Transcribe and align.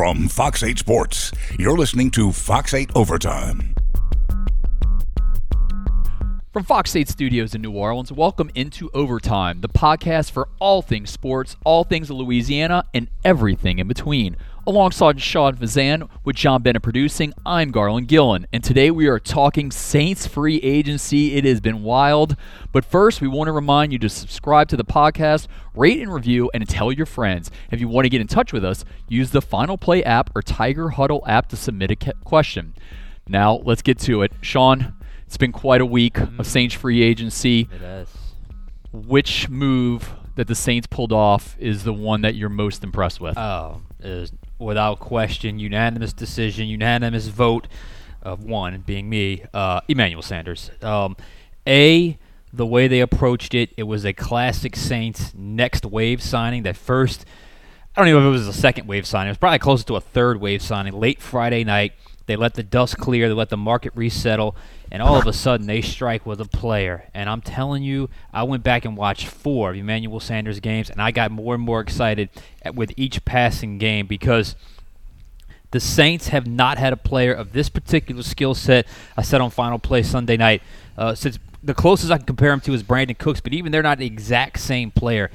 From 0.00 0.28
Fox 0.28 0.62
8 0.62 0.78
Sports, 0.78 1.30
you're 1.58 1.76
listening 1.76 2.10
to 2.12 2.32
Fox 2.32 2.72
8 2.72 2.90
Overtime. 2.94 3.74
From 6.54 6.64
Fox 6.64 6.96
8 6.96 7.06
Studios 7.06 7.54
in 7.54 7.60
New 7.60 7.72
Orleans, 7.72 8.10
welcome 8.10 8.50
into 8.54 8.90
Overtime, 8.94 9.60
the 9.60 9.68
podcast 9.68 10.30
for 10.30 10.48
all 10.58 10.80
things 10.80 11.10
sports, 11.10 11.54
all 11.66 11.84
things 11.84 12.10
Louisiana, 12.10 12.84
and 12.94 13.08
everything 13.26 13.78
in 13.78 13.88
between. 13.88 14.38
Alongside 14.66 15.20
Sean 15.20 15.56
Fazan, 15.56 16.08
with 16.22 16.36
John 16.36 16.62
Bennett 16.62 16.82
producing, 16.82 17.32
I'm 17.46 17.70
Garland 17.70 18.08
Gillen, 18.08 18.46
and 18.52 18.62
today 18.62 18.90
we 18.90 19.06
are 19.06 19.18
talking 19.18 19.70
Saints 19.70 20.26
free 20.26 20.58
agency. 20.58 21.34
It 21.34 21.46
has 21.46 21.60
been 21.60 21.82
wild, 21.82 22.36
but 22.70 22.84
first 22.84 23.22
we 23.22 23.26
want 23.26 23.48
to 23.48 23.52
remind 23.52 23.92
you 23.92 23.98
to 24.00 24.08
subscribe 24.10 24.68
to 24.68 24.76
the 24.76 24.84
podcast, 24.84 25.48
rate 25.74 26.00
and 26.00 26.12
review, 26.12 26.50
and 26.52 26.68
tell 26.68 26.92
your 26.92 27.06
friends. 27.06 27.50
If 27.70 27.80
you 27.80 27.88
want 27.88 28.04
to 28.04 28.10
get 28.10 28.20
in 28.20 28.26
touch 28.26 28.52
with 28.52 28.64
us, 28.64 28.84
use 29.08 29.30
the 29.30 29.40
Final 29.40 29.78
Play 29.78 30.04
app 30.04 30.30
or 30.36 30.42
Tiger 30.42 30.90
Huddle 30.90 31.24
app 31.26 31.48
to 31.48 31.56
submit 31.56 31.90
a 31.90 31.96
question. 32.22 32.74
Now 33.26 33.62
let's 33.64 33.82
get 33.82 33.98
to 34.00 34.22
it, 34.22 34.32
Sean. 34.42 34.94
It's 35.26 35.38
been 35.38 35.52
quite 35.52 35.80
a 35.80 35.86
week 35.86 36.18
of 36.18 36.46
Saints 36.46 36.74
free 36.74 37.02
agency. 37.02 37.66
It 37.74 37.82
is. 37.82 38.08
Which 38.92 39.48
move 39.48 40.10
that 40.36 40.48
the 40.48 40.54
Saints 40.54 40.86
pulled 40.86 41.12
off 41.12 41.56
is 41.58 41.84
the 41.84 41.92
one 41.92 42.20
that 42.22 42.34
you're 42.34 42.48
most 42.48 42.84
impressed 42.84 43.20
with? 43.20 43.38
Oh, 43.38 43.82
is 44.00 44.32
without 44.60 45.00
question, 45.00 45.58
unanimous 45.58 46.12
decision, 46.12 46.66
unanimous 46.66 47.28
vote 47.28 47.66
of 48.22 48.44
one 48.44 48.82
being 48.86 49.08
me, 49.08 49.44
uh, 49.54 49.80
Emmanuel 49.88 50.22
Sanders. 50.22 50.70
Um, 50.82 51.16
a, 51.66 52.18
the 52.52 52.66
way 52.66 52.86
they 52.86 53.00
approached 53.00 53.54
it, 53.54 53.70
it 53.76 53.84
was 53.84 54.04
a 54.04 54.12
classic 54.12 54.76
Saints 54.76 55.32
next 55.34 55.86
wave 55.86 56.22
signing. 56.22 56.62
That 56.64 56.76
first, 56.76 57.24
I 57.96 58.00
don't 58.00 58.08
even 58.08 58.22
know 58.22 58.30
if 58.30 58.34
it 58.34 58.38
was 58.38 58.48
a 58.48 58.52
second 58.52 58.86
wave 58.86 59.06
signing. 59.06 59.28
It 59.28 59.32
was 59.32 59.38
probably 59.38 59.58
closer 59.58 59.84
to 59.86 59.96
a 59.96 60.00
third 60.00 60.40
wave 60.40 60.62
signing. 60.62 60.92
Late 60.92 61.20
Friday 61.20 61.64
night, 61.64 61.92
they 62.30 62.36
let 62.36 62.54
the 62.54 62.62
dust 62.62 62.96
clear, 62.96 63.28
they 63.28 63.34
let 63.34 63.48
the 63.48 63.56
market 63.56 63.92
resettle, 63.96 64.54
and 64.90 65.02
all 65.02 65.16
of 65.16 65.26
a 65.26 65.32
sudden 65.32 65.66
they 65.66 65.82
strike 65.82 66.24
with 66.24 66.40
a 66.40 66.44
player. 66.44 67.08
And 67.12 67.28
I'm 67.28 67.40
telling 67.40 67.82
you, 67.82 68.08
I 68.32 68.44
went 68.44 68.62
back 68.62 68.84
and 68.84 68.96
watched 68.96 69.26
four 69.26 69.70
of 69.70 69.76
Emmanuel 69.76 70.20
Sanders 70.20 70.60
games, 70.60 70.90
and 70.90 71.02
I 71.02 71.10
got 71.10 71.30
more 71.30 71.54
and 71.54 71.62
more 71.62 71.80
excited 71.80 72.28
at, 72.62 72.74
with 72.74 72.92
each 72.96 73.24
passing 73.24 73.78
game 73.78 74.06
because 74.06 74.54
the 75.72 75.80
Saints 75.80 76.28
have 76.28 76.46
not 76.46 76.78
had 76.78 76.92
a 76.92 76.96
player 76.96 77.32
of 77.32 77.52
this 77.52 77.68
particular 77.68 78.22
skill 78.22 78.54
set. 78.54 78.86
I 79.16 79.22
said 79.22 79.40
on 79.40 79.50
Final 79.50 79.78
Play 79.78 80.02
Sunday 80.02 80.36
night, 80.36 80.62
uh, 80.96 81.14
since 81.14 81.38
the 81.62 81.74
closest 81.74 82.10
I 82.10 82.16
can 82.16 82.26
compare 82.26 82.52
him 82.52 82.60
to 82.60 82.72
is 82.72 82.82
Brandin 82.82 83.18
Cooks, 83.18 83.40
but 83.40 83.52
even 83.52 83.72
they're 83.72 83.82
not 83.82 83.98
the 83.98 84.06
exact 84.06 84.60
same 84.60 84.90
player. 84.90 85.30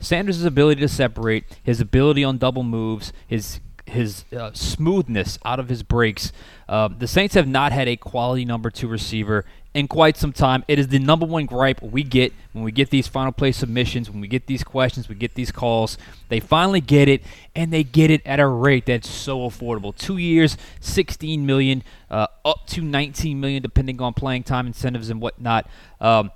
Sanders' 0.00 0.44
ability 0.44 0.80
to 0.80 0.88
separate, 0.88 1.44
his 1.62 1.80
ability 1.80 2.24
on 2.24 2.38
double 2.38 2.62
moves, 2.62 3.12
his 3.26 3.60
his 3.88 4.24
uh, 4.32 4.52
smoothness 4.52 5.38
out 5.44 5.58
of 5.58 5.68
his 5.68 5.82
breaks. 5.82 6.32
Uh, 6.68 6.88
the 6.88 7.08
Saints 7.08 7.34
have 7.34 7.48
not 7.48 7.72
had 7.72 7.88
a 7.88 7.96
quality 7.96 8.44
number 8.44 8.70
two 8.70 8.88
receiver 8.88 9.44
in 9.74 9.86
quite 9.86 10.16
some 10.16 10.32
time. 10.32 10.64
It 10.66 10.78
is 10.78 10.88
the 10.88 10.98
number 10.98 11.26
one 11.26 11.46
gripe 11.46 11.82
we 11.82 12.02
get 12.02 12.32
when 12.52 12.64
we 12.64 12.72
get 12.72 12.90
these 12.90 13.06
final 13.06 13.30
play 13.30 13.52
submissions, 13.52 14.10
when 14.10 14.20
we 14.20 14.26
get 14.26 14.46
these 14.46 14.64
questions, 14.64 15.08
we 15.08 15.14
get 15.14 15.34
these 15.34 15.52
calls. 15.52 15.96
They 16.28 16.40
finally 16.40 16.80
get 16.80 17.08
it, 17.08 17.22
and 17.54 17.72
they 17.72 17.84
get 17.84 18.10
it 18.10 18.20
at 18.26 18.40
a 18.40 18.46
rate 18.46 18.86
that's 18.86 19.08
so 19.08 19.40
affordable. 19.48 19.94
Two 19.96 20.16
years, 20.16 20.56
16 20.80 21.46
million, 21.46 21.84
uh, 22.10 22.26
up 22.44 22.66
to 22.68 22.80
19 22.80 23.38
million, 23.38 23.62
depending 23.62 24.00
on 24.00 24.14
playing 24.14 24.42
time 24.42 24.66
incentives 24.66 25.10
and 25.10 25.20
whatnot. 25.20 25.68
Um, 26.00 26.32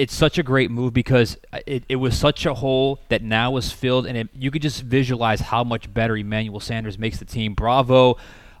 it's 0.00 0.14
such 0.14 0.38
a 0.38 0.42
great 0.42 0.70
move 0.70 0.94
because 0.94 1.36
it, 1.66 1.84
it 1.86 1.96
was 1.96 2.16
such 2.18 2.46
a 2.46 2.54
hole 2.54 2.98
that 3.10 3.22
now 3.22 3.58
is 3.58 3.70
filled, 3.70 4.06
and 4.06 4.16
it, 4.16 4.28
you 4.34 4.50
could 4.50 4.62
just 4.62 4.80
visualize 4.82 5.40
how 5.40 5.62
much 5.62 5.92
better 5.92 6.16
Emmanuel 6.16 6.58
Sanders 6.58 6.98
makes 6.98 7.18
the 7.18 7.26
team. 7.26 7.52
Bravo, 7.52 8.16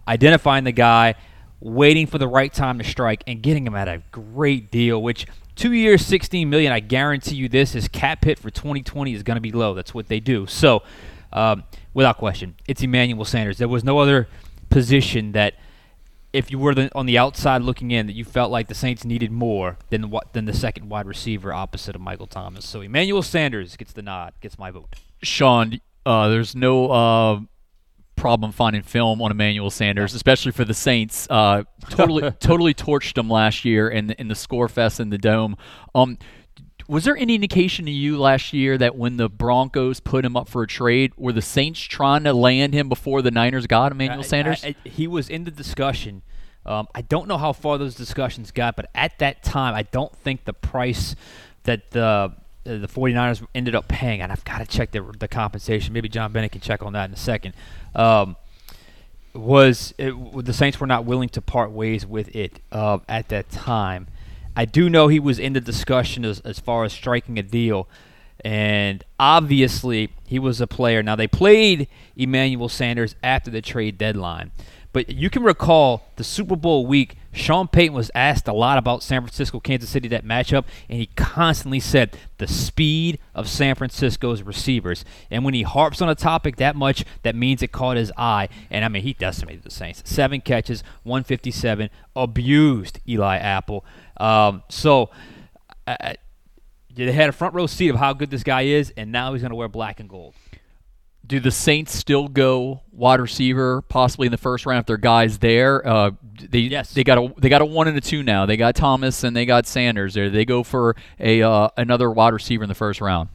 identifying 0.06 0.64
the 0.64 0.72
guy, 0.72 1.14
waiting 1.58 2.06
for 2.06 2.18
the 2.18 2.28
right 2.28 2.52
time 2.52 2.76
to 2.76 2.84
strike, 2.84 3.24
and 3.26 3.42
getting 3.42 3.66
him 3.66 3.74
at 3.74 3.88
a 3.88 4.02
great 4.12 4.70
deal. 4.70 5.02
Which 5.02 5.26
two 5.56 5.72
years, 5.72 6.04
sixteen 6.04 6.50
million. 6.50 6.72
I 6.72 6.80
guarantee 6.80 7.36
you, 7.36 7.48
this 7.48 7.72
his 7.72 7.88
cap 7.88 8.22
hit 8.22 8.38
for 8.38 8.50
2020 8.50 9.14
is 9.14 9.22
going 9.22 9.38
to 9.38 9.40
be 9.40 9.50
low. 9.50 9.72
That's 9.72 9.94
what 9.94 10.08
they 10.08 10.20
do. 10.20 10.46
So, 10.46 10.82
um, 11.32 11.64
without 11.94 12.18
question, 12.18 12.54
it's 12.68 12.82
Emmanuel 12.82 13.24
Sanders. 13.24 13.56
There 13.56 13.66
was 13.66 13.82
no 13.82 13.98
other 13.98 14.28
position 14.68 15.32
that 15.32 15.54
if 16.32 16.50
you 16.50 16.58
were 16.58 16.74
the, 16.74 16.94
on 16.94 17.06
the 17.06 17.18
outside 17.18 17.62
looking 17.62 17.90
in, 17.90 18.06
that 18.06 18.14
you 18.14 18.24
felt 18.24 18.50
like 18.50 18.68
the 18.68 18.74
Saints 18.74 19.04
needed 19.04 19.32
more 19.32 19.78
than 19.90 20.10
what 20.10 20.32
than 20.32 20.44
the 20.44 20.52
second 20.52 20.88
wide 20.88 21.06
receiver 21.06 21.52
opposite 21.52 21.94
of 21.94 22.00
Michael 22.00 22.26
Thomas. 22.26 22.64
So 22.64 22.80
Emmanuel 22.80 23.22
Sanders 23.22 23.76
gets 23.76 23.92
the 23.92 24.02
nod, 24.02 24.34
gets 24.40 24.58
my 24.58 24.70
vote. 24.70 24.94
Sean, 25.22 25.80
uh, 26.06 26.28
there's 26.28 26.54
no 26.54 26.90
uh, 26.90 27.40
problem 28.16 28.52
finding 28.52 28.82
film 28.82 29.20
on 29.22 29.30
Emmanuel 29.30 29.70
Sanders, 29.70 30.14
especially 30.14 30.52
for 30.52 30.64
the 30.64 30.74
Saints. 30.74 31.26
Uh, 31.28 31.64
totally, 31.88 32.30
totally 32.40 32.74
torched 32.74 33.18
him 33.18 33.28
last 33.28 33.64
year 33.64 33.88
in 33.88 34.08
the, 34.08 34.20
in 34.20 34.28
the 34.28 34.34
score 34.34 34.68
fest 34.68 35.00
in 35.00 35.10
the 35.10 35.18
dome. 35.18 35.56
Um, 35.94 36.18
was 36.90 37.04
there 37.04 37.16
any 37.16 37.36
indication 37.36 37.84
to 37.84 37.90
you 37.92 38.18
last 38.18 38.52
year 38.52 38.76
that 38.76 38.96
when 38.96 39.16
the 39.16 39.28
Broncos 39.28 40.00
put 40.00 40.24
him 40.24 40.36
up 40.36 40.48
for 40.48 40.62
a 40.64 40.66
trade, 40.66 41.12
were 41.16 41.32
the 41.32 41.40
Saints 41.40 41.80
trying 41.80 42.24
to 42.24 42.32
land 42.32 42.74
him 42.74 42.88
before 42.88 43.22
the 43.22 43.30
Niners 43.30 43.68
got 43.68 43.92
Emmanuel 43.92 44.24
Sanders? 44.24 44.64
I, 44.64 44.74
I, 44.84 44.88
he 44.88 45.06
was 45.06 45.28
in 45.28 45.44
the 45.44 45.52
discussion. 45.52 46.22
Um, 46.66 46.88
I 46.92 47.02
don't 47.02 47.28
know 47.28 47.38
how 47.38 47.52
far 47.52 47.78
those 47.78 47.94
discussions 47.94 48.50
got, 48.50 48.74
but 48.74 48.90
at 48.92 49.20
that 49.20 49.44
time, 49.44 49.74
I 49.74 49.84
don't 49.84 50.14
think 50.16 50.44
the 50.44 50.52
price 50.52 51.14
that 51.62 51.92
the 51.92 52.32
the 52.64 52.88
49ers 52.88 53.46
ended 53.54 53.74
up 53.74 53.88
paying, 53.88 54.20
and 54.20 54.30
I've 54.30 54.44
got 54.44 54.58
to 54.58 54.66
check 54.66 54.90
the, 54.90 55.00
the 55.18 55.28
compensation. 55.28 55.94
Maybe 55.94 56.08
John 56.08 56.32
Bennett 56.32 56.52
can 56.52 56.60
check 56.60 56.82
on 56.82 56.92
that 56.92 57.08
in 57.08 57.14
a 57.14 57.16
second. 57.16 57.54
Um, 57.94 58.36
was 59.32 59.94
it, 59.96 60.12
the 60.44 60.52
Saints 60.52 60.80
were 60.80 60.86
not 60.86 61.04
willing 61.04 61.28
to 61.30 61.40
part 61.40 61.70
ways 61.70 62.04
with 62.04 62.34
it 62.34 62.60
uh, 62.72 62.98
at 63.08 63.28
that 63.28 63.48
time. 63.50 64.08
I 64.56 64.64
do 64.64 64.90
know 64.90 65.08
he 65.08 65.20
was 65.20 65.38
in 65.38 65.52
the 65.52 65.60
discussion 65.60 66.24
as, 66.24 66.40
as 66.40 66.58
far 66.58 66.84
as 66.84 66.92
striking 66.92 67.38
a 67.38 67.42
deal, 67.42 67.88
and 68.44 69.04
obviously 69.18 70.10
he 70.26 70.38
was 70.38 70.60
a 70.60 70.66
player. 70.66 71.02
Now 71.02 71.16
they 71.16 71.28
played 71.28 71.88
Emmanuel 72.16 72.68
Sanders 72.68 73.14
after 73.22 73.50
the 73.50 73.60
trade 73.60 73.98
deadline, 73.98 74.50
but 74.92 75.10
you 75.10 75.30
can 75.30 75.42
recall 75.42 76.02
the 76.16 76.24
Super 76.24 76.56
Bowl 76.56 76.84
week. 76.84 77.16
Sean 77.32 77.68
Payton 77.68 77.94
was 77.94 78.10
asked 78.12 78.48
a 78.48 78.52
lot 78.52 78.76
about 78.76 79.04
San 79.04 79.22
Francisco, 79.22 79.60
Kansas 79.60 79.88
City, 79.88 80.08
that 80.08 80.24
matchup, 80.24 80.64
and 80.88 80.98
he 80.98 81.06
constantly 81.14 81.78
said 81.78 82.16
the 82.38 82.48
speed 82.48 83.20
of 83.34 83.48
San 83.48 83.76
Francisco's 83.76 84.42
receivers. 84.42 85.04
And 85.30 85.44
when 85.44 85.54
he 85.54 85.62
harps 85.62 86.02
on 86.02 86.08
a 86.08 86.16
topic 86.16 86.56
that 86.56 86.74
much, 86.74 87.04
that 87.22 87.36
means 87.36 87.62
it 87.62 87.70
caught 87.70 87.96
his 87.96 88.10
eye. 88.16 88.48
And 88.68 88.84
I 88.84 88.88
mean, 88.88 89.02
he 89.02 89.12
decimated 89.12 89.62
the 89.62 89.70
Saints. 89.70 90.02
Seven 90.04 90.40
catches, 90.40 90.82
157, 91.04 91.88
abused 92.16 92.98
Eli 93.08 93.36
Apple. 93.36 93.84
Um, 94.20 94.62
so 94.68 95.10
uh, 95.86 96.14
they 96.94 97.10
had 97.10 97.28
a 97.28 97.32
front 97.32 97.54
row 97.54 97.66
seat 97.66 97.88
of 97.88 97.96
how 97.96 98.12
good 98.12 98.30
this 98.30 98.42
guy 98.42 98.62
is, 98.62 98.92
and 98.96 99.10
now 99.10 99.32
he's 99.32 99.42
going 99.42 99.50
to 99.50 99.56
wear 99.56 99.68
black 99.68 100.00
and 100.00 100.08
gold 100.08 100.34
do 101.30 101.38
the 101.38 101.52
Saints 101.52 101.94
still 101.94 102.26
go 102.26 102.82
wide 102.90 103.20
receiver 103.20 103.82
possibly 103.82 104.26
in 104.26 104.32
the 104.32 104.36
first 104.36 104.66
round 104.66 104.80
if 104.80 104.86
their 104.86 104.96
guys 104.96 105.38
there? 105.38 105.86
Uh, 105.86 106.10
they 106.48 106.58
yes. 106.58 106.92
they 106.92 107.04
got 107.04 107.18
a 107.18 107.32
they 107.38 107.48
got 107.48 107.62
a 107.62 107.64
one 107.64 107.86
and 107.88 107.96
a 107.96 108.00
two 108.00 108.22
now. 108.22 108.46
They 108.46 108.56
got 108.56 108.74
Thomas 108.74 109.22
and 109.22 109.34
they 109.34 109.46
got 109.46 109.66
Sanders. 109.66 110.14
There 110.14 110.28
they 110.28 110.44
go 110.44 110.64
for 110.64 110.96
a 111.20 111.40
uh, 111.40 111.68
another 111.76 112.10
wide 112.10 112.34
receiver 112.34 112.64
in 112.64 112.68
the 112.68 112.74
first 112.74 113.00
round. 113.00 113.30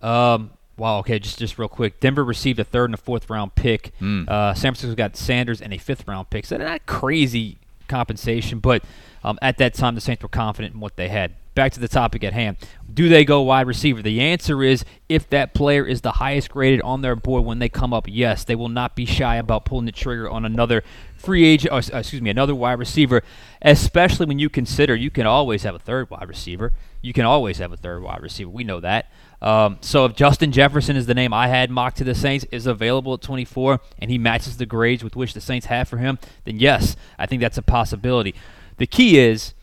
Um. 0.00 0.52
Wow. 0.76 1.00
Okay. 1.00 1.18
Just 1.18 1.40
just 1.40 1.58
real 1.58 1.68
quick. 1.68 1.98
Denver 1.98 2.24
received 2.24 2.60
a 2.60 2.64
third 2.64 2.84
and 2.84 2.94
a 2.94 2.98
fourth 2.98 3.28
round 3.28 3.56
pick. 3.56 3.92
Mm. 4.00 4.28
Uh, 4.28 4.54
San 4.54 4.72
Francisco 4.72 4.94
got 4.94 5.16
Sanders 5.16 5.60
and 5.60 5.74
a 5.74 5.78
fifth 5.78 6.06
round 6.06 6.30
pick. 6.30 6.46
So 6.46 6.56
not 6.56 6.86
crazy 6.86 7.58
compensation, 7.88 8.60
but 8.60 8.84
um, 9.24 9.38
at 9.42 9.58
that 9.58 9.74
time 9.74 9.94
the 9.94 10.00
Saints 10.00 10.22
were 10.22 10.28
confident 10.28 10.74
in 10.74 10.80
what 10.80 10.96
they 10.96 11.08
had 11.08 11.34
back 11.58 11.72
to 11.72 11.80
the 11.80 11.88
topic 11.88 12.22
at 12.22 12.32
hand. 12.32 12.56
Do 12.94 13.08
they 13.08 13.24
go 13.24 13.42
wide 13.42 13.66
receiver? 13.66 14.00
The 14.00 14.20
answer 14.20 14.62
is 14.62 14.84
if 15.08 15.28
that 15.30 15.54
player 15.54 15.84
is 15.84 16.02
the 16.02 16.12
highest 16.12 16.50
graded 16.50 16.80
on 16.82 17.02
their 17.02 17.16
board 17.16 17.44
when 17.44 17.58
they 17.58 17.68
come 17.68 17.92
up, 17.92 18.06
yes, 18.08 18.44
they 18.44 18.54
will 18.54 18.68
not 18.68 18.94
be 18.94 19.04
shy 19.04 19.34
about 19.34 19.64
pulling 19.64 19.86
the 19.86 19.90
trigger 19.90 20.30
on 20.30 20.44
another 20.44 20.84
free 21.16 21.44
agent, 21.44 21.72
or, 21.72 21.78
excuse 21.78 22.22
me, 22.22 22.30
another 22.30 22.54
wide 22.54 22.78
receiver, 22.78 23.24
especially 23.60 24.26
when 24.26 24.38
you 24.38 24.48
consider 24.48 24.94
you 24.94 25.10
can 25.10 25.26
always 25.26 25.64
have 25.64 25.74
a 25.74 25.80
third 25.80 26.08
wide 26.10 26.28
receiver. 26.28 26.72
You 27.02 27.12
can 27.12 27.24
always 27.24 27.58
have 27.58 27.72
a 27.72 27.76
third 27.76 28.04
wide 28.04 28.22
receiver. 28.22 28.50
We 28.50 28.62
know 28.62 28.78
that. 28.78 29.10
Um, 29.40 29.78
so 29.80 30.04
if 30.04 30.16
Justin 30.16 30.50
Jefferson 30.50 30.96
is 30.96 31.06
the 31.06 31.14
name 31.14 31.32
I 31.32 31.48
had 31.48 31.70
mocked 31.70 31.98
to 31.98 32.04
the 32.04 32.14
Saints 32.14 32.44
is 32.50 32.66
available 32.66 33.14
at 33.14 33.22
24 33.22 33.80
and 34.00 34.10
he 34.10 34.18
matches 34.18 34.56
the 34.56 34.66
grades 34.66 35.04
with 35.04 35.14
which 35.14 35.32
the 35.32 35.40
Saints 35.40 35.66
have 35.66 35.88
for 35.88 35.98
him, 35.98 36.18
then 36.44 36.58
yes, 36.58 36.96
I 37.18 37.26
think 37.26 37.40
that's 37.40 37.58
a 37.58 37.62
possibility. 37.62 38.34
The 38.78 38.86
key 38.86 39.18
is 39.18 39.54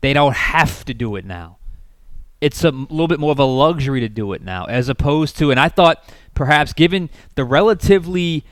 they 0.00 0.12
don't 0.12 0.34
have 0.34 0.84
to 0.86 0.94
do 0.94 1.16
it 1.16 1.24
now. 1.24 1.58
It's 2.40 2.62
a 2.62 2.70
little 2.70 3.08
bit 3.08 3.18
more 3.18 3.32
of 3.32 3.38
a 3.38 3.44
luxury 3.44 4.00
to 4.00 4.08
do 4.08 4.32
it 4.32 4.42
now, 4.42 4.64
as 4.66 4.88
opposed 4.88 5.36
to, 5.38 5.50
and 5.50 5.58
I 5.58 5.68
thought 5.68 6.04
perhaps 6.34 6.72
given 6.72 7.10
the 7.34 7.44
relatively 7.44 8.44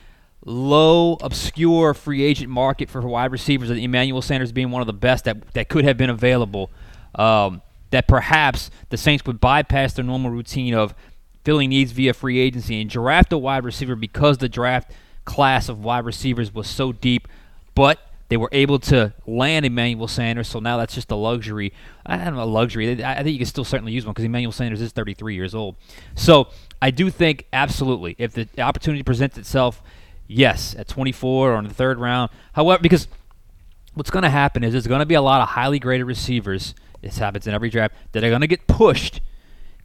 low, 0.45 1.17
obscure 1.21 1.93
free 1.93 2.23
agent 2.23 2.49
market 2.49 2.89
for 2.89 3.01
wide 3.01 3.31
receivers, 3.31 3.69
and 3.69 3.79
Emmanuel 3.79 4.21
Sanders 4.21 4.51
being 4.51 4.71
one 4.71 4.81
of 4.81 4.87
the 4.87 4.93
best 4.93 5.25
that, 5.25 5.53
that 5.53 5.69
could 5.69 5.85
have 5.85 5.97
been 5.97 6.09
available, 6.09 6.69
um, 7.15 7.61
that 7.91 8.07
perhaps 8.07 8.69
the 8.89 8.97
Saints 8.97 9.25
would 9.25 9.39
bypass 9.39 9.93
their 9.93 10.05
normal 10.05 10.31
routine 10.31 10.73
of 10.73 10.93
filling 11.43 11.69
needs 11.69 11.91
via 11.91 12.13
free 12.13 12.39
agency 12.39 12.81
and 12.81 12.89
draft 12.89 13.31
a 13.31 13.37
wide 13.37 13.63
receiver 13.63 13.95
because 13.95 14.39
the 14.39 14.49
draft 14.49 14.91
class 15.25 15.69
of 15.69 15.83
wide 15.83 16.05
receivers 16.05 16.53
was 16.53 16.67
so 16.67 16.91
deep, 16.91 17.27
but 17.75 17.99
they 18.29 18.35
were 18.35 18.49
able 18.51 18.79
to 18.79 19.13
land 19.25 19.65
Emmanuel 19.65 20.07
Sanders, 20.07 20.49
so 20.49 20.59
now 20.59 20.75
that's 20.77 20.93
just 20.93 21.11
a 21.11 21.15
luxury. 21.15 21.71
I 22.05 22.17
don't 22.17 22.35
know, 22.35 22.43
a 22.43 22.45
luxury. 22.45 23.03
I 23.03 23.23
think 23.23 23.31
you 23.33 23.37
can 23.37 23.45
still 23.45 23.63
certainly 23.63 23.93
use 23.93 24.05
one 24.05 24.13
because 24.13 24.25
Emmanuel 24.25 24.51
Sanders 24.51 24.81
is 24.81 24.91
33 24.91 25.35
years 25.35 25.55
old. 25.55 25.77
So 26.15 26.49
I 26.81 26.91
do 26.91 27.09
think 27.09 27.45
absolutely, 27.53 28.15
if 28.17 28.33
the 28.33 28.47
opportunity 28.59 29.03
presents 29.03 29.37
itself, 29.37 29.81
yes, 30.27 30.75
at 30.77 30.89
24 30.89 31.53
or 31.53 31.57
in 31.57 31.65
the 31.65 31.73
third 31.73 31.99
round. 31.99 32.31
However, 32.51 32.81
because 32.81 33.07
what's 33.93 34.09
going 34.09 34.23
to 34.23 34.29
happen 34.29 34.63
is 34.63 34.73
there's 34.73 34.87
going 34.87 34.99
to 34.99 35.05
be 35.05 35.15
a 35.15 35.21
lot 35.21 35.41
of 35.41 35.49
highly 35.49 35.79
graded 35.79 36.05
receivers. 36.05 36.75
This 37.01 37.17
happens 37.17 37.47
in 37.47 37.53
every 37.53 37.69
draft 37.69 37.95
that 38.11 38.23
are 38.23 38.29
going 38.29 38.41
to 38.41 38.47
get 38.47 38.67
pushed 38.67 39.21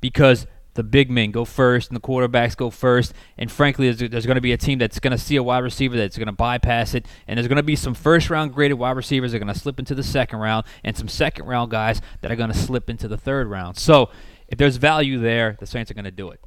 because 0.00 0.46
the 0.74 0.82
big 0.82 1.10
men 1.10 1.30
go 1.30 1.44
first 1.44 1.90
and 1.90 1.96
the 1.96 2.00
quarterbacks 2.00 2.56
go 2.56 2.70
first. 2.70 3.12
And 3.36 3.50
frankly, 3.50 3.90
there's, 3.90 4.10
there's 4.10 4.26
going 4.26 4.36
to 4.36 4.42
be 4.42 4.52
a 4.52 4.56
team 4.56 4.78
that's 4.78 4.98
going 4.98 5.10
to 5.12 5.18
see 5.18 5.36
a 5.36 5.42
wide 5.42 5.58
receiver 5.58 5.96
that's 5.96 6.16
going 6.16 6.26
to 6.26 6.32
bypass 6.32 6.94
it. 6.94 7.06
And 7.26 7.36
there's 7.36 7.48
going 7.48 7.56
to 7.56 7.62
be 7.62 7.76
some 7.76 7.94
first 7.94 8.30
round 8.30 8.54
graded 8.54 8.78
wide 8.78 8.96
receivers 8.96 9.32
that 9.32 9.36
are 9.36 9.44
going 9.44 9.52
to 9.52 9.58
slip 9.58 9.78
into 9.78 9.94
the 9.94 10.02
second 10.02 10.38
round 10.38 10.66
and 10.82 10.96
some 10.96 11.08
second 11.08 11.46
round 11.46 11.70
guys 11.70 12.00
that 12.20 12.30
are 12.30 12.36
going 12.36 12.50
to 12.50 12.58
slip 12.58 12.88
into 12.88 13.08
the 13.08 13.18
third 13.18 13.48
round. 13.48 13.76
So 13.76 14.10
if 14.48 14.58
there's 14.58 14.76
value 14.76 15.18
there, 15.18 15.56
the 15.60 15.66
Saints 15.66 15.90
are 15.90 15.94
going 15.94 16.04
to 16.04 16.10
do 16.10 16.30
it. 16.30 16.40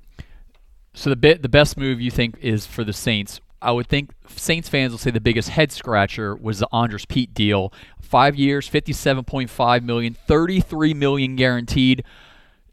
So 0.93 1.13
the 1.13 1.33
the 1.33 1.49
best 1.49 1.77
move 1.77 1.99
you 1.99 2.09
think 2.09 2.37
is 2.39 2.65
for 2.65 2.83
the 2.83 2.93
Saints. 2.93 3.41
I 3.61 3.71
would 3.71 3.87
think 3.87 4.11
Saints 4.27 4.69
fans 4.69 4.91
will 4.91 4.99
say 4.99 5.11
the 5.11 5.19
biggest 5.19 5.49
head 5.49 5.71
scratcher 5.71 6.35
was 6.35 6.59
the 6.59 6.67
Andrus 6.71 7.05
Peat 7.05 7.33
deal. 7.33 7.73
Five 8.05 8.35
years, 8.35 8.67
fifty-seven 8.67 9.25
point 9.25 9.49
five 9.49 9.83
million, 9.83 10.15
thirty-three 10.27 10.93
million 10.93 11.35
guaranteed. 11.35 12.03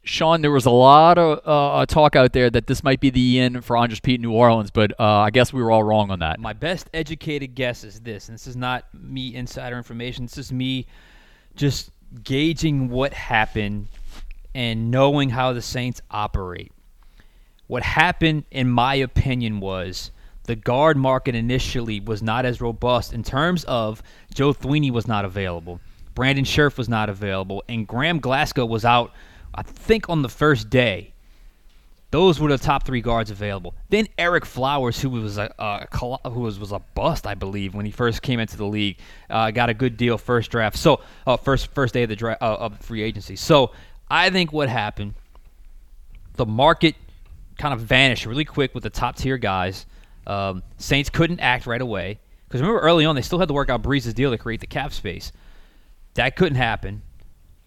Sean, 0.05 0.43
there 0.43 0.51
was 0.51 0.67
a 0.67 0.71
lot 0.71 1.17
of 1.17 1.41
uh, 1.47 1.75
uh, 1.75 1.87
talk 1.87 2.17
out 2.17 2.33
there 2.33 2.51
that 2.51 2.67
this 2.67 2.83
might 2.83 3.01
be 3.01 3.09
the 3.09 3.39
end 3.39 3.65
for 3.65 3.77
Andrus 3.77 4.01
Peat 4.01 4.17
in 4.17 4.23
New 4.23 4.33
Orleans, 4.33 4.71
but 4.71 4.93
uh, 4.99 5.05
I 5.05 5.31
guess 5.31 5.53
we 5.53 5.63
were 5.63 5.71
all 5.71 5.85
wrong 5.85 6.11
on 6.11 6.19
that. 6.19 6.41
My 6.41 6.53
best 6.53 6.91
educated 6.93 7.55
guess 7.55 7.85
is 7.85 8.01
this, 8.01 8.29
and 8.29 8.35
this 8.35 8.49
is 8.49 8.57
not 8.57 8.85
me 8.93 9.35
insider 9.35 9.77
information. 9.77 10.27
This 10.27 10.39
is 10.39 10.53
me 10.53 10.87
just 11.55 11.91
gauging 12.25 12.89
what 12.89 13.15
happened 13.15 13.87
and 14.55 14.91
knowing 14.91 15.31
how 15.31 15.53
the 15.53 15.63
Saints 15.63 16.03
operate. 16.11 16.73
What 17.69 17.85
happened, 17.85 18.45
in 18.51 18.69
my 18.69 18.97
opinion, 18.97 19.61
was 19.61 20.11
the 20.45 20.57
guard 20.57 20.97
market 20.97 21.35
initially 21.35 22.01
was 22.01 22.23
not 22.23 22.45
as 22.45 22.61
robust 22.61 23.13
in 23.13 23.23
terms 23.23 23.65
of 23.65 24.03
Joe 24.35 24.53
Thuney 24.53 24.91
was 24.91 25.07
not 25.07 25.25
available, 25.25 25.81
Brandon 26.15 26.45
Scherff 26.45 26.77
was 26.77 26.89
not 26.89 27.09
available, 27.09 27.63
and 27.69 27.87
Graham 27.87 28.19
Glasgow 28.19 28.67
was 28.67 28.85
out– 28.85 29.13
I 29.55 29.63
think 29.63 30.09
on 30.09 30.23
the 30.23 30.29
first 30.29 30.71
day, 30.71 31.13
those 32.11 32.39
were 32.39 32.49
the 32.49 32.59
top 32.59 32.85
three 32.85 33.01
guards 33.01 33.31
available. 33.31 33.75
Then 33.89 34.07
Ereck 34.19 34.45
Flowers, 34.45 35.01
who 35.01 35.11
was 35.11 35.39
a, 35.39 35.53
a 35.59 35.87
who 35.97 36.41
was, 36.41 36.59
was 36.59 36.73
a 36.73 36.79
bust, 36.95 37.27
I 37.27 37.35
believe, 37.35 37.75
when 37.75 37.87
he 37.87 37.93
first 37.93 38.23
came 38.23 38.39
into 38.39 38.57
the 38.57 38.67
league, 38.67 38.99
uh, 39.31 39.51
got 39.51 39.71
a 39.71 39.75
good 39.75 39.97
deal 39.97 40.19
first 40.19 40.51
draft. 40.51 40.77
So 40.77 41.01
uh, 41.27 41.37
first 41.37 41.69
first 41.69 41.95
day 41.95 42.03
of 42.03 42.11
the 42.11 42.27
uh, 42.29 42.37
of 42.41 42.79
free 42.81 43.03
agency. 43.03 43.37
So 43.37 43.73
I 44.11 44.31
think 44.31 44.53
what 44.53 44.69
happened, 44.69 45.15
the 46.35 46.47
market 46.47 46.97
kind 47.59 47.73
of 47.73 47.81
vanished 47.81 48.27
really 48.27 48.45
quick 48.45 48.75
with 48.75 48.83
the 48.83 48.91
top 48.91 49.17
tier 49.17 49.39
guys. 49.39 49.87
Um, 50.27 50.63
Saints 50.79 51.11
couldn't 51.11 51.41
act 51.41 51.67
right 51.67 51.81
away 51.81 52.21
because 52.47 52.61
remember 52.61 52.81
early 52.81 53.05
on 53.05 53.15
they 53.15 53.23
still 53.23 53.39
had 53.39 53.49
to 53.49 53.55
work 53.55 53.71
out 53.71 53.83
Brees's 53.83 54.15
deal 54.15 54.31
to 54.31 54.39
create 54.39 54.61
the 54.61 54.67
cap 54.67 54.93
space. 54.93 55.33
That 56.15 56.37
couldn't 56.37 56.57
happen. 56.57 57.03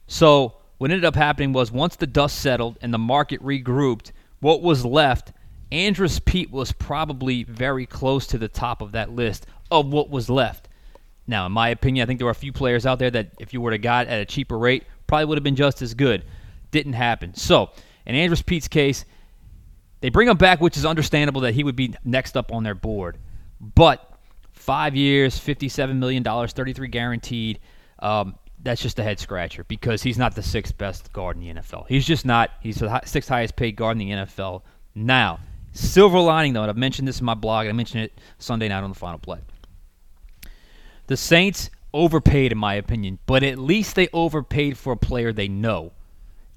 So 0.07 0.55
what 0.77 0.91
ended 0.91 1.05
up 1.05 1.15
happening 1.15 1.53
was 1.53 1.71
once 1.71 1.95
the 1.95 2.07
dust 2.07 2.39
settled 2.39 2.77
and 2.81 2.93
the 2.93 2.97
market 2.97 3.41
regrouped, 3.43 4.11
what 4.39 4.61
was 4.61 4.85
left, 4.85 5.31
Andrus 5.71 6.19
Peat 6.19 6.51
was 6.51 6.71
probably 6.71 7.43
very 7.43 7.85
close 7.85 8.27
to 8.27 8.37
the 8.37 8.47
top 8.47 8.81
of 8.81 8.91
that 8.91 9.11
list 9.11 9.47
of 9.71 9.87
what 9.87 10.09
was 10.09 10.29
left. 10.29 10.69
Now, 11.27 11.47
in 11.47 11.51
my 11.51 11.69
opinion, 11.69 12.03
I 12.03 12.05
think 12.05 12.19
there 12.19 12.25
were 12.25 12.31
a 12.31 12.35
few 12.35 12.53
players 12.53 12.85
out 12.85 12.99
there 12.99 13.09
that 13.09 13.31
if 13.39 13.53
you 13.53 13.61
were 13.61 13.71
to 13.71 13.77
got 13.77 14.07
at 14.07 14.21
a 14.21 14.25
cheaper 14.25 14.57
rate, 14.57 14.83
probably 15.07 15.25
would 15.25 15.37
have 15.37 15.43
been 15.43 15.55
just 15.55 15.81
as 15.81 15.93
good. 15.93 16.23
Didn't 16.71 16.93
happen. 16.93 17.33
So, 17.33 17.71
in 18.05 18.15
Andrus 18.15 18.43
Peat's 18.43 18.67
case, 18.67 19.05
they 20.01 20.09
bring 20.09 20.27
him 20.27 20.37
back, 20.37 20.61
which 20.61 20.77
is 20.77 20.85
understandable 20.85 21.41
that 21.41 21.53
he 21.53 21.63
would 21.63 21.75
be 21.75 21.95
next 22.03 22.37
up 22.37 22.51
on 22.51 22.63
their 22.63 22.75
board. 22.75 23.17
But 23.59 24.11
five 24.53 24.95
years, 24.95 25.39
$57 25.39 25.95
million, 25.95 26.23
33 26.23 26.87
guaranteed. 26.87 27.59
Um, 27.99 28.35
that's 28.61 28.81
just 28.81 28.99
a 28.99 29.03
head 29.03 29.19
scratcher 29.19 29.63
because 29.63 30.01
he's 30.01 30.17
not 30.17 30.35
the 30.35 30.41
sixth 30.41 30.77
best 30.77 31.13
guard 31.13 31.37
in 31.37 31.43
the 31.43 31.61
NFL. 31.61 31.85
He's 31.87 32.05
just 32.05 32.25
not. 32.25 32.51
He's 32.61 32.77
the 32.77 33.01
sixth 33.05 33.29
highest 33.29 33.55
paid 33.55 33.75
guard 33.75 33.99
in 33.99 34.07
the 34.07 34.15
NFL. 34.25 34.63
Now, 34.95 35.39
silver 35.71 36.19
lining 36.19 36.53
though, 36.53 36.63
and 36.63 36.69
I've 36.69 36.77
mentioned 36.77 37.07
this 37.07 37.19
in 37.19 37.25
my 37.25 37.35
blog, 37.35 37.67
and 37.67 37.73
I 37.73 37.75
mentioned 37.75 38.05
it 38.05 38.19
Sunday 38.39 38.67
night 38.67 38.83
on 38.83 38.89
the 38.89 38.95
final 38.95 39.19
play. 39.19 39.39
The 41.07 41.15
Saints 41.15 41.69
overpaid, 41.93 42.51
in 42.51 42.57
my 42.57 42.73
opinion, 42.73 43.19
but 43.27 43.43
at 43.43 43.59
least 43.59 43.95
they 43.95 44.09
overpaid 44.11 44.77
for 44.77 44.93
a 44.93 44.97
player 44.97 45.31
they 45.31 45.47
know, 45.47 45.91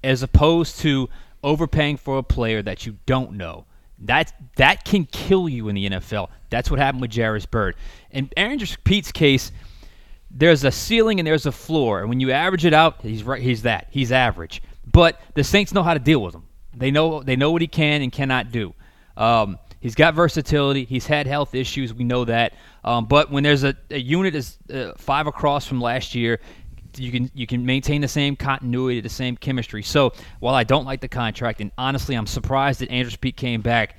as 0.03 0.23
opposed 0.23 0.79
to 0.79 1.09
overpaying 1.43 1.97
for 1.97 2.17
a 2.17 2.23
player 2.23 2.61
that 2.61 2.85
you 2.85 2.97
don't 3.05 3.33
know. 3.33 3.65
That 3.99 4.33
that 4.55 4.85
can 4.85 5.05
kill 5.05 5.49
you 5.49 5.67
in 5.67 5.75
the 5.75 5.89
NFL. 5.89 6.29
That's 6.49 6.71
what 6.71 6.79
happened 6.79 7.01
with 7.01 7.13
Jairus 7.13 7.45
Byrd. 7.45 7.75
In 8.11 8.29
Aaron 8.37 8.59
Peat's 8.83 9.11
case 9.11 9.51
there's 10.31 10.63
a 10.63 10.71
ceiling 10.71 11.19
and 11.19 11.27
there's 11.27 11.45
a 11.45 11.51
floor, 11.51 12.01
and 12.01 12.09
when 12.09 12.19
you 12.19 12.31
average 12.31 12.65
it 12.65 12.73
out, 12.73 13.01
he's 13.01 13.23
right. 13.23 13.41
He's 13.41 13.63
that. 13.63 13.87
He's 13.89 14.11
average. 14.11 14.61
But 14.85 15.19
the 15.33 15.43
Saints 15.43 15.73
know 15.73 15.83
how 15.83 15.93
to 15.93 15.99
deal 15.99 16.21
with 16.21 16.35
him. 16.35 16.43
They 16.75 16.91
know 16.91 17.23
they 17.23 17.35
know 17.35 17.51
what 17.51 17.61
he 17.61 17.67
can 17.67 18.01
and 18.01 18.11
cannot 18.11 18.51
do. 18.51 18.73
Um, 19.17 19.57
he's 19.79 19.95
got 19.95 20.13
versatility. 20.13 20.85
He's 20.85 21.07
had 21.07 21.25
health 21.25 21.55
issues. 21.55 21.93
We 21.93 22.03
know 22.03 22.25
that. 22.25 22.53
Um, 22.83 23.05
but 23.05 23.31
when 23.31 23.43
there's 23.43 23.63
a, 23.63 23.75
a 23.89 23.99
unit 23.99 24.35
is 24.35 24.57
uh, 24.71 24.93
five 24.97 25.27
across 25.27 25.65
from 25.65 25.81
last 25.81 26.15
year, 26.15 26.39
you 26.97 27.11
can 27.11 27.31
you 27.33 27.47
can 27.47 27.65
maintain 27.65 28.01
the 28.01 28.07
same 28.07 28.35
continuity, 28.35 29.01
the 29.01 29.09
same 29.09 29.37
chemistry. 29.37 29.83
So 29.83 30.13
while 30.39 30.55
I 30.55 30.63
don't 30.63 30.85
like 30.85 31.01
the 31.01 31.07
contract, 31.07 31.61
and 31.61 31.71
honestly 31.77 32.15
I'm 32.15 32.27
surprised 32.27 32.81
that 32.81 32.89
Andrus 32.89 33.15
Peat 33.15 33.35
came 33.35 33.61
back, 33.61 33.97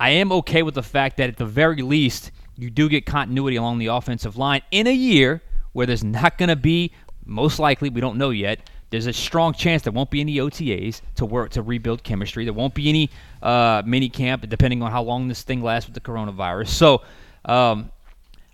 I 0.00 0.10
am 0.10 0.32
okay 0.32 0.62
with 0.62 0.74
the 0.74 0.82
fact 0.82 1.16
that 1.16 1.28
at 1.28 1.36
the 1.36 1.46
very 1.46 1.82
least 1.82 2.30
you 2.56 2.70
do 2.70 2.88
get 2.88 3.06
continuity 3.06 3.56
along 3.56 3.78
the 3.78 3.86
offensive 3.86 4.36
line 4.36 4.62
in 4.70 4.86
a 4.86 4.92
year 4.92 5.42
where 5.72 5.86
there's 5.86 6.04
not 6.04 6.38
going 6.38 6.48
to 6.48 6.56
be, 6.56 6.92
most 7.24 7.58
likely, 7.58 7.88
we 7.88 8.00
don't 8.00 8.18
know 8.18 8.30
yet, 8.30 8.58
there's 8.90 9.06
a 9.06 9.12
strong 9.12 9.52
chance 9.52 9.82
there 9.82 9.92
won't 9.92 10.10
be 10.10 10.20
any 10.20 10.36
OTAs 10.36 11.02
to 11.16 11.26
work 11.26 11.50
to 11.50 11.62
rebuild 11.62 12.02
chemistry. 12.02 12.44
There 12.44 12.54
won't 12.54 12.74
be 12.74 12.88
any 12.88 13.10
uh, 13.42 13.82
mini 13.84 14.08
camp, 14.08 14.48
depending 14.48 14.82
on 14.82 14.90
how 14.90 15.02
long 15.02 15.28
this 15.28 15.42
thing 15.42 15.62
lasts 15.62 15.88
with 15.88 15.94
the 15.94 16.00
coronavirus. 16.00 16.68
So, 16.68 17.02
um, 17.44 17.90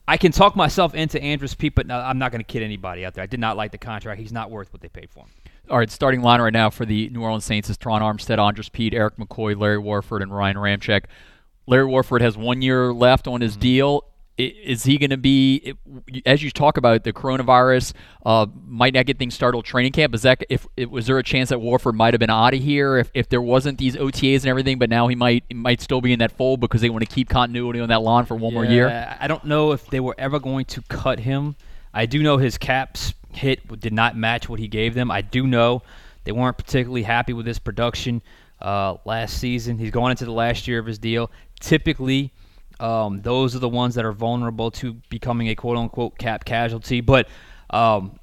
I 0.07 0.17
can 0.17 0.33
talk 0.33 0.55
myself 0.55 0.95
into 0.95 1.21
Andrus 1.23 1.55
Peat, 1.55 1.75
but 1.75 1.87
no, 1.87 1.99
I'm 1.99 2.19
not 2.19 2.31
going 2.31 2.41
to 2.41 2.47
kid 2.47 2.63
anybody 2.63 3.07
out 3.07 3.15
there. 3.15 3.25
I 3.25 3.27
did 3.27 3.41
not 3.41 3.57
like 3.57 3.73
the 3.73 3.79
contract. 3.79 4.21
He's 4.21 4.33
not 4.33 4.51
worth 4.51 4.73
what 4.73 4.83
they 4.83 4.89
paid 4.89 5.11
for 5.11 5.21
him. 5.21 5.31
All 5.71 5.79
right, 5.79 5.91
starting 5.91 6.21
line 6.21 6.43
right 6.43 6.53
now 6.53 6.69
for 6.69 6.85
the 6.85 7.09
New 7.09 7.23
Orleans 7.23 7.47
Saints 7.47 7.71
is 7.71 7.79
Terron 7.79 8.03
Armstead, 8.03 8.39
Andrus 8.39 8.69
Peat, 8.69 8.93
Erik 8.93 9.17
McCoy, 9.17 9.59
Larry 9.59 9.79
Warford, 9.79 10.21
and 10.21 10.35
Ryan 10.35 10.57
Ramczyk. 10.57 11.05
Larry 11.67 11.87
Warford 11.87 12.21
has 12.21 12.37
one 12.37 12.61
year 12.61 12.93
left 12.93 13.27
on 13.27 13.41
his 13.41 13.53
mm-hmm. 13.53 13.61
deal. 13.61 14.05
Is 14.37 14.83
he 14.83 14.99
going 14.99 15.11
to 15.11 15.17
be, 15.17 15.75
as 16.27 16.43
you 16.43 16.51
talk 16.51 16.77
about 16.77 17.05
the 17.05 17.13
coronavirus, 17.13 17.93
uh, 18.27 18.47
might 18.67 18.93
not 18.93 19.07
get 19.07 19.17
things 19.17 19.33
started 19.33 19.65
training 19.65 19.93
camp? 19.93 20.13
Is 20.13 20.23
that 20.23 20.43
if 20.49 20.67
was 20.91 21.07
there 21.07 21.19
a 21.19 21.23
chance 21.23 21.51
that 21.51 21.61
Warford 21.61 21.95
might 21.95 22.15
have 22.15 22.19
been 22.19 22.31
out 22.31 22.53
of 22.53 22.61
here 22.61 22.97
if, 22.99 23.13
if 23.15 23.29
there 23.29 23.41
wasn't 23.41 23.79
these 23.79 23.95
OTAs 23.95 24.39
and 24.39 24.47
everything, 24.47 24.79
but 24.79 24.91
now 24.91 25.07
he 25.07 25.15
might 25.15 25.45
might 25.55 25.81
still 25.81 26.01
be 26.01 26.13
in 26.13 26.19
that 26.19 26.33
fold 26.33 26.59
because 26.59 26.81
they 26.81 26.91
want 26.91 27.09
to 27.09 27.15
keep 27.15 27.29
continuity 27.29 27.79
on 27.79 27.91
that 27.91 28.03
lawn 28.03 28.27
for 28.27 28.35
one 28.35 28.53
yeah, 28.53 28.59
more 28.59 28.65
year? 28.65 29.17
I 29.21 29.29
don't 29.29 29.45
know 29.45 29.71
if 29.71 29.87
they 29.87 30.01
were 30.01 30.17
ever 30.19 30.41
going 30.41 30.65
to 30.67 30.83
cut 30.83 31.21
him. 31.21 31.55
I 31.93 32.07
do 32.07 32.21
know 32.21 32.37
his 32.37 32.59
caps 32.59 33.15
hit 33.33 33.81
did 33.81 33.93
not 33.93 34.17
match 34.17 34.49
what 34.49 34.59
he 34.59 34.67
gave 34.67 34.95
them. 34.95 35.13
I 35.13 35.23
do 35.23 35.47
know 35.47 35.83
they 36.25 36.33
weren't 36.33 36.57
particularly 36.57 37.03
happy 37.03 37.33
with 37.33 37.47
his 37.47 37.61
production 37.61 38.21
uh, 38.61 38.97
last 39.05 39.39
season. 39.39 39.79
He's 39.79 39.91
going 39.91 40.11
into 40.11 40.25
the 40.25 40.33
last 40.33 40.67
year 40.67 40.79
of 40.81 40.87
his 40.87 40.99
deal. 40.99 41.31
Typically, 41.61 42.33
um, 42.81 43.23
those 43.23 43.55
are 43.55 43.61
the 43.61 43.69
ones 43.69 43.95
that 43.95 44.05
are 44.05 44.13
vulnerable 44.13 44.71
to 44.73 44.95
becoming 45.09 45.49
a 45.49 45.55
quote 45.55 45.77
unquote 45.77 46.19
cap 46.19 46.45
casualty. 46.45 47.01
But 47.01 47.29
um, 47.71 48.19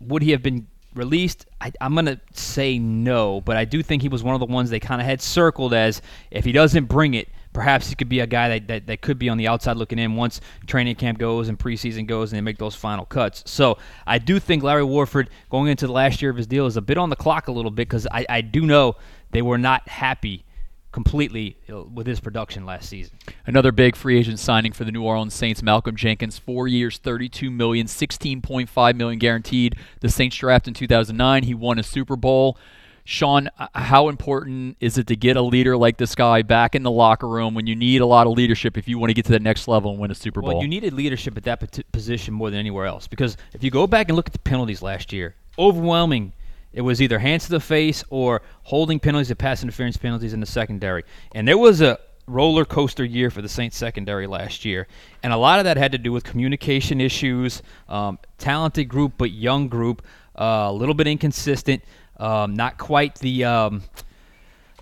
would 0.00 0.22
he 0.22 0.30
have 0.30 0.42
been 0.42 0.68
released? 0.94 1.46
I, 1.60 1.72
am 1.80 1.94
going 1.94 2.06
to 2.06 2.20
say 2.32 2.78
no, 2.78 3.40
but 3.40 3.56
I 3.56 3.64
do 3.64 3.82
think 3.82 4.02
he 4.02 4.08
was 4.08 4.22
one 4.22 4.34
of 4.34 4.40
the 4.40 4.46
ones 4.46 4.70
they 4.70 4.80
kind 4.80 5.00
of 5.00 5.06
had 5.06 5.20
circled 5.20 5.74
as 5.74 6.02
if 6.30 6.44
he 6.44 6.52
doesn't 6.52 6.86
bring 6.86 7.14
it, 7.14 7.28
perhaps 7.52 7.88
he 7.88 7.94
could 7.94 8.08
be 8.08 8.20
a 8.20 8.26
guy 8.26 8.48
that, 8.48 8.68
that, 8.68 8.86
that 8.86 9.00
could 9.02 9.18
be 9.18 9.28
on 9.28 9.36
the 9.36 9.46
outside 9.48 9.76
looking 9.76 9.98
in 9.98 10.16
once 10.16 10.40
training 10.66 10.96
camp 10.96 11.18
goes 11.18 11.48
and 11.48 11.58
preseason 11.58 12.06
goes 12.06 12.32
and 12.32 12.36
they 12.38 12.42
make 12.42 12.58
those 12.58 12.74
final 12.74 13.04
cuts. 13.04 13.42
So 13.46 13.78
I 14.06 14.18
do 14.18 14.38
think 14.38 14.62
Larry 14.62 14.84
Warford 14.84 15.30
going 15.50 15.68
into 15.68 15.86
the 15.86 15.92
last 15.92 16.22
year 16.22 16.30
of 16.30 16.36
his 16.36 16.46
deal 16.46 16.66
is 16.66 16.76
a 16.76 16.82
bit 16.82 16.98
on 16.98 17.10
the 17.10 17.16
clock 17.16 17.48
a 17.48 17.52
little 17.52 17.70
bit 17.70 17.88
because 17.88 18.06
I, 18.10 18.26
I 18.28 18.40
do 18.40 18.62
know 18.62 18.96
they 19.30 19.42
were 19.42 19.58
not 19.58 19.88
happy 19.88 20.44
completely 20.92 21.56
uh, 21.70 21.82
with 21.84 22.06
his 22.06 22.20
production 22.20 22.64
last 22.64 22.88
season. 22.88 23.18
Another 23.46 23.72
big 23.72 23.96
free 23.96 24.18
agent 24.18 24.38
signing 24.38 24.72
for 24.72 24.84
the 24.84 24.92
New 24.92 25.02
Orleans 25.02 25.34
Saints, 25.34 25.62
Malcolm 25.62 25.96
Jenkins, 25.96 26.38
four 26.38 26.68
years, 26.68 26.98
32 26.98 27.50
million, 27.50 27.86
16.5 27.86 28.94
million 28.94 29.18
guaranteed. 29.18 29.76
The 30.00 30.08
Saints 30.08 30.36
draft 30.36 30.68
in 30.68 30.74
2009. 30.74 31.42
He 31.42 31.54
won 31.54 31.78
a 31.78 31.82
Super 31.82 32.16
Bowl. 32.16 32.56
Sean, 33.04 33.50
how 33.74 34.08
important 34.08 34.76
is 34.78 34.96
it 34.96 35.08
to 35.08 35.16
get 35.16 35.36
a 35.36 35.42
leader 35.42 35.76
like 35.76 35.96
this 35.96 36.14
guy 36.14 36.42
back 36.42 36.76
in 36.76 36.84
the 36.84 36.90
locker 36.90 37.26
room 37.26 37.52
when 37.52 37.66
you 37.66 37.74
need 37.74 38.00
a 38.00 38.06
lot 38.06 38.28
of 38.28 38.34
leadership 38.34 38.78
if 38.78 38.86
you 38.86 38.96
want 38.96 39.10
to 39.10 39.14
get 39.14 39.24
to 39.24 39.32
the 39.32 39.40
next 39.40 39.66
level 39.66 39.90
and 39.90 39.98
win 39.98 40.12
a 40.12 40.14
Super 40.14 40.40
Bowl? 40.40 40.54
Well, 40.54 40.62
you 40.62 40.68
needed 40.68 40.92
leadership 40.92 41.36
at 41.36 41.42
that 41.44 41.82
position 41.90 42.32
more 42.32 42.50
than 42.50 42.60
anywhere 42.60 42.86
else 42.86 43.08
because 43.08 43.36
if 43.54 43.64
you 43.64 43.72
go 43.72 43.88
back 43.88 44.08
and 44.08 44.14
look 44.14 44.28
at 44.28 44.32
the 44.32 44.38
penalties 44.38 44.82
last 44.82 45.12
year, 45.12 45.34
overwhelming. 45.58 46.32
It 46.72 46.80
was 46.82 47.02
either 47.02 47.18
hands 47.18 47.44
to 47.44 47.50
the 47.50 47.60
face 47.60 48.04
or 48.10 48.42
holding 48.62 48.98
penalties 48.98 49.30
or 49.30 49.34
pass 49.34 49.62
interference 49.62 49.96
penalties 49.96 50.32
in 50.32 50.40
the 50.40 50.46
secondary. 50.46 51.04
And 51.34 51.46
there 51.46 51.58
was 51.58 51.80
a 51.80 51.98
roller 52.26 52.64
coaster 52.64 53.04
year 53.04 53.30
for 53.30 53.42
the 53.42 53.48
Saints 53.48 53.76
secondary 53.76 54.26
last 54.26 54.64
year, 54.64 54.86
and 55.22 55.32
a 55.32 55.36
lot 55.36 55.58
of 55.58 55.64
that 55.64 55.76
had 55.76 55.92
to 55.92 55.98
do 55.98 56.12
with 56.12 56.24
communication 56.24 57.00
issues. 57.00 57.62
Um, 57.88 58.18
talented 58.38 58.88
group, 58.88 59.14
but 59.18 59.30
young 59.30 59.68
group, 59.68 60.02
uh, 60.38 60.66
a 60.68 60.72
little 60.72 60.94
bit 60.94 61.06
inconsistent, 61.06 61.82
um, 62.18 62.54
not 62.54 62.78
quite 62.78 63.16
the. 63.16 63.44
Um, 63.44 63.82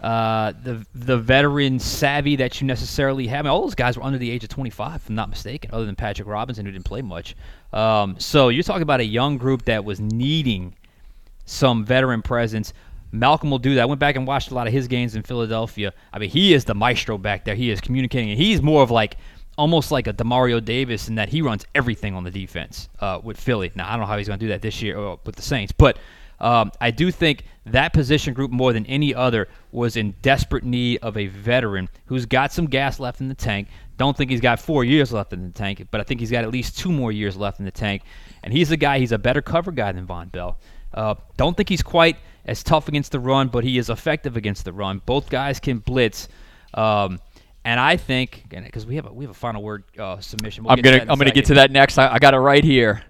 uh, 0.00 0.54
the 0.62 0.86
the 0.94 1.18
veteran 1.18 1.78
savvy 1.78 2.36
that 2.36 2.58
you 2.58 2.66
necessarily 2.66 3.26
have. 3.26 3.40
I 3.40 3.42
mean, 3.42 3.50
all 3.50 3.62
those 3.62 3.74
guys 3.74 3.98
were 3.98 4.02
under 4.02 4.16
the 4.16 4.30
age 4.30 4.42
of 4.42 4.48
25, 4.48 4.96
if 4.96 5.08
I'm 5.10 5.14
not 5.14 5.28
mistaken, 5.28 5.70
other 5.74 5.84
than 5.84 5.94
Patrick 5.94 6.26
Robinson, 6.26 6.64
who 6.64 6.72
didn't 6.72 6.86
play 6.86 7.02
much. 7.02 7.36
Um, 7.74 8.18
so 8.18 8.48
you're 8.48 8.62
talking 8.62 8.82
about 8.82 9.00
a 9.00 9.04
young 9.04 9.36
group 9.36 9.66
that 9.66 9.84
was 9.84 10.00
needing 10.00 10.74
some 11.44 11.84
veteran 11.84 12.22
presence. 12.22 12.72
Malcolm 13.12 13.50
will 13.50 13.58
do 13.58 13.74
that. 13.74 13.82
I 13.82 13.84
went 13.86 13.98
back 13.98 14.16
and 14.16 14.26
watched 14.26 14.50
a 14.50 14.54
lot 14.54 14.66
of 14.66 14.72
his 14.72 14.86
games 14.86 15.16
in 15.16 15.22
Philadelphia. 15.22 15.92
I 16.12 16.18
mean, 16.18 16.30
he 16.30 16.54
is 16.54 16.64
the 16.64 16.74
maestro 16.74 17.18
back 17.18 17.44
there. 17.44 17.54
He 17.54 17.70
is 17.70 17.80
communicating. 17.80 18.36
He's 18.36 18.62
more 18.62 18.82
of 18.82 18.90
like 18.90 19.16
almost 19.58 19.90
like 19.90 20.06
a 20.06 20.12
Demario 20.12 20.64
Davis 20.64 21.08
in 21.08 21.16
that 21.16 21.28
he 21.28 21.42
runs 21.42 21.66
everything 21.74 22.14
on 22.14 22.24
the 22.24 22.30
defense 22.30 22.88
uh, 23.00 23.20
with 23.22 23.38
Philly. 23.38 23.72
Now 23.74 23.88
I 23.88 23.92
don't 23.92 24.00
know 24.00 24.06
how 24.06 24.16
he's 24.16 24.28
going 24.28 24.38
to 24.38 24.44
do 24.44 24.50
that 24.50 24.62
this 24.62 24.80
year 24.80 24.98
uh, 24.98 25.16
with 25.24 25.36
the 25.36 25.42
Saints, 25.42 25.72
but 25.72 25.98
um, 26.40 26.72
I 26.80 26.90
do 26.90 27.10
think 27.10 27.44
that 27.66 27.92
position 27.92 28.32
group 28.32 28.50
more 28.50 28.72
than 28.72 28.86
any 28.86 29.14
other 29.14 29.48
was 29.72 29.96
in 29.96 30.12
desperate 30.22 30.64
need 30.64 31.00
of 31.02 31.16
a 31.16 31.26
veteran 31.26 31.88
who's 32.06 32.26
got 32.26 32.52
some 32.52 32.66
gas 32.66 32.98
left 32.98 33.20
in 33.20 33.28
the 33.28 33.34
tank. 33.34 33.68
Don't 33.98 34.16
think 34.16 34.30
he's 34.30 34.40
got 34.40 34.58
four 34.58 34.82
years 34.82 35.12
left 35.12 35.34
in 35.34 35.42
the 35.42 35.52
tank, 35.52 35.86
but 35.90 36.00
I 36.00 36.04
think 36.04 36.20
he's 36.20 36.30
got 36.30 36.44
at 36.44 36.50
least 36.50 36.78
two 36.78 36.90
more 36.90 37.12
years 37.12 37.36
left 37.36 37.58
in 37.58 37.66
the 37.66 37.70
tank. 37.70 38.02
And 38.42 38.54
he's 38.54 38.70
a 38.70 38.76
guy. 38.78 38.98
He's 38.98 39.12
a 39.12 39.18
better 39.18 39.42
cover 39.42 39.70
guy 39.70 39.92
than 39.92 40.06
Vonn 40.06 40.32
Bell. 40.32 40.58
Uh, 40.92 41.14
don't 41.36 41.56
think 41.56 41.68
he's 41.68 41.82
quite 41.82 42.16
as 42.44 42.62
tough 42.62 42.88
against 42.88 43.12
the 43.12 43.20
run, 43.20 43.48
but 43.48 43.64
he 43.64 43.78
is 43.78 43.90
effective 43.90 44.36
against 44.36 44.64
the 44.64 44.72
run. 44.72 45.00
Both 45.06 45.30
guys 45.30 45.60
can 45.60 45.78
blitz. 45.78 46.28
Um, 46.74 47.20
and 47.64 47.78
I 47.78 47.96
think, 47.96 48.44
because 48.48 48.86
we 48.86 48.96
have 48.96 49.06
a 49.06 49.12
we 49.12 49.24
have 49.24 49.30
a 49.30 49.34
final 49.34 49.62
word 49.62 49.84
uh, 49.98 50.18
submission. 50.20 50.64
We'll 50.64 50.72
I'm 50.72 50.80
gonna 50.80 51.04
I'm 51.08 51.18
gonna 51.18 51.30
get 51.30 51.44
to 51.46 51.54
that 51.54 51.70
next. 51.70 51.98
I, 51.98 52.14
I 52.14 52.18
got 52.18 52.34
it 52.34 52.38
right 52.38 52.64
here. 52.64 53.02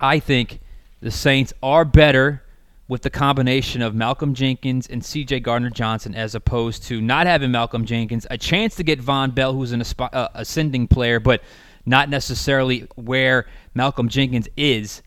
I 0.00 0.20
think 0.20 0.60
the 1.00 1.10
Saints 1.10 1.52
are 1.62 1.84
better 1.84 2.42
with 2.86 3.02
the 3.02 3.10
combination 3.10 3.82
of 3.82 3.94
Malcolm 3.94 4.34
Jenkins 4.34 4.86
and 4.86 5.04
C.J. 5.04 5.40
Gardner 5.40 5.68
Johnson, 5.68 6.14
as 6.14 6.34
opposed 6.34 6.84
to 6.84 7.00
not 7.00 7.26
having 7.26 7.50
Malcolm 7.50 7.84
Jenkins, 7.84 8.26
a 8.30 8.38
chance 8.38 8.76
to 8.76 8.82
get 8.82 9.00
Vonn 9.00 9.34
Bell, 9.34 9.52
who's 9.52 9.72
an 9.72 9.80
asp- 9.80 10.00
uh, 10.00 10.28
ascending 10.34 10.88
player, 10.88 11.20
but 11.20 11.42
not 11.84 12.08
necessarily 12.08 12.86
where 12.94 13.46
Malcolm 13.74 14.08
Jenkins 14.08 14.48
is 14.56 15.02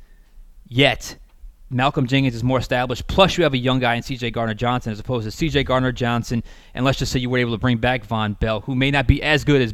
yet. 0.67 1.17
Malcolm 1.71 2.05
Jenkins 2.05 2.35
is 2.35 2.43
more 2.43 2.59
established. 2.59 3.07
Plus, 3.07 3.37
you 3.37 3.43
have 3.43 3.53
a 3.53 3.57
young 3.57 3.79
guy 3.79 3.95
in 3.95 4.03
C.J. 4.03 4.31
Gardner 4.31 4.53
Johnson 4.53 4.91
as 4.91 4.99
opposed 4.99 5.25
to 5.25 5.31
C.J. 5.31 5.63
Gardner 5.63 5.91
Johnson. 5.91 6.43
And 6.73 6.83
let's 6.83 6.99
just 6.99 7.11
say 7.11 7.19
you 7.19 7.29
were 7.29 7.37
able 7.37 7.53
to 7.53 7.57
bring 7.57 7.77
back 7.77 8.05
Vonn 8.05 8.37
Bell, 8.39 8.61
who 8.61 8.75
may 8.75 8.91
not 8.91 9.07
be 9.07 9.23
as 9.23 9.43
good 9.43 9.61
as 9.61 9.73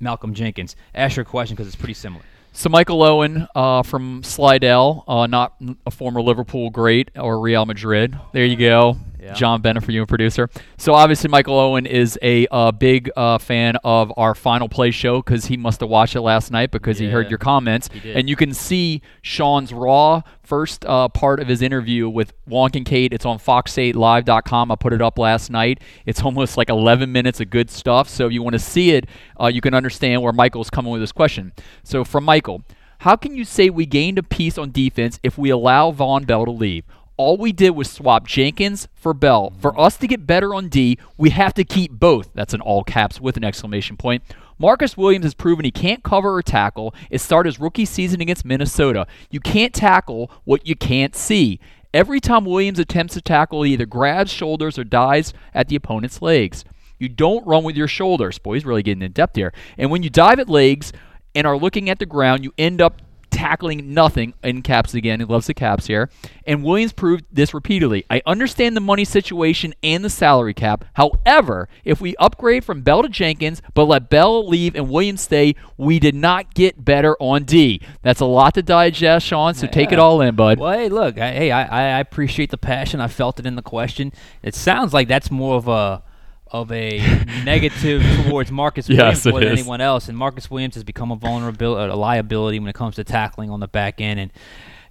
Malcolm 0.00 0.34
Jenkins. 0.34 0.76
Ask 0.94 1.16
your 1.16 1.24
question 1.24 1.54
because 1.54 1.68
it's 1.68 1.76
pretty 1.76 1.94
similar. 1.94 2.24
So 2.52 2.70
Michael 2.70 3.02
Owen 3.02 3.46
uh, 3.54 3.82
from 3.82 4.22
Slidell, 4.22 5.04
uh, 5.06 5.26
not 5.26 5.54
a 5.84 5.90
former 5.90 6.22
Liverpool 6.22 6.70
great 6.70 7.10
or 7.14 7.38
Real 7.38 7.66
Madrid. 7.66 8.18
There 8.32 8.46
you 8.46 8.56
go. 8.56 8.96
Yeah. 9.26 9.34
John 9.34 9.60
Bennett 9.60 9.82
for 9.82 9.90
you 9.90 10.00
and 10.00 10.08
producer. 10.08 10.48
So 10.78 10.94
obviously 10.94 11.28
Michael 11.28 11.58
Owen 11.58 11.84
is 11.84 12.16
a 12.22 12.46
uh, 12.48 12.70
big 12.70 13.10
uh, 13.16 13.38
fan 13.38 13.76
of 13.82 14.12
our 14.16 14.34
final 14.36 14.68
play 14.68 14.92
show 14.92 15.20
because 15.20 15.46
he 15.46 15.56
must 15.56 15.80
have 15.80 15.88
watched 15.88 16.14
it 16.14 16.20
last 16.20 16.52
night 16.52 16.70
because 16.70 17.00
yeah, 17.00 17.08
he 17.08 17.12
heard 17.12 17.28
your 17.28 17.38
comments. 17.38 17.88
And 18.04 18.28
you 18.28 18.36
can 18.36 18.54
see 18.54 19.02
Sean's 19.22 19.72
raw 19.72 20.22
first 20.44 20.84
uh, 20.84 21.08
part 21.08 21.40
of 21.40 21.48
his 21.48 21.60
interview 21.60 22.08
with 22.08 22.32
Wonk 22.46 22.76
and 22.76 22.86
Kate. 22.86 23.12
It's 23.12 23.26
on 23.26 23.38
fox8live.com. 23.38 24.70
I 24.70 24.76
put 24.76 24.92
it 24.92 25.02
up 25.02 25.18
last 25.18 25.50
night. 25.50 25.80
It's 26.04 26.22
almost 26.24 26.56
like 26.56 26.70
11 26.70 27.10
minutes 27.10 27.40
of 27.40 27.50
good 27.50 27.68
stuff. 27.68 28.08
So 28.08 28.26
if 28.26 28.32
you 28.32 28.42
want 28.42 28.54
to 28.54 28.60
see 28.60 28.92
it, 28.92 29.08
uh, 29.40 29.48
you 29.48 29.60
can 29.60 29.74
understand 29.74 30.22
where 30.22 30.32
Michael's 30.32 30.70
coming 30.70 30.92
with 30.92 31.00
this 31.00 31.12
question. 31.12 31.52
So 31.82 32.04
from 32.04 32.24
Michael. 32.24 32.62
How 33.00 33.14
can 33.14 33.36
you 33.36 33.44
say 33.44 33.68
we 33.68 33.84
gained 33.84 34.18
a 34.18 34.22
piece 34.22 34.56
on 34.56 34.72
defense 34.72 35.20
if 35.22 35.36
we 35.36 35.50
allow 35.50 35.92
Vonn 35.92 36.26
Bell 36.26 36.46
to 36.46 36.50
leave? 36.50 36.84
All 37.18 37.38
we 37.38 37.50
did 37.50 37.70
was 37.70 37.90
swap 37.90 38.26
Jenkins 38.26 38.88
for 38.94 39.14
Bell. 39.14 39.54
For 39.58 39.78
us 39.80 39.96
to 39.98 40.06
get 40.06 40.26
better 40.26 40.54
on 40.54 40.68
D, 40.68 40.98
we 41.16 41.30
have 41.30 41.54
to 41.54 41.64
keep 41.64 41.92
both. 41.92 42.28
That's 42.34 42.52
in 42.52 42.60
all 42.60 42.84
caps 42.84 43.20
with 43.20 43.38
an 43.38 43.44
exclamation 43.44 43.96
point. 43.96 44.22
Marcus 44.58 44.98
Williams 44.98 45.24
has 45.24 45.32
proven 45.32 45.64
he 45.64 45.70
can't 45.70 46.02
cover 46.02 46.34
or 46.34 46.42
tackle. 46.42 46.94
It 47.10 47.22
started 47.22 47.48
his 47.48 47.60
rookie 47.60 47.86
season 47.86 48.20
against 48.20 48.44
Minnesota. 48.44 49.06
You 49.30 49.40
can't 49.40 49.72
tackle 49.72 50.30
what 50.44 50.66
you 50.66 50.76
can't 50.76 51.16
see. 51.16 51.58
Every 51.94 52.20
time 52.20 52.44
Williams 52.44 52.78
attempts 52.78 53.14
to 53.14 53.22
tackle, 53.22 53.62
he 53.62 53.72
either 53.72 53.86
grabs 53.86 54.30
shoulders 54.30 54.78
or 54.78 54.84
dives 54.84 55.32
at 55.54 55.68
the 55.68 55.76
opponent's 55.76 56.20
legs. 56.20 56.64
You 56.98 57.08
don't 57.08 57.46
run 57.46 57.64
with 57.64 57.76
your 57.76 57.88
shoulders. 57.88 58.38
Boy, 58.38 58.54
he's 58.54 58.66
really 58.66 58.82
getting 58.82 59.02
in 59.02 59.12
depth 59.12 59.36
here. 59.36 59.54
And 59.78 59.90
when 59.90 60.02
you 60.02 60.10
dive 60.10 60.38
at 60.38 60.50
legs 60.50 60.92
and 61.34 61.46
are 61.46 61.56
looking 61.56 61.88
at 61.88 61.98
the 61.98 62.06
ground, 62.06 62.44
you 62.44 62.52
end 62.58 62.82
up 62.82 63.00
tackling 63.36 63.92
nothing 63.92 64.32
in 64.42 64.62
caps 64.62 64.94
again. 64.94 65.20
He 65.20 65.26
loves 65.26 65.46
the 65.46 65.52
caps 65.52 65.86
here. 65.86 66.08
And 66.46 66.64
Williams 66.64 66.94
proved 66.94 67.26
this 67.30 67.52
repeatedly. 67.52 68.06
I 68.08 68.22
understand 68.24 68.74
the 68.74 68.80
money 68.80 69.04
situation 69.04 69.74
and 69.82 70.02
the 70.02 70.08
salary 70.08 70.54
cap. 70.54 70.86
However, 70.94 71.68
if 71.84 72.00
we 72.00 72.16
upgrade 72.16 72.64
from 72.64 72.80
Bell 72.80 73.02
to 73.02 73.10
Jenkins, 73.10 73.60
but 73.74 73.84
let 73.84 74.08
Bell 74.08 74.48
leave 74.48 74.74
and 74.74 74.88
Williams 74.88 75.20
stay, 75.20 75.54
we 75.76 75.98
did 75.98 76.14
not 76.14 76.54
get 76.54 76.82
better 76.82 77.14
on 77.20 77.44
D. 77.44 77.82
That's 78.00 78.20
a 78.20 78.24
lot 78.24 78.54
to 78.54 78.62
digest, 78.62 79.26
Sean, 79.26 79.52
so 79.52 79.66
yeah. 79.66 79.72
take 79.72 79.92
it 79.92 79.98
all 79.98 80.22
in, 80.22 80.34
bud. 80.34 80.58
Well, 80.58 80.72
hey, 80.72 80.88
look, 80.88 81.18
I, 81.18 81.32
hey, 81.32 81.50
I, 81.50 81.96
I 81.96 82.00
appreciate 82.00 82.50
the 82.50 82.56
passion. 82.56 83.02
I 83.02 83.08
felt 83.08 83.38
it 83.38 83.44
in 83.44 83.54
the 83.54 83.62
question. 83.62 84.12
It 84.42 84.54
sounds 84.54 84.94
like 84.94 85.08
that's 85.08 85.30
more 85.30 85.56
of 85.56 85.68
a 85.68 86.02
of 86.50 86.70
a 86.72 86.98
negative 87.44 88.02
towards 88.28 88.50
Marcus 88.50 88.88
Williams 88.88 89.24
yes, 89.24 89.26
more 89.26 89.40
than 89.40 89.52
is. 89.52 89.60
anyone 89.60 89.80
else. 89.80 90.08
And 90.08 90.16
Marcus 90.16 90.50
Williams 90.50 90.74
has 90.74 90.84
become 90.84 91.10
a 91.10 91.16
vulnerability, 91.16 91.90
a 91.90 91.96
liability 91.96 92.58
when 92.58 92.68
it 92.68 92.74
comes 92.74 92.96
to 92.96 93.04
tackling 93.04 93.50
on 93.50 93.60
the 93.60 93.68
back 93.68 94.00
end. 94.00 94.20
And 94.20 94.32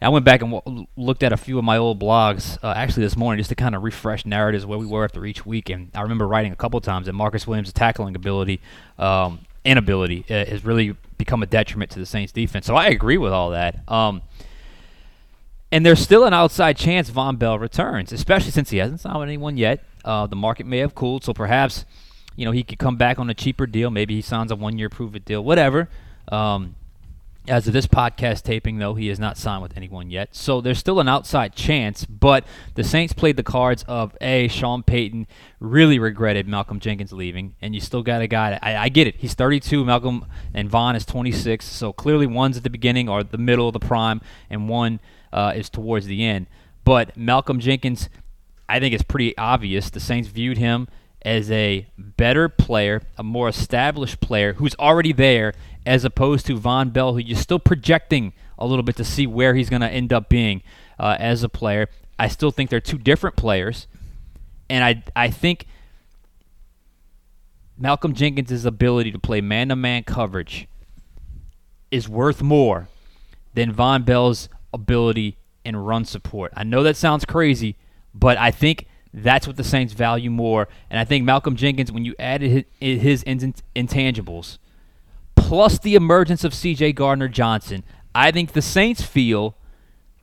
I 0.01 0.09
went 0.09 0.25
back 0.25 0.41
and 0.41 0.51
w- 0.51 0.85
looked 0.97 1.23
at 1.23 1.31
a 1.31 1.37
few 1.37 1.57
of 1.57 1.63
my 1.63 1.77
old 1.77 1.99
blogs 1.99 2.57
uh, 2.63 2.73
actually 2.75 3.03
this 3.03 3.15
morning 3.15 3.39
just 3.39 3.49
to 3.49 3.55
kind 3.55 3.75
of 3.75 3.83
refresh 3.83 4.25
narratives 4.25 4.65
where 4.65 4.77
we 4.77 4.85
were 4.85 5.03
after 5.03 5.25
each 5.25 5.45
week. 5.45 5.69
And 5.69 5.89
I 5.95 6.01
remember 6.01 6.27
writing 6.27 6.51
a 6.51 6.55
couple 6.55 6.79
times 6.81 7.05
that 7.05 7.13
Marcus 7.13 7.47
Williams' 7.47 7.71
tackling 7.73 8.15
ability, 8.15 8.61
um, 8.99 9.39
inability, 9.63 10.25
uh, 10.29 10.45
has 10.45 10.65
really 10.65 10.95
become 11.17 11.41
a 11.41 11.45
detriment 11.45 11.91
to 11.91 11.99
the 11.99 12.05
Saints 12.05 12.31
defense. 12.31 12.65
So 12.65 12.75
I 12.75 12.87
agree 12.87 13.17
with 13.17 13.31
all 13.31 13.51
that. 13.51 13.89
Um, 13.89 14.21
and 15.71 15.85
there's 15.85 15.99
still 15.99 16.25
an 16.25 16.33
outside 16.33 16.77
chance 16.77 17.09
Vonn 17.09 17.39
Bell 17.39 17.57
returns, 17.57 18.11
especially 18.11 18.51
since 18.51 18.69
he 18.69 18.77
hasn't 18.77 19.01
signed 19.01 19.19
with 19.19 19.27
anyone 19.27 19.57
yet. 19.57 19.83
Uh, 20.05 20.27
the 20.27 20.35
market 20.35 20.65
may 20.65 20.77
have 20.77 20.95
cooled, 20.95 21.23
so 21.23 21.33
perhaps 21.33 21.83
you 22.35 22.45
know 22.45 22.51
he 22.51 22.63
could 22.63 22.79
come 22.79 22.95
back 22.95 23.19
on 23.19 23.29
a 23.29 23.33
cheaper 23.33 23.65
deal. 23.65 23.89
Maybe 23.89 24.15
he 24.15 24.21
signs 24.21 24.51
a 24.51 24.55
one-year 24.55 24.89
prove-it 24.89 25.25
deal, 25.25 25.43
whatever. 25.43 25.89
Um, 26.29 26.75
as 27.47 27.67
of 27.67 27.73
this 27.73 27.85
podcast 27.85 28.43
taping, 28.43 28.79
though, 28.79 28.95
he 28.95 29.07
has 29.07 29.19
not 29.19 29.37
signed 29.37 29.61
with 29.61 29.77
anyone 29.77 30.09
yet. 30.09 30.35
So 30.35 30.61
there's 30.61 30.79
still 30.79 30.99
an 30.99 31.07
outside 31.07 31.55
chance, 31.55 32.05
but 32.05 32.43
the 32.73 32.83
Saints 32.83 33.13
played 33.13 33.37
the 33.37 33.43
cards 33.43 33.83
of 33.87 34.15
A, 34.21 34.47
Sean 34.47 34.83
Payton 34.83 35.27
really 35.59 35.99
regretted 35.99 36.47
Malcolm 36.47 36.79
Jenkins 36.79 37.13
leaving, 37.13 37.55
and 37.61 37.75
you 37.75 37.81
still 37.81 38.01
got 38.01 38.21
a 38.21 38.27
guy. 38.27 38.51
That, 38.51 38.63
I, 38.63 38.77
I 38.77 38.89
get 38.89 39.07
it. 39.07 39.17
He's 39.17 39.33
32, 39.33 39.85
Malcolm 39.85 40.25
and 40.53 40.69
Vonn 40.69 40.95
is 40.95 41.05
26. 41.05 41.65
So 41.65 41.93
clearly 41.93 42.27
one's 42.27 42.57
at 42.57 42.63
the 42.63 42.69
beginning 42.69 43.07
or 43.07 43.23
the 43.23 43.37
middle 43.37 43.67
of 43.67 43.73
the 43.73 43.79
prime, 43.79 44.21
and 44.49 44.67
one 44.67 44.99
uh, 45.31 45.53
is 45.55 45.69
towards 45.69 46.07
the 46.07 46.25
end. 46.25 46.47
But 46.83 47.15
Malcolm 47.17 47.59
Jenkins 47.59 48.09
I 48.67 48.79
think 48.79 48.93
it's 48.93 49.03
pretty 49.03 49.37
obvious 49.37 49.89
the 49.89 49.99
Saints 49.99 50.27
viewed 50.27 50.57
him 50.57 50.87
as 51.21 51.49
a 51.51 51.87
better 51.97 52.49
player, 52.49 53.01
a 53.17 53.23
more 53.23 53.49
established 53.49 54.19
player 54.19 54.53
who's 54.53 54.75
already 54.75 55.11
there, 55.11 55.53
as 55.85 56.05
opposed 56.05 56.45
to 56.47 56.59
Vonn 56.59 56.93
Bell, 56.93 57.13
who 57.13 57.19
you're 57.19 57.37
still 57.37 57.59
projecting 57.59 58.33
a 58.57 58.65
little 58.65 58.83
bit 58.83 58.95
to 58.97 59.03
see 59.03 59.27
where 59.27 59.55
he's 59.55 59.69
going 59.69 59.81
to 59.81 59.89
end 59.89 60.13
up 60.13 60.29
being 60.29 60.61
uh, 60.99 61.17
as 61.19 61.43
a 61.43 61.49
player. 61.49 61.89
I 62.17 62.27
still 62.27 62.51
think 62.51 62.69
they're 62.69 62.79
two 62.79 62.97
different 62.97 63.35
players, 63.35 63.87
and 64.69 64.83
I 64.83 65.03
I 65.15 65.29
think 65.29 65.67
Malcolm 67.77 68.13
Jenkins' 68.13 68.63
ability 68.63 69.11
to 69.11 69.19
play 69.19 69.41
man-to-man 69.41 70.03
coverage 70.03 70.67
is 71.91 72.07
worth 72.07 72.41
more 72.41 72.87
than 73.53 73.73
Vonn 73.73 74.05
Bell's 74.05 74.47
ability 74.73 75.37
in 75.63 75.75
run 75.75 76.05
support. 76.05 76.53
I 76.55 76.63
know 76.63 76.83
that 76.83 76.95
sounds 76.95 77.25
crazy, 77.25 77.75
but 78.15 78.37
I 78.37 78.49
think 78.51 78.87
that's 79.13 79.45
what 79.45 79.57
the 79.57 79.63
Saints 79.63 79.93
value 79.93 80.31
more. 80.31 80.67
And 80.89 80.99
I 80.99 81.05
think 81.05 81.23
Malcolm 81.23 81.55
Jenkins, 81.55 81.91
when 81.91 82.05
you 82.05 82.15
added 82.17 82.65
his, 82.79 83.01
his 83.01 83.23
intangibles, 83.23 84.57
plus 85.35 85.77
the 85.77 85.95
emergence 85.95 86.43
of 86.43 86.53
C.J. 86.53 86.93
Gardner 86.93 87.27
Johnson, 87.27 87.83
I 88.13 88.31
think 88.31 88.53
the 88.53 88.61
Saints 88.61 89.01
feel 89.01 89.55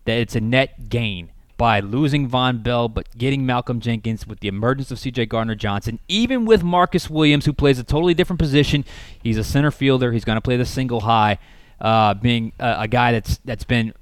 that 0.04 0.18
it's 0.18 0.34
a 0.34 0.40
net 0.40 0.88
gain 0.88 1.30
by 1.56 1.78
losing 1.80 2.28
Vonn 2.28 2.62
Bell, 2.62 2.88
but 2.88 3.06
getting 3.16 3.46
Malcolm 3.46 3.78
Jenkins 3.78 4.26
with 4.26 4.40
the 4.40 4.48
emergence 4.48 4.90
of 4.90 4.98
C.J. 4.98 5.26
Gardner 5.26 5.54
Johnson, 5.54 6.00
even 6.08 6.44
with 6.44 6.64
Marcus 6.64 7.08
Williams, 7.08 7.44
who 7.44 7.52
plays 7.52 7.78
a 7.78 7.84
totally 7.84 8.14
different 8.14 8.40
position. 8.40 8.84
He's 9.22 9.38
a 9.38 9.44
center 9.44 9.70
fielder. 9.70 10.10
He's 10.10 10.24
going 10.24 10.36
to 10.36 10.40
play 10.42 10.56
the 10.56 10.64
single 10.64 11.02
high, 11.02 11.38
uh, 11.80 12.14
being 12.14 12.52
a, 12.58 12.80
a, 12.80 12.88
guy 12.88 13.12
that's 13.12 13.38
that's 13.44 13.64
been 13.64 13.94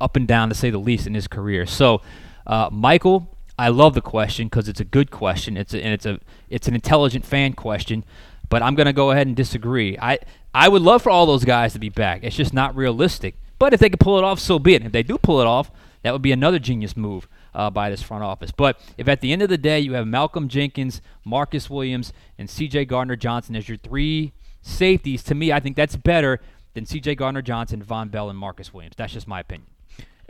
up 0.00 0.14
and 0.14 0.28
down 0.28 0.50
to 0.50 0.54
say 0.54 0.70
the 0.70 0.78
least 0.78 1.06
in 1.06 1.14
his 1.14 1.26
career. 1.26 1.66
So, 1.66 2.00
uh, 2.46 2.68
Michael, 2.72 3.36
I 3.58 3.68
love 3.68 3.94
the 3.94 4.00
question 4.00 4.46
because 4.46 4.68
it's 4.68 4.80
a 4.80 4.84
good 4.84 5.10
question. 5.10 5.56
It's 5.56 5.74
a, 5.74 5.82
and 5.82 5.92
it's 5.92 6.06
a 6.06 6.18
it's 6.48 6.66
an 6.66 6.74
intelligent 6.74 7.24
fan 7.24 7.52
question. 7.52 8.04
But 8.48 8.62
I'm 8.62 8.74
going 8.74 8.86
to 8.86 8.92
go 8.92 9.10
ahead 9.10 9.26
and 9.26 9.36
disagree. 9.36 9.98
I 9.98 10.18
I 10.54 10.68
would 10.68 10.82
love 10.82 11.02
for 11.02 11.10
all 11.10 11.26
those 11.26 11.44
guys 11.44 11.72
to 11.74 11.78
be 11.78 11.88
back. 11.90 12.24
It's 12.24 12.36
just 12.36 12.52
not 12.54 12.74
realistic. 12.74 13.36
But 13.58 13.74
if 13.74 13.80
they 13.80 13.90
could 13.90 14.00
pull 14.00 14.16
it 14.18 14.24
off, 14.24 14.40
so 14.40 14.58
be 14.58 14.74
it. 14.74 14.84
If 14.84 14.92
they 14.92 15.02
do 15.02 15.18
pull 15.18 15.40
it 15.40 15.46
off, 15.46 15.70
that 16.02 16.12
would 16.12 16.22
be 16.22 16.32
another 16.32 16.58
genius 16.58 16.96
move 16.96 17.28
uh, 17.54 17.68
by 17.68 17.90
this 17.90 18.02
front 18.02 18.24
office. 18.24 18.50
But 18.50 18.80
if 18.96 19.06
at 19.06 19.20
the 19.20 19.32
end 19.32 19.42
of 19.42 19.50
the 19.50 19.58
day 19.58 19.78
you 19.78 19.92
have 19.92 20.06
Malcolm 20.06 20.48
Jenkins, 20.48 21.02
Marcus 21.24 21.68
Williams, 21.68 22.12
and 22.38 22.48
C.J. 22.48 22.86
Gardner 22.86 23.16
Johnson 23.16 23.54
as 23.54 23.68
your 23.68 23.76
three 23.76 24.32
safeties, 24.62 25.22
to 25.24 25.34
me, 25.34 25.52
I 25.52 25.60
think 25.60 25.76
that's 25.76 25.96
better 25.96 26.40
than 26.72 26.86
C.J. 26.86 27.16
Gardner 27.16 27.42
Johnson, 27.42 27.84
Vonn 27.84 28.10
Bell, 28.10 28.30
and 28.30 28.38
Marcus 28.38 28.72
Williams. 28.72 28.94
That's 28.96 29.12
just 29.12 29.28
my 29.28 29.40
opinion. 29.40 29.68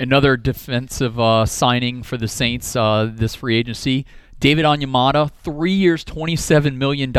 Another 0.00 0.38
defensive 0.38 1.20
uh, 1.20 1.44
signing 1.44 2.02
for 2.02 2.16
the 2.16 2.26
Saints 2.26 2.74
uh, 2.74 3.10
this 3.12 3.34
free 3.34 3.56
agency. 3.56 4.06
David 4.38 4.64
Onyemata, 4.64 5.30
three 5.30 5.74
years, 5.74 6.04
$27 6.06 6.76
million. 6.76 7.14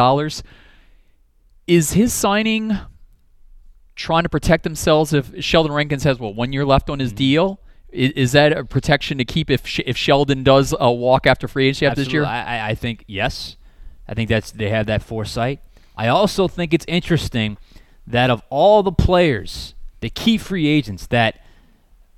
Is 1.68 1.94
his 1.94 2.12
signing 2.12 2.76
trying 3.96 4.24
to 4.24 4.30
protect 4.30 4.64
themselves 4.64 5.14
if 5.14 5.32
Sheldon 5.44 5.72
Rankins 5.72 6.04
has, 6.06 6.18
what, 6.18 6.34
one 6.34 6.52
year 6.52 6.66
left 6.66 6.90
on 6.90 6.98
his 6.98 7.12
mm-hmm. 7.12 7.18
deal? 7.18 7.60
Is, 7.92 8.12
is, 8.14 8.32
that 8.32 8.52
a 8.52 8.66
protection 8.66 9.20
to 9.20 9.26
keep 9.26 9.52
if 9.52 9.80
if 9.80 9.96
Sheldon 9.98 10.44
does 10.44 10.74
a 10.80 10.92
walk 10.92 11.28
after 11.28 11.48
free 11.48 11.68
agency 11.68 11.86
after 11.86 12.04
this 12.04 12.12
year? 12.12 12.26
I, 12.26 12.70
I 12.70 12.76
think 12.76 13.04
yes. 13.06 13.58
I 14.08 14.14
think 14.14 14.30
that's 14.30 14.52
they 14.52 14.70
have 14.70 14.88
that 14.88 15.04
foresight. 15.04 15.60
I 15.96 16.08
also 16.08 16.48
think 16.48 16.74
it's 16.74 16.86
interesting 16.88 17.58
that 18.08 18.30
of 18.30 18.42
all 18.50 18.82
the 18.82 18.94
players, 18.94 19.76
the 20.00 20.10
key 20.10 20.38
free 20.38 20.68
agents 20.68 21.06
that 21.08 21.42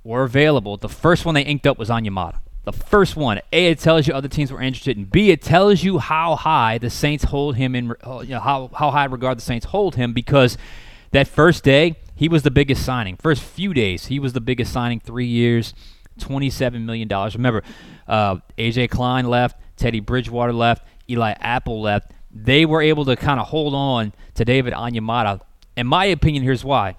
were 0.04 0.22
available, 0.22 0.76
the 0.76 0.88
first 0.88 1.24
one 1.24 1.34
they 1.34 1.42
inked 1.42 1.66
up 1.66 1.78
was 1.78 1.88
Onyemata. 1.88 2.38
The 2.64 2.72
first 2.72 3.16
one. 3.16 3.40
A, 3.52 3.66
it 3.66 3.78
tells 3.78 4.06
you 4.06 4.14
other 4.14 4.28
teams 4.28 4.50
were 4.50 4.60
interested, 4.60 4.96
and 4.96 5.10
B, 5.10 5.30
it 5.30 5.42
tells 5.42 5.82
you 5.82 5.98
how 5.98 6.36
high 6.36 6.78
the 6.78 6.88
Saints 6.88 7.24
hold 7.24 7.56
him 7.56 7.74
in, 7.74 7.92
uh, 8.06 8.20
you 8.20 8.30
know, 8.30 8.40
how 8.40 8.70
how 8.74 8.90
high 8.90 9.04
regard 9.04 9.36
the 9.36 9.42
Saints 9.42 9.66
hold 9.66 9.96
him 9.96 10.12
because 10.14 10.56
that 11.10 11.28
first 11.28 11.62
day 11.62 11.96
he 12.14 12.28
was 12.28 12.42
the 12.42 12.50
biggest 12.50 12.84
signing. 12.84 13.16
First 13.16 13.42
few 13.42 13.74
days, 13.74 14.06
he 14.06 14.18
was 14.18 14.32
the 14.32 14.40
biggest 14.40 14.72
signing. 14.72 14.98
Three 15.00 15.26
years, 15.26 15.74
twenty-seven 16.18 16.86
million 16.86 17.06
dollars. 17.06 17.34
Remember, 17.34 17.62
uh, 18.08 18.36
AJ 18.56 18.90
Klein 18.90 19.26
left, 19.26 19.60
Teddy 19.76 20.00
Bridgewater 20.00 20.54
left, 20.54 20.86
Eli 21.08 21.34
Apple 21.40 21.82
left. 21.82 22.12
They 22.32 22.64
were 22.64 22.80
able 22.80 23.04
to 23.04 23.16
kind 23.16 23.38
of 23.38 23.48
hold 23.48 23.74
on 23.74 24.14
to 24.36 24.44
David 24.44 24.72
Onyemata. 24.72 25.40
In 25.76 25.86
my 25.86 26.06
opinion, 26.06 26.42
here's 26.42 26.64
why. 26.64 26.96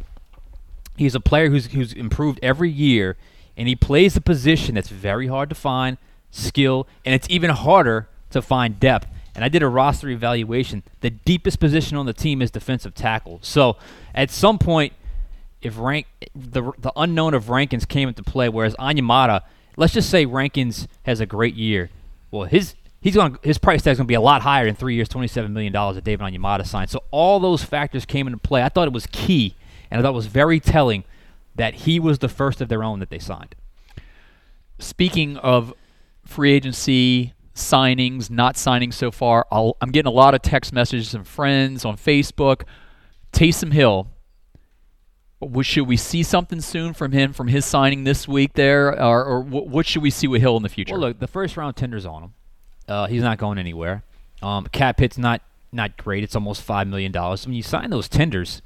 He's 0.97 1.15
a 1.15 1.19
player 1.19 1.49
who's 1.49 1.67
who's 1.67 1.93
improved 1.93 2.39
every 2.41 2.69
year, 2.69 3.17
and 3.57 3.67
he 3.67 3.75
plays 3.75 4.15
a 4.15 4.21
position 4.21 4.75
that's 4.75 4.89
very 4.89 5.27
hard 5.27 5.49
to 5.49 5.55
find 5.55 5.97
skill, 6.31 6.87
and 7.05 7.13
it's 7.13 7.27
even 7.29 7.49
harder 7.49 8.07
to 8.31 8.41
find 8.41 8.79
depth. 8.79 9.07
And 9.35 9.43
I 9.43 9.49
did 9.49 9.61
a 9.61 9.67
roster 9.67 10.09
evaluation. 10.09 10.83
The 11.01 11.09
deepest 11.09 11.59
position 11.59 11.97
on 11.97 12.05
the 12.05 12.13
team 12.13 12.41
is 12.41 12.51
defensive 12.51 12.95
tackle. 12.95 13.39
So 13.41 13.75
at 14.13 14.31
some 14.31 14.57
point, 14.57 14.93
if 15.61 15.77
rank 15.77 16.07
the 16.33 16.71
the 16.77 16.93
unknown 16.95 17.33
of 17.33 17.49
Rankins 17.49 17.85
came 17.85 18.07
into 18.07 18.23
play, 18.23 18.47
whereas 18.47 18.75
Onyemata, 18.75 19.41
let's 19.75 19.93
just 19.93 20.09
say 20.09 20.25
Rankins 20.25 20.87
has 21.03 21.19
a 21.19 21.25
great 21.25 21.55
year. 21.55 21.89
Well, 22.31 22.43
his 22.47 22.75
he's 23.01 23.15
going 23.15 23.37
his 23.43 23.57
price 23.57 23.81
tag 23.81 23.91
is 23.93 23.97
going 23.97 24.05
to 24.05 24.11
be 24.11 24.15
a 24.15 24.21
lot 24.21 24.41
higher 24.41 24.67
in 24.67 24.75
three 24.75 24.95
years, 24.95 25.09
twenty 25.09 25.27
seven 25.27 25.53
million 25.53 25.73
dollars 25.73 25.95
that 25.95 26.03
David 26.03 26.23
Onyemata 26.25 26.65
signed. 26.65 26.89
So 26.89 27.03
all 27.11 27.39
those 27.39 27.63
factors 27.63 28.05
came 28.05 28.27
into 28.27 28.39
play. 28.39 28.63
I 28.63 28.69
thought 28.69 28.87
it 28.87 28.93
was 28.93 29.07
key, 29.07 29.55
and 29.95 30.01
I 30.01 30.03
thought 30.03 30.13
it 30.13 30.15
was 30.15 30.27
very 30.27 30.59
telling 30.59 31.05
that 31.55 31.73
he 31.73 32.01
was 32.01 32.19
the 32.19 32.27
first 32.27 32.59
of 32.59 32.67
their 32.67 32.83
own 32.83 32.99
that 32.99 33.09
they 33.09 33.17
signed. 33.17 33.55
Speaking 34.77 35.37
of 35.37 35.73
free 36.25 36.51
agency 36.51 37.33
signings, 37.55 38.29
not 38.29 38.57
signing 38.57 38.91
so 38.91 39.09
far, 39.09 39.47
i 39.49 39.71
am 39.81 39.91
getting 39.91 40.11
a 40.11 40.13
lot 40.13 40.35
of 40.35 40.41
text 40.41 40.73
messages 40.73 41.11
from 41.11 41.23
friends 41.23 41.85
on 41.85 41.95
Facebook. 41.95 42.63
Taysom 43.31 43.71
Hill 43.71 44.09
should 45.61 45.87
we 45.87 45.95
see 45.95 46.23
something 46.23 46.59
soon 46.59 46.93
from 46.93 47.13
him 47.13 47.31
from 47.31 47.47
his 47.47 47.63
signing 47.63 48.03
this 48.03 48.27
week 48.27 48.51
there, 48.55 49.01
or, 49.01 49.23
or 49.23 49.41
what 49.41 49.85
should 49.85 50.03
we 50.03 50.09
see 50.09 50.27
with 50.27 50.41
Hill 50.41 50.57
in 50.57 50.63
the 50.63 50.69
future? 50.69 50.91
Well, 50.91 51.01
look, 51.01 51.19
the 51.19 51.27
first 51.27 51.55
round 51.55 51.77
tender's 51.77 52.05
on 52.05 52.23
him. 52.23 52.33
Uh, 52.85 53.07
he's 53.07 53.21
not 53.21 53.37
going 53.37 53.59
anywhere. 53.59 54.03
Um, 54.41 54.65
cap 54.65 54.99
hit's 54.99 55.17
not 55.17 55.41
not 55.71 55.95
great. 55.95 56.25
It's 56.25 56.35
almost 56.35 56.63
five 56.63 56.85
million 56.85 57.13
dollars. 57.13 57.45
When 57.45 57.55
you 57.55 57.63
sign 57.63 57.91
those 57.91 58.09
tenders, 58.09 58.61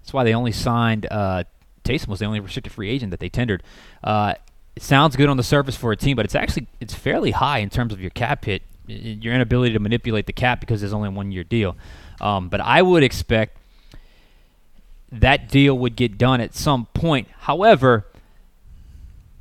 that's 0.00 0.12
why 0.12 0.24
they 0.24 0.34
only 0.34 0.52
signed. 0.52 1.06
Uh, 1.10 1.44
Taysom 1.84 2.08
was 2.08 2.20
the 2.20 2.26
only 2.26 2.40
restricted 2.40 2.72
free 2.72 2.90
agent 2.90 3.10
that 3.10 3.20
they 3.20 3.28
tendered. 3.28 3.62
Uh, 4.02 4.34
it 4.76 4.82
sounds 4.82 5.16
good 5.16 5.28
on 5.28 5.36
the 5.36 5.42
surface 5.42 5.76
for 5.76 5.92
a 5.92 5.96
team, 5.96 6.16
but 6.16 6.24
it's 6.24 6.34
actually 6.34 6.66
it's 6.80 6.94
fairly 6.94 7.32
high 7.32 7.58
in 7.58 7.70
terms 7.70 7.92
of 7.92 8.00
your 8.00 8.10
cap 8.10 8.44
hit, 8.44 8.62
your 8.86 9.34
inability 9.34 9.72
to 9.72 9.78
manipulate 9.78 10.26
the 10.26 10.32
cap 10.32 10.60
because 10.60 10.80
there's 10.80 10.92
only 10.92 11.08
a 11.08 11.12
one 11.12 11.32
year 11.32 11.44
deal. 11.44 11.76
Um, 12.20 12.48
but 12.48 12.60
I 12.60 12.82
would 12.82 13.02
expect 13.02 13.56
that 15.12 15.48
deal 15.48 15.76
would 15.78 15.96
get 15.96 16.18
done 16.18 16.40
at 16.40 16.54
some 16.54 16.86
point. 16.94 17.28
However, 17.40 18.06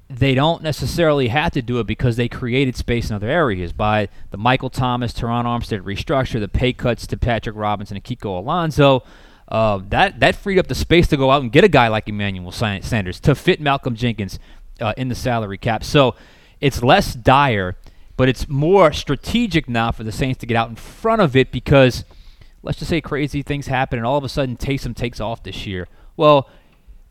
they 0.10 0.34
don't 0.34 0.64
necessarily 0.64 1.28
have 1.28 1.52
to 1.52 1.62
do 1.62 1.80
it 1.80 1.86
because 1.86 2.16
they 2.16 2.28
created 2.28 2.76
space 2.76 3.10
in 3.10 3.16
other 3.16 3.30
areas 3.30 3.72
by 3.72 4.10
the 4.32 4.38
Michael 4.38 4.72
Thomas, 4.72 5.14
Terron 5.14 5.46
Armstead 5.46 5.82
restructure, 5.82 6.40
the 6.40 6.48
pay 6.48 6.74
cuts 6.74 7.06
to 7.08 7.18
Patrick 7.18 7.56
Robinson 7.56 7.96
and 7.96 8.04
Kiko 8.04 8.40
Alonso. 8.40 9.04
Uh, 9.50 9.82
that 9.90 10.20
that 10.20 10.36
freed 10.36 10.60
up 10.60 10.68
the 10.68 10.76
space 10.76 11.08
to 11.08 11.18
go 11.18 11.32
out 11.32 11.42
and 11.42 11.52
get 11.52 11.64
a 11.64 11.68
guy 11.68 11.88
like 11.88 12.08
Emmanuel 12.08 12.52
Sanders 12.52 13.20
to 13.20 13.34
fit 13.34 13.60
Malcolm 13.60 13.96
Jenkins 13.96 14.38
uh, 14.80 14.94
in 14.96 15.10
the 15.10 15.16
salary 15.16 15.58
cap. 15.58 15.84
So 15.84 16.16
it's 16.62 16.84
less 16.84 17.16
dire, 17.16 17.76
but 18.16 18.30
it's 18.30 18.48
more 18.48 18.94
strategic 18.94 19.68
now 19.68 19.92
for 19.92 20.04
the 20.04 20.12
Saints 20.12 20.40
to 20.40 20.46
get 20.46 20.56
out 20.56 20.70
in 20.70 20.76
front 20.76 21.22
of 21.22 21.36
it 21.36 21.52
because– 21.52 22.06
let's 22.62 22.80
just 22.80 22.90
say 22.90 23.02
crazy 23.02 23.42
things 23.42 23.68
happen 23.68 23.98
and 23.98 24.06
all 24.06 24.18
of 24.18 24.24
a 24.24 24.30
sudden 24.30 24.58
Taysom 24.58 24.96
takes 24.96 25.20
off 25.20 25.44
this 25.44 25.66
year. 25.66 25.88
Well, 26.18 26.50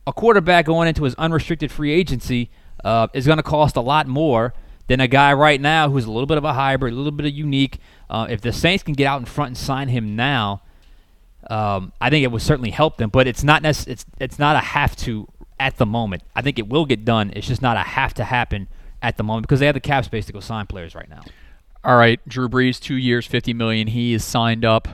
a 0.06 0.12
quarterback 0.12 0.66
going 0.66 0.88
into 0.88 1.04
his 1.04 1.14
unrestricted 1.14 1.70
free 1.70 1.92
agency 1.92 2.50
uh, 2.84 3.08
is 3.12 3.26
going 3.26 3.38
to 3.38 3.42
cost 3.42 3.76
a 3.76 3.80
lot 3.80 4.06
more 4.06 4.54
than 4.86 5.00
a 5.00 5.08
guy 5.08 5.32
right 5.32 5.60
now 5.60 5.90
who's 5.90 6.04
a 6.04 6.10
little 6.10 6.26
bit 6.26 6.38
of 6.38 6.44
a 6.44 6.54
hybrid, 6.54 6.92
a 6.92 6.96
little 6.96 7.12
bit 7.12 7.26
of 7.26 7.32
unique. 7.32 7.78
Uh, 8.08 8.26
if 8.28 8.40
the 8.40 8.52
Saints 8.52 8.82
can 8.82 8.94
get 8.94 9.06
out 9.06 9.20
in 9.20 9.26
front 9.26 9.48
and 9.48 9.56
sign 9.56 9.88
him 9.88 10.16
now, 10.16 10.62
um, 11.48 11.92
I 12.00 12.10
think 12.10 12.24
it 12.24 12.30
would 12.30 12.42
certainly 12.42 12.70
help 12.70 12.96
them. 12.96 13.10
But 13.10 13.26
it's 13.26 13.42
not 13.42 13.62
nec- 13.62 13.86
it's 13.86 14.04
it's 14.20 14.38
not 14.38 14.56
a 14.56 14.60
have 14.60 14.96
to 14.96 15.28
at 15.58 15.76
the 15.76 15.86
moment. 15.86 16.22
I 16.34 16.42
think 16.42 16.58
it 16.58 16.68
will 16.68 16.86
get 16.86 17.04
done. 17.04 17.32
It's 17.34 17.46
just 17.46 17.62
not 17.62 17.76
a 17.76 17.80
have 17.80 18.14
to 18.14 18.24
happen 18.24 18.68
at 19.02 19.16
the 19.16 19.22
moment 19.22 19.46
because 19.46 19.60
they 19.60 19.66
have 19.66 19.74
the 19.74 19.80
cap 19.80 20.04
space 20.04 20.26
to 20.26 20.32
go 20.32 20.40
sign 20.40 20.66
players 20.66 20.94
right 20.94 21.08
now. 21.08 21.22
All 21.84 21.96
right, 21.96 22.20
Drew 22.28 22.48
Brees, 22.48 22.80
two 22.80 22.96
years, 22.96 23.26
fifty 23.26 23.54
million. 23.54 23.88
He 23.88 24.12
is 24.14 24.24
signed 24.24 24.64
up. 24.64 24.88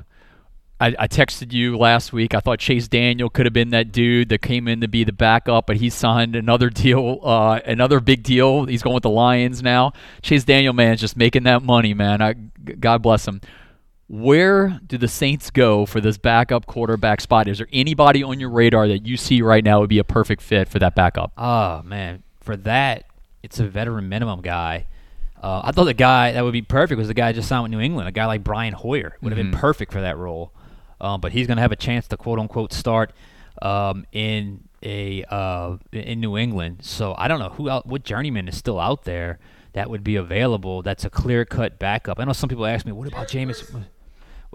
I, 0.81 0.89
I, 0.99 1.09
texted 1.09 1.53
you 1.53 1.79
last 1.79 2.13
week. 2.13 2.35
I 2.35 2.41
thought 2.41 2.59
Chase 2.59 2.89
Daniel 2.89 3.31
could 3.31 3.47
have 3.47 3.53
been 3.53 3.71
that 3.71 3.93
dude 3.93 4.29
that 4.31 4.43
came 4.43 4.67
in 4.67 4.81
to 4.81 4.89
be 4.89 5.05
the 5.05 5.13
backup, 5.13 5.69
but 5.69 5.77
he 5.77 5.89
signed 5.89 6.35
another 6.35 6.69
deal, 6.69 7.21
uh, 7.23 7.61
another 7.65 8.01
big 8.01 8.25
deal. 8.25 8.67
He's 8.67 8.83
going 8.83 8.95
with 8.95 9.05
the 9.05 9.11
Lions 9.11 9.63
now. 9.63 9.93
Chase 10.21 10.43
Daniel, 10.45 10.73
man, 10.73 10.95
is 10.95 11.01
just 11.01 11.17
making 11.17 11.45
that 11.45 11.63
money, 11.63 11.95
man. 11.95 12.21
I, 12.21 12.33
God 12.33 13.03
bless 13.03 13.27
him. 13.27 13.41
Where 14.07 14.81
do 14.87 14.99
the 14.99 15.09
Saints 15.09 15.51
go 15.51 15.87
for 15.87 16.01
this 16.01 16.19
backup 16.19 16.67
quarterback 16.67 17.21
spot? 17.21 17.49
Is 17.49 17.59
there 17.59 17.69
anybody 17.73 18.23
on 18.23 18.39
your 18.39 18.51
radar 18.51 18.87
that 18.89 19.07
you 19.07 19.17
see 19.17 19.41
right 19.41 19.65
now 19.65 19.81
would 19.81 19.89
be 19.89 19.99
a 19.99 20.05
perfect 20.05 20.43
fit 20.43 20.69
for 20.69 20.79
that 20.79 20.95
backup? 20.95 21.33
Oh 21.39 21.83
man, 21.83 22.23
for 22.41 22.57
that, 22.59 23.07
it's 23.43 23.59
a 23.61 23.67
veteran 23.67 24.09
minimum 24.09 24.43
guy. 24.43 24.87
Uh, 25.43 25.63
I 25.65 25.73
thought 25.73 25.85
the 25.85 25.95
guy 25.95 26.33
that 26.33 26.45
would 26.45 26.53
be 26.53 26.63
perfect 26.63 26.99
was 26.99 27.09
the 27.09 27.15
guy 27.15 27.33
just 27.33 27.49
signed 27.49 27.65
with 27.65 27.73
New 27.73 27.81
England. 27.81 28.09
A 28.09 28.13
guy 28.13 28.27
like 28.27 28.45
Brian 28.45 28.73
Hoyer 28.75 29.17
would 29.21 29.33
have 29.33 29.39
mm-hmm. 29.39 29.53
been 29.53 29.61
perfect 29.61 29.93
for 29.93 30.01
that 30.01 30.17
role. 30.17 30.53
Um, 31.01 31.21
but 31.21 31.33
he's 31.33 31.47
going 31.47 31.57
to 31.57 31.63
have 31.63 31.73
a 31.73 31.77
chance 31.77 32.09
to 32.09 32.17
quote 32.17 32.39
unquote 32.39 32.73
start 32.73 33.13
um, 33.61 34.07
in 34.13 34.69
a 34.83 35.25
uh, 35.25 35.77
in 35.93 36.21
New 36.21 36.37
England. 36.37 36.79
So 36.83 37.15
I 37.17 37.29
don't 37.29 37.41
know 37.41 37.51
who 37.51 37.69
out, 37.69 37.87
what 37.87 38.05
journeyman 38.05 38.49
is 38.49 38.57
still 38.57 38.79
out 38.79 39.05
there 39.05 39.39
that 39.75 39.91
would 39.91 40.05
be 40.05 40.17
available. 40.17 40.83
That's 40.83 41.05
a 41.05 41.11
clear 41.11 41.45
cut 41.45 41.79
backup. 41.79 42.19
I 42.19 42.25
know 42.25 42.33
some 42.33 42.49
people 42.49 42.65
ask 42.65 42.87
me, 42.87 42.93
what 42.93 43.09
about 43.09 43.29
Jameis? 43.29 43.85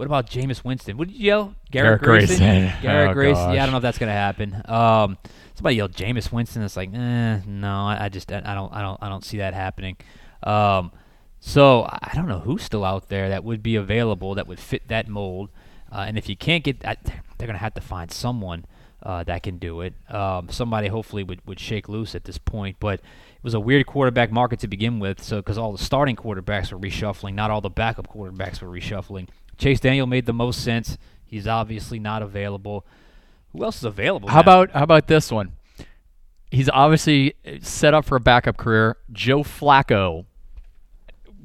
What 0.00 0.06
about 0.06 0.30
Jameis 0.30 0.64
Winston? 0.64 0.96
What 0.96 1.08
did 1.08 1.18
you 1.18 1.26
yell? 1.26 1.54
Garrett, 1.70 2.00
Garrett 2.00 2.26
Grayson. 2.26 2.38
Grayson. 2.38 2.72
Garrett 2.80 3.10
oh, 3.10 3.12
Grayson. 3.12 3.52
Yeah, 3.52 3.62
I 3.62 3.66
don't 3.66 3.72
know 3.72 3.76
if 3.76 3.82
that's 3.82 3.98
gonna 3.98 4.12
happen. 4.12 4.62
Um, 4.64 5.18
somebody 5.54 5.76
yelled 5.76 5.92
Jameis 5.92 6.32
Winston. 6.32 6.62
It's 6.62 6.74
like, 6.74 6.88
eh, 6.94 7.40
no, 7.46 7.84
I, 7.84 8.06
I 8.06 8.08
just 8.08 8.32
I 8.32 8.54
don't 8.54 8.72
I 8.72 8.80
don't 8.80 8.98
I 9.02 9.10
don't 9.10 9.22
see 9.22 9.36
that 9.36 9.52
happening. 9.52 9.98
Um, 10.42 10.90
so 11.38 11.84
I 11.84 12.12
don't 12.14 12.28
know 12.28 12.38
who's 12.38 12.62
still 12.62 12.82
out 12.82 13.10
there 13.10 13.28
that 13.28 13.44
would 13.44 13.62
be 13.62 13.76
available 13.76 14.34
that 14.36 14.46
would 14.46 14.58
fit 14.58 14.88
that 14.88 15.06
mold. 15.06 15.50
Uh, 15.92 16.06
and 16.08 16.16
if 16.16 16.30
you 16.30 16.36
can't 16.36 16.64
get 16.64 16.80
that, 16.80 17.04
they're 17.36 17.46
going 17.46 17.52
to 17.52 17.58
have 17.58 17.74
to 17.74 17.82
find 17.82 18.10
someone. 18.10 18.64
uh, 19.02 19.24
that 19.24 19.42
can 19.42 19.58
do 19.58 19.80
it. 19.80 19.94
Um, 20.08 20.48
somebody 20.50 20.88
hopefully 20.88 21.22
would, 21.24 21.40
would 21.46 21.58
shake 21.58 21.88
loose 21.88 22.14
at 22.14 22.24
this 22.24 22.38
point, 22.38 22.76
but 22.80 23.00
it 23.00 23.42
was 23.42 23.54
a 23.54 23.60
weird 23.60 23.86
quarterback 23.86 24.30
market 24.30 24.60
to 24.60 24.68
begin 24.68 24.98
with. 24.98 25.22
So 25.22 25.36
because 25.36 25.56
all 25.56 25.72
the 25.72 25.82
starting 25.82 26.16
quarterbacks 26.16 26.72
were 26.72 26.78
reshuffling, 26.78 27.34
not 27.34 27.50
all 27.50 27.60
the 27.60 27.70
backup 27.70 28.12
quarterbacks 28.12 28.60
were 28.60 28.68
reshuffling. 28.68 29.28
Chase 29.60 29.78
Daniel 29.78 30.06
made 30.06 30.26
the 30.26 30.32
most 30.32 30.64
sense. 30.64 30.98
He's 31.24 31.46
obviously 31.46 31.98
not 32.00 32.22
available. 32.22 32.84
Who 33.52 33.62
else 33.64 33.76
is 33.78 33.84
available? 33.84 34.28
How 34.28 34.36
now? 34.36 34.40
about 34.42 34.70
how 34.72 34.82
about 34.82 35.06
this 35.06 35.30
one? 35.30 35.52
He's 36.50 36.68
obviously 36.68 37.34
set 37.60 37.94
up 37.94 38.04
for 38.04 38.16
a 38.16 38.20
backup 38.20 38.56
career. 38.56 38.96
Joe 39.12 39.44
Flacco. 39.44 40.24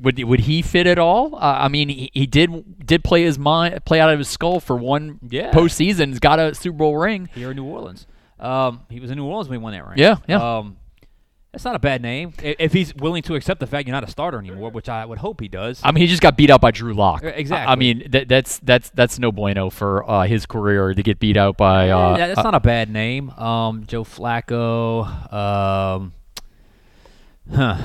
Would 0.01 0.21
would 0.23 0.41
he 0.41 0.61
fit 0.61 0.87
at 0.87 0.97
all? 0.99 1.35
Uh, 1.35 1.39
I 1.39 1.67
mean, 1.67 1.89
he, 1.89 2.09
he 2.13 2.25
did 2.25 2.85
did 2.85 3.03
play 3.03 3.23
his 3.23 3.37
mind 3.39 3.83
play 3.85 3.99
out 3.99 4.09
of 4.09 4.17
his 4.19 4.27
skull 4.27 4.59
for 4.59 4.75
one 4.75 5.19
Yeah. 5.29 5.51
postseason. 5.51 6.07
He's 6.09 6.19
got 6.19 6.39
a 6.39 6.53
Super 6.55 6.77
Bowl 6.77 6.97
ring. 6.97 7.29
here 7.33 7.51
in 7.51 7.55
New 7.57 7.63
Orleans? 7.65 8.05
Um, 8.39 8.81
he 8.89 8.99
was 8.99 9.09
in 9.11 9.17
New 9.17 9.25
Orleans 9.25 9.47
when 9.47 9.59
he 9.59 9.63
won 9.63 9.71
that 9.73 9.87
ring. 9.87 9.97
Yeah, 9.97 10.17
yeah. 10.27 10.57
Um, 10.57 10.77
that's 11.55 11.63
not 11.63 11.73
a 11.73 11.79
bad 11.79 12.01
name 12.01 12.33
if 12.43 12.73
he's 12.73 12.93
willing 12.95 13.23
to 13.23 13.35
accept 13.35 13.61
the 13.61 13.65
fact 13.65 13.87
you're 13.87 13.93
not 13.93 14.03
a 14.03 14.11
starter 14.11 14.37
anymore, 14.37 14.71
which 14.71 14.89
I 14.89 15.05
would 15.05 15.19
hope 15.19 15.39
he 15.39 15.47
does. 15.47 15.79
I 15.85 15.93
mean, 15.93 16.01
he 16.01 16.07
just 16.07 16.21
got 16.21 16.35
beat 16.35 16.49
out 16.49 16.59
by 16.59 16.71
Drew 16.71 16.93
Lock. 16.93 17.23
Exactly. 17.23 17.65
I, 17.65 17.71
I 17.71 17.75
mean, 17.77 18.03
that, 18.09 18.27
that's 18.27 18.59
that's 18.59 18.89
that's 18.89 19.19
no 19.19 19.31
bueno 19.31 19.69
for 19.69 20.03
uh, 20.09 20.23
his 20.23 20.45
career 20.45 20.93
to 20.93 21.01
get 21.01 21.17
beat 21.17 21.37
out 21.37 21.55
by. 21.55 21.91
Uh, 21.91 22.17
yeah, 22.17 22.27
that's 22.27 22.39
uh, 22.39 22.43
not 22.43 22.55
a 22.55 22.59
bad 22.59 22.89
name. 22.89 23.29
Um, 23.29 23.85
Joe 23.85 24.03
Flacco. 24.03 25.05
Um, 25.31 26.13
huh. 27.53 27.81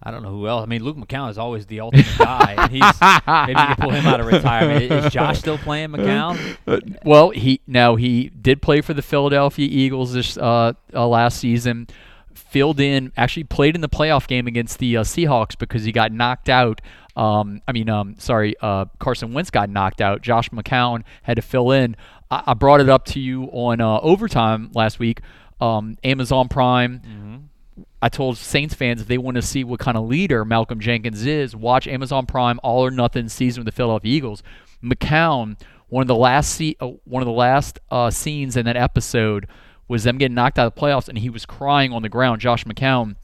I 0.00 0.12
don't 0.12 0.22
know 0.22 0.30
who 0.30 0.46
else. 0.46 0.62
I 0.62 0.66
mean, 0.66 0.84
Luke 0.84 0.96
McCown 0.96 1.28
is 1.28 1.38
always 1.38 1.66
the 1.66 1.80
ultimate 1.80 2.06
guy. 2.18 2.54
And 2.56 2.70
he's 2.70 2.82
maybe 2.82 3.60
you 3.60 3.66
can 3.66 3.76
pull 3.80 3.90
him 3.90 4.06
out 4.06 4.20
of 4.20 4.26
retirement. 4.26 4.92
Is 4.92 5.12
Josh 5.12 5.40
still 5.40 5.58
playing 5.58 5.88
McCown? 5.88 6.56
Well, 7.04 7.30
he 7.30 7.62
now 7.66 7.96
he 7.96 8.28
did 8.28 8.62
play 8.62 8.80
for 8.80 8.94
the 8.94 9.02
Philadelphia 9.02 9.66
Eagles 9.68 10.12
this 10.12 10.38
uh, 10.38 10.74
uh, 10.94 11.08
last 11.08 11.40
season. 11.40 11.88
Filled 12.38 12.80
in, 12.80 13.12
actually 13.16 13.44
played 13.44 13.74
in 13.74 13.80
the 13.80 13.88
playoff 13.88 14.26
game 14.26 14.46
against 14.46 14.78
the 14.78 14.96
uh, 14.96 15.02
Seahawks 15.02 15.58
because 15.58 15.84
he 15.84 15.92
got 15.92 16.12
knocked 16.12 16.48
out. 16.48 16.80
Um, 17.16 17.60
I 17.66 17.72
mean, 17.72 17.90
um, 17.90 18.14
sorry, 18.18 18.54
uh, 18.62 18.86
Carson 18.98 19.34
Wentz 19.34 19.50
got 19.50 19.68
knocked 19.68 20.00
out. 20.00 20.22
Josh 20.22 20.48
McCown 20.50 21.02
had 21.22 21.34
to 21.34 21.42
fill 21.42 21.72
in. 21.72 21.96
I, 22.30 22.44
I 22.46 22.54
brought 22.54 22.80
it 22.80 22.88
up 22.88 23.04
to 23.06 23.20
you 23.20 23.44
on 23.46 23.80
uh, 23.80 23.98
overtime 24.00 24.70
last 24.74 24.98
week. 24.98 25.20
Um, 25.60 25.98
Amazon 26.04 26.48
Prime. 26.48 27.00
I 28.00 28.08
told 28.08 28.38
Saints 28.38 28.74
fans 28.74 29.00
if 29.00 29.08
they 29.08 29.18
want 29.18 29.34
to 29.34 29.42
see 29.42 29.64
what 29.64 29.80
kind 29.80 29.96
of 29.96 30.06
leader 30.06 30.44
Malcolm 30.44 30.78
Jenkins 30.78 31.26
is, 31.26 31.56
watch 31.56 31.88
Amazon 31.88 32.26
Prime 32.26 32.60
All 32.62 32.84
or 32.84 32.90
Nothing 32.92 33.28
season 33.28 33.62
with 33.62 33.66
the 33.66 33.76
Philadelphia 33.76 34.14
Eagles. 34.14 34.42
McCown, 34.82 35.60
one 35.88 36.02
of 36.02 36.08
the 36.08 36.14
last 36.14 36.54
se- 36.54 36.76
uh, 36.80 36.86
one 37.04 37.22
of 37.22 37.26
the 37.26 37.32
last 37.32 37.80
uh, 37.90 38.10
scenes 38.10 38.56
in 38.56 38.64
that 38.66 38.76
episode 38.76 39.48
was 39.88 40.04
them 40.04 40.18
getting 40.18 40.34
knocked 40.34 40.58
out 40.58 40.66
of 40.66 40.74
the 40.74 40.80
playoffs, 40.80 41.08
and 41.08 41.18
he 41.18 41.30
was 41.30 41.46
crying 41.46 41.92
on 41.92 42.02
the 42.02 42.08
ground. 42.08 42.40
Josh 42.40 42.64
McCown 42.64 43.16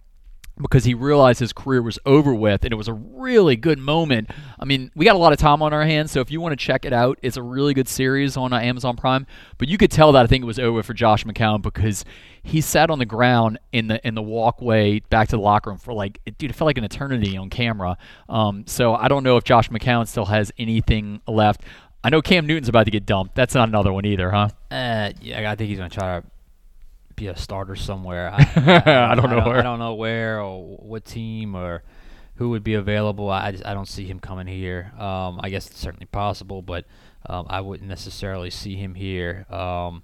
because 0.61 0.85
he 0.85 0.95
realized 0.95 1.41
his 1.41 1.53
career 1.53 1.83
was 1.83 1.99
over 2.07 2.33
with 2.33 2.63
and 2.63 2.73
it 2.73 2.77
was 2.77 2.87
a 2.87 2.93
really 2.93 3.57
good 3.57 3.79
moment. 3.79 4.31
I 4.59 4.65
mean, 4.65 4.91
we 4.95 5.05
got 5.05 5.17
a 5.17 5.19
lot 5.19 5.33
of 5.33 5.39
time 5.39 5.63
on 5.63 5.73
our 5.73 5.85
hands, 5.85 6.13
so 6.13 6.21
if 6.21 6.31
you 6.31 6.41
want 6.41 6.53
to 6.53 6.65
check 6.65 6.85
it 6.85 6.93
out, 6.93 7.19
it's 7.23 7.37
a 7.37 7.43
really 7.43 7.75
good 7.75 7.89
series 7.89 8.37
on 8.37 8.53
uh, 8.53 8.61
Amazon 8.61 8.97
Prime, 8.97 9.27
but 9.59 9.69
you 9.69 9.77
could 9.77 9.91
tell 9.91 10.13
that 10.13 10.25
I 10.25 10.27
think 10.29 10.43
it 10.43 10.47
was 10.47 10.61
over 10.61 10.83
for 10.83 10.95
Josh 10.95 11.25
McCown 11.25 11.61
because 11.61 12.05
he 12.43 12.61
sat 12.61 12.89
on 12.89 12.99
the 12.99 13.07
ground 13.07 13.59
in 13.73 13.89
the 13.89 14.07
in 14.07 14.15
the 14.15 14.23
walkway 14.23 15.01
back 15.01 15.29
to 15.29 15.37
the 15.37 15.43
locker 15.43 15.71
room 15.71 15.79
for 15.79 15.93
like 15.93 16.21
dude, 16.39 16.51
it 16.51 16.55
felt 16.55 16.67
like 16.67 16.79
an 16.79 16.85
eternity 16.85 17.37
on 17.37 17.51
camera. 17.51 17.99
Um, 18.29 18.65
so 18.67 18.95
I 18.95 19.09
don't 19.09 19.25
know 19.25 19.37
if 19.37 19.45
Josh 19.45 19.71
McCown 19.71 20.07
still 20.07 20.27
has 20.27 20.53
anything 20.57 21.21
left. 21.27 21.63
I 22.05 22.11
know 22.11 22.21
Cam 22.21 22.47
Newton's 22.47 22.69
about 22.69 22.85
to 22.85 22.91
get 22.91 23.07
dumped. 23.07 23.35
That's 23.35 23.55
not 23.55 23.69
another 23.69 23.91
one 23.91 24.05
either, 24.05 24.31
huh? 24.31 24.51
Uh, 24.71 25.13
yeah, 25.23 25.51
I 25.51 25.57
think 25.57 25.71
he's 25.71 25.79
gonna 25.79 25.91
try 25.91 26.21
to 26.21 26.27
be 27.17 27.29
a 27.29 27.37
starter 27.37 27.77
somewhere. 27.77 28.31
I, 28.35 28.83
I, 28.87 29.13
I 29.13 29.15
don't 29.15 29.31
know 29.31 29.47
where. 29.47 29.59
I 29.59 29.63
don't 29.63 29.79
know 29.79 29.95
where 29.95 30.41
or 30.41 30.77
what 30.79 31.05
team 31.05 31.55
or 31.55 31.83
who 32.37 32.51
would 32.51 32.65
be 32.65 32.75
available. 32.75 33.31
I 33.31 33.47
I, 33.47 33.53
just, 33.53 33.67
I 33.67 33.75
don't 33.75 33.89
see 33.89 34.05
him 34.05 34.19
coming 34.19 34.47
here. 34.47 34.93
Um, 34.99 35.41
I 35.43 35.51
guess 35.51 35.67
it's 35.69 35.79
certainly 35.79 36.07
possible, 36.07 36.63
but 36.63 36.85
um, 37.27 37.47
I 37.49 37.61
wouldn't 37.61 37.89
necessarily 37.89 38.51
see 38.51 38.77
him 38.77 38.95
here. 38.95 39.47
Um, 39.51 40.03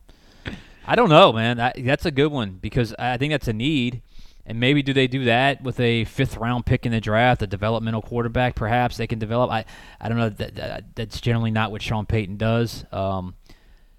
I 0.87 0.97
don't 0.97 1.11
know, 1.11 1.33
man. 1.33 1.59
That, 1.59 1.77
that's 1.85 2.07
a 2.07 2.11
good 2.11 2.33
one 2.33 2.59
because 2.61 2.95
I 2.99 3.17
think 3.17 3.33
that's 3.33 3.49
a 3.49 3.53
need. 3.53 4.03
And 4.47 4.59
maybe 4.59 4.83
do 4.83 4.93
they 4.93 5.07
do 5.07 5.25
that 5.25 5.63
with 5.63 5.79
a 5.79 6.05
fifth 6.07 6.37
round 6.37 6.67
pick 6.67 6.87
in 6.87 6.93
the 6.93 7.01
draft, 7.01 7.43
a 7.43 7.47
developmental 7.47 8.03
quarterback? 8.03 8.57
Perhaps 8.57 8.97
they 8.97 9.07
can 9.07 9.19
develop. 9.19 9.51
I 9.51 9.65
I 10.01 10.09
don't 10.09 10.19
know. 10.19 10.31
That, 10.31 10.55
that 10.57 10.85
that's 10.97 11.21
generally 11.21 11.51
not 11.51 11.71
what 11.71 11.83
Sean 11.83 12.07
Payton 12.07 12.37
does. 12.37 12.85
Um, 12.91 13.35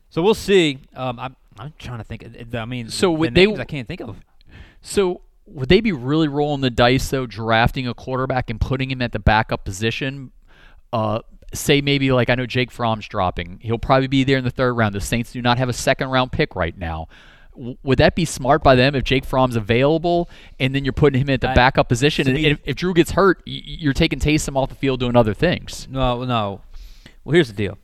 so 0.10 0.21
we'll 0.21 0.34
see. 0.34 0.80
Um, 0.93 1.36
I'm 1.60 1.74
trying 1.78 1.98
to 2.00 2.04
think. 2.04 2.26
I 2.56 2.66
mean, 2.66 2.90
So 2.90 3.08
the 3.08 3.12
would 3.20 3.36
they- 3.36 3.46
I 3.56 3.66
can't 3.66 3.88
think 3.88 4.02
of. 4.02 4.18
So 4.82 5.22
would 5.46 5.70
they 5.70 5.82
be 5.82 5.92
really 5.92 6.28
rolling 6.28 6.62
the 6.62 6.70
dice 6.70 7.10
though, 7.10 7.26
drafting 7.26 7.88
a 7.88 7.94
quarterback 7.94 8.50
and 8.50 8.60
putting 8.60 8.90
him 8.90 9.02
at 9.02 9.12
the 9.12 9.20
backup 9.20 9.64
position? 9.66 10.32
Uh, 10.94 11.20
say 11.54 11.82
maybe 11.82 12.12
like 12.12 12.30
I 12.30 12.36
know 12.36 12.46
Jake 12.46 12.72
Fromm's 12.72 13.08
dropping. 13.08 13.60
He'll 13.62 13.78
probably 13.78 14.08
be 14.08 14.24
there 14.24 14.38
in 14.38 14.44
the 14.44 14.50
third 14.50 14.74
round. 14.74 14.96
The 14.96 15.02
Saints 15.02 15.32
do 15.34 15.42
not 15.42 15.58
have 15.58 15.70
a 15.70 15.74
second 15.74 16.10
round 16.10 16.32
pick 16.32 16.56
right 16.56 16.78
now. 16.78 17.08
W- 17.54 17.78
Would 17.84 17.98
that 17.98 18.16
be 18.16 18.24
smart 18.24 18.64
by 18.64 18.76
them 18.76 18.96
if 18.96 19.04
Jake 19.04 19.26
Fromm's 19.26 19.58
available 19.58 20.30
and 20.60 20.74
then 20.74 20.86
you're 20.86 20.94
putting 20.94 21.20
him 21.22 21.30
at 21.30 21.42
the 21.42 21.50
I- 21.50 21.54
backup 21.54 21.90
position? 21.90 22.28
And 22.30 22.38
if, 22.38 22.60
if 22.64 22.76
Drew 22.78 22.94
gets 22.94 23.12
hurt, 23.12 23.42
you're 23.46 23.94
taking 23.94 24.20
Taysom 24.20 24.56
off 24.56 24.70
the 24.70 24.76
field 24.76 25.02
doing 25.02 25.16
other 25.18 25.34
things. 25.34 25.88
No, 25.92 26.24
no. 26.24 26.62
Well, 27.26 27.34
here's 27.34 27.50
the 27.50 27.54
deal. 27.54 27.78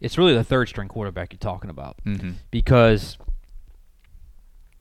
It's 0.00 0.16
really 0.18 0.34
the 0.34 0.44
third 0.44 0.68
string 0.68 0.88
quarterback 0.88 1.32
you're 1.32 1.38
talking 1.38 1.70
about 1.70 1.96
Mm-hmm. 2.06 2.32
because 2.50 3.18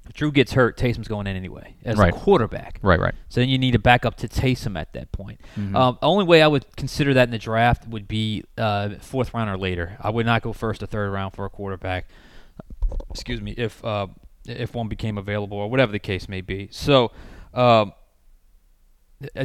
if 0.08 0.13
Drew 0.13 0.32
gets 0.32 0.53
hurt, 0.53 0.75
Taysom's 0.77 1.08
going 1.08 1.27
in 1.27 1.36
anyway 1.36 1.75
as 1.86 1.97
Right. 1.97 2.13
a 2.13 2.17
quarterback. 2.17 2.79
Right, 2.82 2.99
right. 2.99 3.13
So 3.27 3.41
then 3.41 3.49
you 3.49 3.58
need 3.60 3.71
to 3.71 3.79
back 3.79 4.05
up 4.05 4.15
to 4.17 4.27
Taysom 4.27 4.79
at 4.79 4.93
that 4.93 5.12
point. 5.12 5.39
Mm-hmm. 5.55 5.75
Um, 5.75 5.99
only 6.01 6.23
way 6.25 6.41
I 6.41 6.47
would 6.47 6.65
consider 6.75 7.13
that 7.13 7.23
in 7.27 7.32
the 7.32 7.38
draft 7.38 7.88
would 7.88 8.08
be 8.08 8.43
uh, 8.58 8.89
fourth 9.01 9.34
round 9.34 9.49
or 9.51 9.58
later. 9.58 9.97
I 10.01 10.10
would 10.10 10.25
not 10.25 10.41
go 10.41 10.51
first 10.53 10.82
or 10.82 10.88
third 10.88 11.12
round 11.12 11.34
for 11.36 11.45
a 11.45 11.49
quarterback. 11.49 12.08
Excuse 13.12 13.39
me, 13.41 13.51
if 13.55 13.86
uh, 13.86 14.08
if 14.47 14.73
one 14.73 14.88
became 14.88 15.17
available 15.19 15.58
or 15.58 15.69
whatever 15.69 15.91
the 15.91 15.99
case 15.99 16.27
may 16.27 16.41
be. 16.41 16.69
So. 16.71 17.12
Um, 17.53 17.93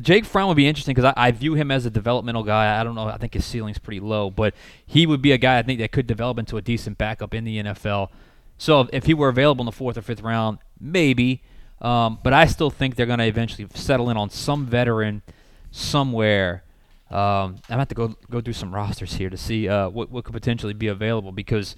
Jake 0.03 0.25
Fromm 0.25 0.49
would 0.49 0.57
be 0.57 0.69
interesting 0.69 0.95
because 0.95 1.13
I, 1.17 1.29
I 1.29 1.31
view 1.33 1.55
him 1.55 1.71
as 1.71 1.85
a 1.85 1.91
developmental 1.91 2.45
guy. 2.45 2.81
I 2.81 2.85
don't 2.85 2.95
know. 2.95 3.09
I 3.09 3.17
think 3.17 3.35
his 3.35 3.45
ceiling's 3.45 3.79
pretty 3.79 4.01
low, 4.01 4.31
but 4.31 4.55
he 4.87 5.07
would 5.07 5.21
be 5.21 5.33
a 5.33 5.39
guy 5.39 5.59
I 5.59 5.63
think 5.63 5.81
that 5.81 5.91
could 5.91 6.07
develop 6.07 6.39
into 6.39 6.57
a 6.57 6.63
decent 6.63 6.97
backup 6.97 7.35
in 7.35 7.45
the 7.45 7.59
NFL. 7.59 8.11
So 8.57 8.89
if, 8.93 9.07
he 9.07 9.15
were 9.15 9.29
available 9.29 9.63
in 9.63 9.67
the 9.67 9.73
fourth 9.73 9.99
or 9.99 10.03
fifth 10.03 10.23
round, 10.23 10.59
maybe. 10.81 11.43
Um, 11.81 12.21
but 12.23 12.33
I 12.33 12.47
still 12.47 12.71
think 12.71 12.95
they're 12.95 13.05
going 13.05 13.19
to 13.19 13.27
eventually 13.27 13.67
settle 13.75 14.11
in 14.11 14.17
on 14.17 14.31
some 14.31 14.65
veteran 14.65 15.23
somewhere. 15.73 16.63
Um, 17.11 17.57
I'm 17.69 17.79
have 17.79 17.89
to 17.89 17.95
go 17.95 18.17
go 18.31 18.41
do 18.41 18.53
some 18.53 18.75
rosters 18.75 19.15
here 19.15 19.29
to 19.29 19.37
see 19.37 19.69
uh, 19.69 19.89
what 19.89 20.11
what 20.11 20.25
could 20.25 20.33
potentially 20.33 20.73
be 20.73 20.87
available 20.87 21.33
because 21.33 21.77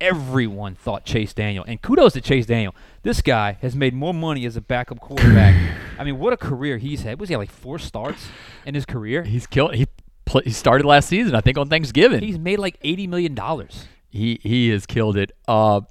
everyone 0.00 0.74
thought 0.74 1.04
Chase 1.04 1.34
Daniel, 1.34 1.64
and 1.66 1.80
kudos 1.82 2.14
to 2.14 2.20
Chase 2.20 2.46
Daniel. 2.46 2.74
This 3.02 3.20
guy 3.22 3.58
has 3.62 3.74
made 3.76 3.94
more 3.94 4.14
money 4.14 4.44
as 4.46 4.56
a 4.56 4.60
backup 4.60 5.00
quarterback. 5.00 5.54
I 5.98 6.04
mean, 6.04 6.18
what 6.18 6.32
a 6.32 6.36
career 6.36 6.78
he's 6.78 7.02
had. 7.02 7.20
Was 7.20 7.28
he 7.28 7.34
had 7.34 7.38
like 7.38 7.50
four 7.50 7.78
starts 7.78 8.26
in 8.64 8.74
his 8.74 8.86
career? 8.86 9.24
He's 9.24 9.46
killed. 9.46 9.74
He 9.74 9.86
pl- 10.24 10.42
he 10.44 10.50
started 10.50 10.86
last 10.86 11.08
season, 11.08 11.34
I 11.34 11.40
think, 11.40 11.58
on 11.58 11.68
Thanksgiving. 11.68 12.20
He's 12.22 12.38
made 12.38 12.58
like 12.58 12.76
eighty 12.82 13.06
million 13.06 13.34
dollars. 13.34 13.86
He 14.08 14.40
he 14.42 14.70
has 14.70 14.86
killed 14.86 15.16
it. 15.16 15.32
Uh, 15.46 15.82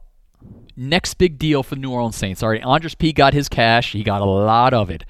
next 0.75 1.15
big 1.15 1.37
deal 1.37 1.63
for 1.63 1.75
the 1.75 1.81
New 1.81 1.91
Orleans 1.91 2.15
Saints. 2.15 2.41
All 2.43 2.49
right, 2.49 2.63
Andrus 2.65 2.95
Peat 2.95 3.15
got 3.15 3.33
his 3.33 3.49
cash. 3.49 3.91
He 3.93 4.03
got 4.03 4.21
a 4.21 4.25
lot 4.25 4.73
of 4.73 4.89
it. 4.89 5.05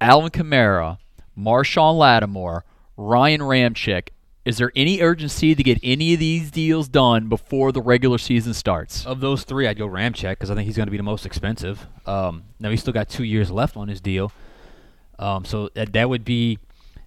Alvin 0.00 0.30
Kamara, 0.30 0.98
Marshon 1.38 1.96
Lattimore, 1.96 2.64
Ryan 2.96 3.40
Ramczyk. 3.40 4.08
Is 4.44 4.58
there 4.58 4.70
any 4.76 5.00
urgency 5.00 5.54
to 5.54 5.62
get 5.62 5.78
any 5.82 6.12
of 6.12 6.20
these 6.20 6.50
deals 6.50 6.86
done 6.86 7.28
before 7.28 7.72
the 7.72 7.80
regular 7.80 8.18
season 8.18 8.52
starts? 8.52 9.06
Of 9.06 9.20
those 9.20 9.42
three, 9.42 9.66
I'd 9.66 9.78
go 9.78 9.88
Ramczyk 9.88 10.32
because 10.32 10.50
I 10.50 10.54
think 10.54 10.66
he's 10.66 10.76
going 10.76 10.86
to 10.86 10.90
be 10.90 10.98
the 10.98 11.02
most 11.02 11.24
expensive. 11.24 11.86
Um, 12.04 12.44
now 12.60 12.68
he's 12.68 12.80
still 12.80 12.92
got 12.92 13.08
two 13.08 13.24
years 13.24 13.50
left 13.50 13.74
on 13.74 13.88
his 13.88 14.02
deal, 14.02 14.32
um, 15.18 15.46
so 15.46 15.70
that 15.74 15.94
that 15.94 16.10
would 16.10 16.26
be 16.26 16.58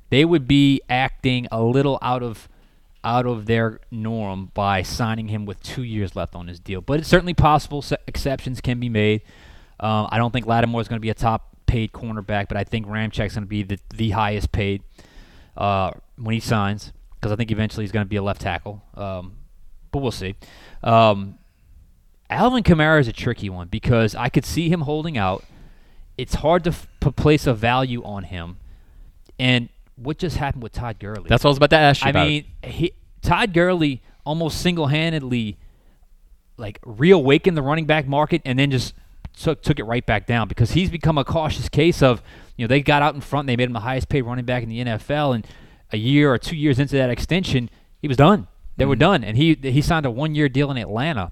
they 0.09 0.25
would 0.25 0.47
be 0.47 0.81
acting 0.89 1.47
a 1.51 1.61
little 1.61 1.99
out 2.01 2.23
of 2.23 2.49
out 3.03 3.27
of 3.27 3.45
their 3.45 3.81
norm 3.91 4.51
by 4.55 4.81
signing 4.81 5.27
him 5.27 5.45
with 5.45 5.61
two 5.61 5.83
years 5.83 6.15
left 6.15 6.33
on 6.33 6.47
his 6.47 6.59
deal. 6.59 6.81
But 6.81 6.99
it's 6.99 7.07
certainly 7.07 7.35
possible. 7.35 7.83
Se- 7.83 7.97
exceptions 8.07 8.61
can 8.61 8.79
be 8.79 8.89
made. 8.89 9.21
Um, 9.79 10.07
I 10.09 10.17
don't 10.17 10.33
think 10.33 10.47
Lattimore 10.47 10.81
is 10.81 10.87
going 10.87 10.97
to 10.97 11.01
be 11.01 11.11
a 11.11 11.13
top 11.13 11.55
paid 11.67 11.91
cornerback, 11.91 12.47
but 12.47 12.57
I 12.57 12.63
think 12.63 12.87
Ramczyk's 12.87 13.35
going 13.35 13.43
to 13.43 13.45
be 13.45 13.61
the, 13.61 13.77
the 13.93 14.09
highest 14.09 14.51
paid 14.51 14.81
uh, 15.55 15.91
when 16.15 16.33
he 16.33 16.39
signs 16.39 16.93
because 17.19 17.31
I 17.31 17.35
think 17.35 17.51
eventually 17.51 17.83
he's 17.83 17.91
going 17.91 18.05
to 18.05 18.09
be 18.09 18.15
a 18.15 18.23
left 18.23 18.41
tackle. 18.41 18.83
Um, 18.95 19.33
but 19.91 19.99
we'll 19.99 20.11
see. 20.11 20.35
Um, 20.83 21.37
Alvin 22.29 22.63
Kamara 22.63 22.99
is 22.99 23.07
a 23.07 23.13
tricky 23.13 23.49
one 23.49 23.67
because 23.67 24.15
I 24.15 24.29
could 24.29 24.45
see 24.45 24.69
him 24.69 24.81
holding 24.81 25.17
out. 25.17 25.43
It's 26.17 26.35
hard 26.35 26.63
to 26.65 26.71
f- 26.71 26.87
place 27.15 27.47
a 27.47 27.53
value 27.53 28.03
on 28.03 28.23
him. 28.23 28.57
And 29.39 29.69
what 29.95 30.17
just 30.17 30.37
happened 30.37 30.63
with 30.63 30.73
Todd 30.73 30.99
Gurley? 30.99 31.27
That's 31.27 31.43
what 31.43 31.49
I 31.49 31.51
was 31.51 31.57
about 31.57 31.69
to 31.71 31.77
ask 31.77 32.01
you 32.01 32.07
I 32.07 32.09
about. 32.09 32.27
mean, 32.27 32.45
he, 32.63 32.91
Todd 33.21 33.53
Gurley 33.53 34.01
almost 34.25 34.61
single-handedly 34.61 35.57
like 36.57 36.79
reawaken 36.85 37.53
the 37.55 37.61
running 37.61 37.85
back 37.85 38.07
market 38.07 38.41
and 38.43 38.57
then 38.57 38.71
just 38.71 38.93
took 39.39 39.61
took 39.61 39.77
it 39.79 39.83
right 39.83 40.05
back 40.05 40.25
down 40.25 40.47
because 40.47 40.71
he's 40.71 40.89
become 40.89 41.17
a 41.17 41.23
cautious 41.23 41.69
case 41.69 42.01
of 42.01 42.21
you 42.57 42.63
know 42.63 42.67
they 42.67 42.81
got 42.81 43.03
out 43.03 43.13
in 43.13 43.21
front 43.21 43.45
they 43.47 43.55
made 43.55 43.65
him 43.65 43.73
the 43.73 43.79
highest 43.79 44.09
paid 44.09 44.23
running 44.23 44.43
back 44.43 44.63
in 44.63 44.69
the 44.69 44.79
NFL 44.83 45.35
and 45.35 45.47
a 45.91 45.97
year 45.97 46.31
or 46.31 46.37
two 46.37 46.55
years 46.55 46.79
into 46.79 46.95
that 46.95 47.09
extension 47.09 47.69
he 48.01 48.07
was 48.07 48.17
done. 48.17 48.47
They 48.77 48.85
were 48.85 48.95
done. 48.95 49.23
And 49.23 49.37
he 49.37 49.57
he 49.61 49.81
signed 49.81 50.05
a 50.05 50.11
one 50.11 50.35
year 50.35 50.49
deal 50.49 50.71
in 50.71 50.77
Atlanta. 50.77 51.31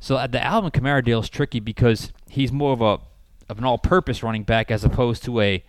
So 0.00 0.16
uh, 0.16 0.26
the 0.26 0.42
Alvin 0.42 0.70
Kamara 0.70 1.04
deal 1.04 1.20
is 1.20 1.28
tricky 1.28 1.60
because 1.60 2.12
he's 2.28 2.52
more 2.52 2.72
of 2.72 2.80
a 2.80 2.98
of 3.48 3.58
an 3.58 3.64
all 3.64 3.78
purpose 3.78 4.22
running 4.22 4.42
back 4.42 4.70
as 4.70 4.84
opposed 4.84 5.22
to 5.24 5.40
a 5.40 5.64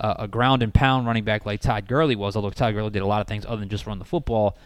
uh, 0.00 0.14
a 0.20 0.28
ground 0.28 0.62
and 0.62 0.72
pound 0.72 1.06
running 1.06 1.24
back 1.24 1.44
like 1.44 1.60
Todd 1.60 1.88
Gurley 1.88 2.16
was 2.16 2.36
although 2.36 2.50
Todd 2.50 2.74
Gurley 2.74 2.90
did 2.90 3.02
a 3.02 3.06
lot 3.06 3.20
of 3.20 3.26
things 3.26 3.44
other 3.46 3.58
than 3.60 3.68
just 3.68 3.86
run 3.86 3.98
the 3.98 4.04
football. 4.04 4.56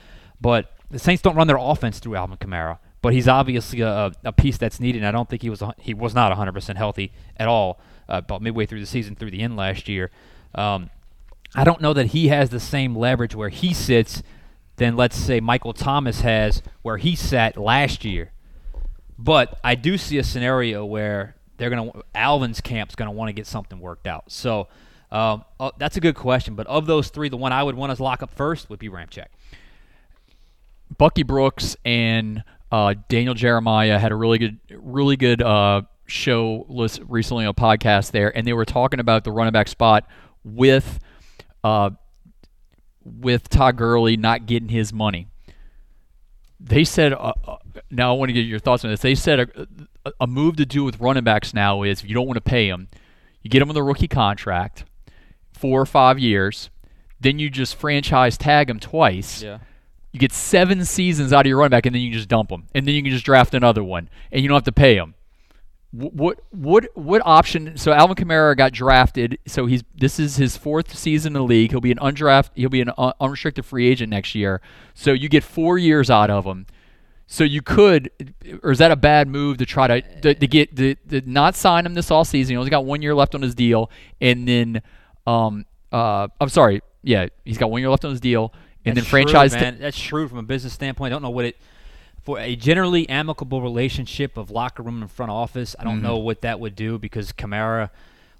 But 0.40 0.72
the 0.90 0.98
Saints 0.98 1.22
don't 1.22 1.36
run 1.36 1.46
their 1.46 1.58
offense 1.58 1.98
through 1.98 2.16
Alvin 2.16 2.36
Kamara. 2.36 2.78
But 3.00 3.12
he's 3.12 3.28
obviously 3.28 3.82
a, 3.82 4.12
a 4.24 4.32
piece 4.32 4.56
that's 4.56 4.80
needed. 4.80 4.98
And 4.98 5.06
I 5.06 5.10
don't 5.10 5.28
think 5.28 5.42
he 5.42 5.50
was 5.50 5.60
a, 5.60 5.74
he 5.78 5.92
was 5.92 6.14
not 6.14 6.34
100% 6.34 6.76
healthy 6.76 7.12
at 7.36 7.46
all 7.46 7.78
uh, 8.08 8.22
about 8.24 8.40
midway 8.40 8.64
through 8.64 8.80
the 8.80 8.86
season 8.86 9.14
through 9.14 9.30
the 9.30 9.42
end 9.42 9.56
last 9.56 9.88
year. 9.88 10.10
Um, 10.54 10.88
I 11.54 11.64
don't 11.64 11.80
know 11.80 11.92
that 11.92 12.06
he 12.06 12.28
has 12.28 12.50
the 12.50 12.60
same 12.60 12.96
leverage 12.96 13.34
where 13.34 13.48
he 13.48 13.72
sits 13.72 14.22
than 14.76 14.96
let's 14.96 15.16
say 15.16 15.40
Michael 15.40 15.72
Thomas 15.72 16.22
has 16.22 16.62
where 16.82 16.96
he 16.96 17.14
sat 17.14 17.56
last 17.56 18.04
year. 18.04 18.32
But 19.16 19.58
I 19.62 19.76
do 19.76 19.96
see 19.96 20.18
a 20.18 20.24
scenario 20.24 20.84
where 20.84 21.36
they're 21.56 21.70
gonna 21.70 21.92
Alvin's 22.14 22.60
camp's 22.60 22.94
gonna 22.94 23.12
want 23.12 23.28
to 23.28 23.32
get 23.32 23.46
something 23.46 23.78
worked 23.78 24.06
out. 24.06 24.24
So 24.32 24.68
um, 25.12 25.44
uh, 25.60 25.70
that's 25.78 25.96
a 25.96 26.00
good 26.00 26.16
question. 26.16 26.56
But 26.56 26.66
of 26.66 26.86
those 26.86 27.08
three, 27.08 27.28
the 27.28 27.36
one 27.36 27.52
I 27.52 27.62
would 27.62 27.76
want 27.76 27.96
to 27.96 28.02
lock 28.02 28.22
up 28.22 28.30
first 28.30 28.68
would 28.68 28.80
be 28.80 28.88
Ramczyk. 28.88 29.26
Bucky 30.98 31.22
Brooks 31.22 31.76
and 31.84 32.42
uh, 32.72 32.94
Daniel 33.08 33.34
Jeremiah 33.34 33.98
had 33.98 34.10
a 34.10 34.16
really 34.16 34.38
good, 34.38 34.58
really 34.70 35.16
good 35.16 35.40
uh, 35.40 35.82
show 36.06 36.66
list 36.68 37.00
recently 37.08 37.44
on 37.44 37.50
a 37.50 37.54
podcast 37.54 38.10
there, 38.10 38.36
and 38.36 38.46
they 38.46 38.52
were 38.52 38.64
talking 38.64 38.98
about 38.98 39.22
the 39.22 39.30
running 39.30 39.52
back 39.52 39.68
spot 39.68 40.08
with 40.42 40.98
uh, 41.64 41.90
with 43.04 43.48
Todd 43.48 43.76
Gurley 43.76 44.16
not 44.16 44.46
getting 44.46 44.68
his 44.68 44.92
money. 44.92 45.26
They 46.60 46.84
said, 46.84 47.12
uh, 47.12 47.32
uh, 47.44 47.56
now 47.90 48.14
I 48.14 48.16
want 48.16 48.28
to 48.28 48.32
get 48.32 48.46
your 48.46 48.60
thoughts 48.60 48.84
on 48.84 48.90
this. 48.90 49.00
They 49.00 49.16
said 49.16 49.40
a, 49.40 50.12
a 50.20 50.26
move 50.26 50.56
to 50.56 50.64
do 50.64 50.84
with 50.84 51.00
running 51.00 51.24
backs 51.24 51.52
now 51.52 51.82
is 51.82 52.00
if 52.00 52.08
you 52.08 52.14
don't 52.14 52.26
want 52.26 52.36
to 52.36 52.40
pay 52.40 52.70
them, 52.70 52.88
you 53.42 53.50
get 53.50 53.58
them 53.58 53.68
on 53.68 53.74
the 53.74 53.82
rookie 53.82 54.08
contract, 54.08 54.84
four 55.52 55.80
or 55.80 55.86
five 55.86 56.18
years, 56.18 56.70
then 57.20 57.38
you 57.38 57.50
just 57.50 57.74
franchise 57.74 58.38
tag 58.38 58.68
them 58.68 58.78
twice. 58.78 59.42
Yeah 59.42 59.58
you 60.14 60.20
get 60.20 60.32
seven 60.32 60.84
seasons 60.84 61.32
out 61.32 61.40
of 61.40 61.48
your 61.48 61.58
running 61.58 61.70
back, 61.70 61.86
and 61.86 61.94
then 61.94 62.00
you 62.00 62.10
can 62.10 62.18
just 62.18 62.28
dump 62.28 62.48
them, 62.48 62.68
and 62.72 62.86
then 62.86 62.94
you 62.94 63.02
can 63.02 63.10
just 63.10 63.24
draft 63.24 63.52
another 63.52 63.82
one, 63.82 64.08
and 64.30 64.40
you 64.40 64.48
don't 64.48 64.54
have 64.54 64.62
to 64.62 64.70
pay 64.70 64.94
them. 64.94 65.14
What 65.96 66.40
what 66.50 66.88
what 66.94 67.22
option? 67.24 67.76
So 67.76 67.92
Alvin 67.92 68.16
Kamara 68.16 68.56
got 68.56 68.72
drafted. 68.72 69.38
So 69.46 69.66
he's 69.66 69.84
this 69.94 70.18
is 70.18 70.36
his 70.36 70.56
fourth 70.56 70.96
season 70.96 71.30
in 71.30 71.34
the 71.34 71.42
league. 71.42 71.70
He'll 71.70 71.80
be 71.80 71.92
an 71.92 71.98
undrafted. 71.98 72.50
He'll 72.56 72.68
be 72.68 72.80
an 72.80 72.90
unrestricted 73.20 73.64
free 73.64 73.86
agent 73.86 74.10
next 74.10 74.34
year. 74.34 74.60
So 74.94 75.12
you 75.12 75.28
get 75.28 75.44
four 75.44 75.78
years 75.78 76.10
out 76.10 76.30
of 76.30 76.44
him. 76.44 76.66
So 77.26 77.44
you 77.44 77.62
could, 77.62 78.10
or 78.62 78.72
is 78.72 78.78
that 78.78 78.90
a 78.90 78.96
bad 78.96 79.28
move 79.28 79.58
to 79.58 79.66
try 79.66 79.86
to 79.86 80.20
to, 80.20 80.34
to 80.34 80.46
get 80.46 80.74
to, 80.76 80.94
to 81.10 81.22
not 81.30 81.54
sign 81.54 81.86
him 81.86 81.94
this 81.94 82.10
all 82.10 82.24
season? 82.24 82.54
He 82.54 82.56
only 82.56 82.70
got 82.70 82.84
one 82.84 83.00
year 83.00 83.14
left 83.14 83.34
on 83.34 83.42
his 83.42 83.54
deal, 83.54 83.90
and 84.20 84.48
then 84.48 84.82
um 85.26 85.64
uh 85.92 86.26
I'm 86.40 86.48
sorry, 86.48 86.82
yeah, 87.02 87.28
he's 87.44 87.58
got 87.58 87.70
one 87.70 87.80
year 87.80 87.90
left 87.90 88.04
on 88.04 88.10
his 88.10 88.20
deal 88.20 88.52
and 88.84 88.96
That's 88.96 89.06
then 89.06 89.10
franchise. 89.10 89.52
Shrewd, 89.52 89.62
man. 89.62 89.78
That's 89.78 89.96
shrewd 89.96 90.28
from 90.28 90.38
a 90.38 90.42
business 90.42 90.72
standpoint. 90.72 91.12
I 91.12 91.14
don't 91.14 91.22
know 91.22 91.30
what 91.30 91.44
it 91.44 91.56
for 92.24 92.38
a 92.38 92.56
generally 92.56 93.08
amicable 93.08 93.60
relationship 93.60 94.36
of 94.36 94.50
locker 94.50 94.82
room 94.82 95.02
and 95.02 95.10
front 95.10 95.30
office. 95.30 95.76
I 95.78 95.84
don't 95.84 95.96
mm-hmm. 95.96 96.02
know 96.02 96.18
what 96.18 96.40
that 96.40 96.58
would 96.58 96.74
do 96.74 96.98
because 96.98 97.32
Kamara. 97.32 97.90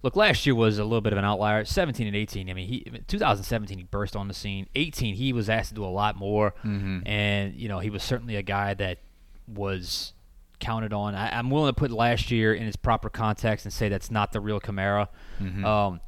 Look, 0.03 0.17
last 0.17 0.45
year 0.45 0.55
was 0.55 0.79
a 0.79 0.85
little 0.85 1.01
bit 1.01 1.15
of 1.15 1.19
an 1.19 1.25
outlier. 1.25 1.65
17 1.65 2.07
and 2.07 2.15
18. 2.15 2.51
I 2.51 2.55
mean, 2.55 2.69
he 2.69 2.81
2017 3.09 3.79
he 3.79 3.85
burst 3.85 4.17
on 4.17 4.29
the 4.29 4.35
scene. 4.35 4.67
18 4.75 5.15
he 5.15 5.33
was 5.33 5.49
asked 5.49 5.71
to 5.71 5.75
do 5.75 5.85
a 5.85 5.87
lot 5.87 6.17
more, 6.17 6.55
mm-hmm. 6.65 7.07
and 7.07 7.55
you 7.55 7.69
know 7.69 7.79
he 7.79 7.91
was 7.91 8.03
certainly 8.03 8.37
a 8.37 8.43
guy 8.43 8.75
that 8.75 8.99
was 9.47 10.13
counted 10.61 10.93
on. 10.93 11.15
I, 11.15 11.39
am 11.39 11.51
willing 11.51 11.73
to 11.73 11.79
put 11.79 11.91
last 11.91 12.31
year 12.31 12.55
in 12.55 12.67
its 12.67 12.77
proper 12.77 13.09
context 13.09 13.65
and 13.65 13.73
say 13.73 13.89
that's 13.89 14.11
not 14.11 14.33
the 14.33 14.41
real 14.41 14.61
Kamara. 14.61 15.09
Mm-hmm. 15.41 15.65
Um, 15.65 16.01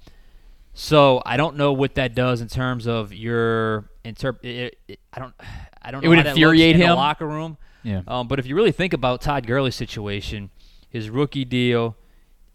so 0.74 1.22
I 1.24 1.38
don't 1.38 1.56
know 1.56 1.72
what 1.72 1.94
that 1.94 2.14
does 2.14 2.42
in 2.42 2.48
terms 2.48 2.86
of 2.86 3.12
your 3.14 3.88
interpret. 4.04 4.76
I 5.12 5.18
don't. 5.18 5.34
I 5.82 5.92
don't. 5.92 6.02
Know 6.02 6.06
it 6.06 6.16
would 6.16 6.26
infuriate 6.26 6.74
him. 6.74 6.96
locker 6.96 7.26
room. 7.26 7.58
Yeah. 7.86 8.02
Um, 8.08 8.26
but 8.26 8.40
if 8.40 8.46
you 8.46 8.56
really 8.56 8.72
think 8.72 8.92
about 8.92 9.20
Todd 9.20 9.46
Gurley's 9.46 9.76
situation, 9.76 10.50
his 10.90 11.08
rookie 11.08 11.44
deal, 11.44 11.96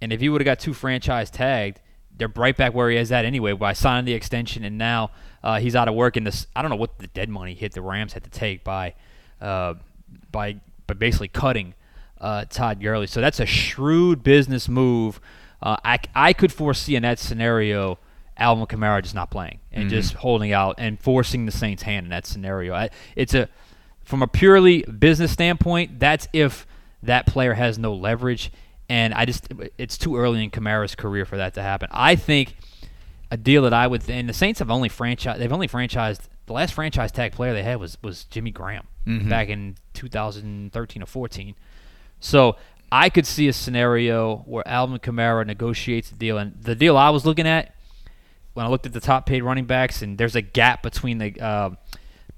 and 0.01 0.11
if 0.11 0.19
he 0.19 0.27
would 0.27 0.41
have 0.41 0.45
got 0.45 0.59
two 0.59 0.73
franchise 0.73 1.31
tagged, 1.31 1.79
they're 2.17 2.31
right 2.35 2.55
back 2.55 2.73
where 2.73 2.89
he 2.89 2.97
is 2.97 3.13
at 3.13 3.23
anyway 3.23 3.53
by 3.53 3.71
signing 3.71 4.03
the 4.03 4.13
extension, 4.13 4.65
and 4.65 4.77
now 4.77 5.11
uh, 5.41 5.57
he's 5.59 5.73
out 5.73 5.87
of 5.87 5.95
work. 5.95 6.17
And 6.17 6.27
this, 6.27 6.47
I 6.53 6.61
don't 6.61 6.69
know 6.69 6.75
what 6.75 6.99
the 6.99 7.07
dead 7.07 7.29
money 7.29 7.53
hit 7.53 7.71
the 7.71 7.81
Rams 7.81 8.11
had 8.11 8.25
to 8.25 8.29
take 8.29 8.65
by, 8.65 8.93
uh, 9.39 9.75
by, 10.33 10.57
by 10.85 10.95
basically 10.95 11.29
cutting 11.29 11.75
uh, 12.19 12.43
Todd 12.49 12.81
Gurley. 12.81 13.07
So 13.07 13.21
that's 13.21 13.39
a 13.39 13.45
shrewd 13.45 14.23
business 14.23 14.67
move. 14.67 15.21
Uh, 15.63 15.77
I, 15.85 15.99
I 16.13 16.33
could 16.33 16.51
foresee 16.51 16.97
in 16.97 17.03
that 17.03 17.19
scenario 17.19 17.99
Alvin 18.35 18.65
Kamara 18.65 19.01
just 19.01 19.15
not 19.15 19.31
playing 19.31 19.59
and 19.71 19.83
mm-hmm. 19.83 19.91
just 19.91 20.15
holding 20.15 20.51
out 20.51 20.75
and 20.77 20.99
forcing 20.99 21.45
the 21.45 21.51
Saints' 21.53 21.83
hand 21.83 22.05
in 22.05 22.09
that 22.09 22.25
scenario. 22.25 22.73
I, 22.73 22.89
it's 23.15 23.33
a 23.33 23.47
from 24.03 24.21
a 24.21 24.27
purely 24.27 24.83
business 24.83 25.31
standpoint, 25.31 25.99
that's 25.99 26.27
if 26.33 26.65
that 27.03 27.25
player 27.25 27.53
has 27.53 27.77
no 27.77 27.93
leverage. 27.93 28.51
And 28.89 29.13
I 29.13 29.25
just 29.25 29.47
it's 29.77 29.97
too 29.97 30.17
early 30.17 30.43
in 30.43 30.51
Kamara's 30.51 30.95
career 30.95 31.25
for 31.25 31.37
that 31.37 31.53
to 31.53 31.61
happen. 31.61 31.89
I 31.91 32.15
think 32.15 32.55
a 33.29 33.37
deal 33.37 33.63
that 33.63 33.73
I 33.73 33.87
would 33.87 34.09
and 34.09 34.27
the 34.27 34.33
Saints 34.33 34.59
have 34.59 34.69
only 34.69 34.89
franchise 34.89 35.39
they've 35.39 35.51
only 35.51 35.69
franchised 35.69 36.21
the 36.45 36.53
last 36.53 36.73
franchise 36.73 37.11
tag 37.11 37.31
player 37.31 37.53
they 37.53 37.63
had 37.63 37.79
was 37.79 37.97
was 38.03 38.25
Jimmy 38.25 38.51
Graham 38.51 38.87
mm-hmm. 39.07 39.29
back 39.29 39.49
in 39.49 39.75
2013 39.93 41.01
or 41.01 41.05
14. 41.05 41.55
So 42.19 42.57
I 42.91 43.09
could 43.09 43.25
see 43.25 43.47
a 43.47 43.53
scenario 43.53 44.37
where 44.39 44.67
Alvin 44.67 44.99
Kamara 44.99 45.45
negotiates 45.45 46.11
a 46.11 46.15
deal, 46.15 46.37
and 46.37 46.61
the 46.61 46.75
deal 46.75 46.97
I 46.97 47.09
was 47.09 47.25
looking 47.25 47.47
at 47.47 47.73
when 48.53 48.65
I 48.65 48.69
looked 48.69 48.85
at 48.85 48.93
the 48.93 48.99
top 48.99 49.25
paid 49.25 49.43
running 49.43 49.65
backs, 49.65 50.01
and 50.01 50.17
there's 50.17 50.35
a 50.35 50.41
gap 50.41 50.83
between 50.83 51.17
the, 51.17 51.39
uh, 51.39 51.69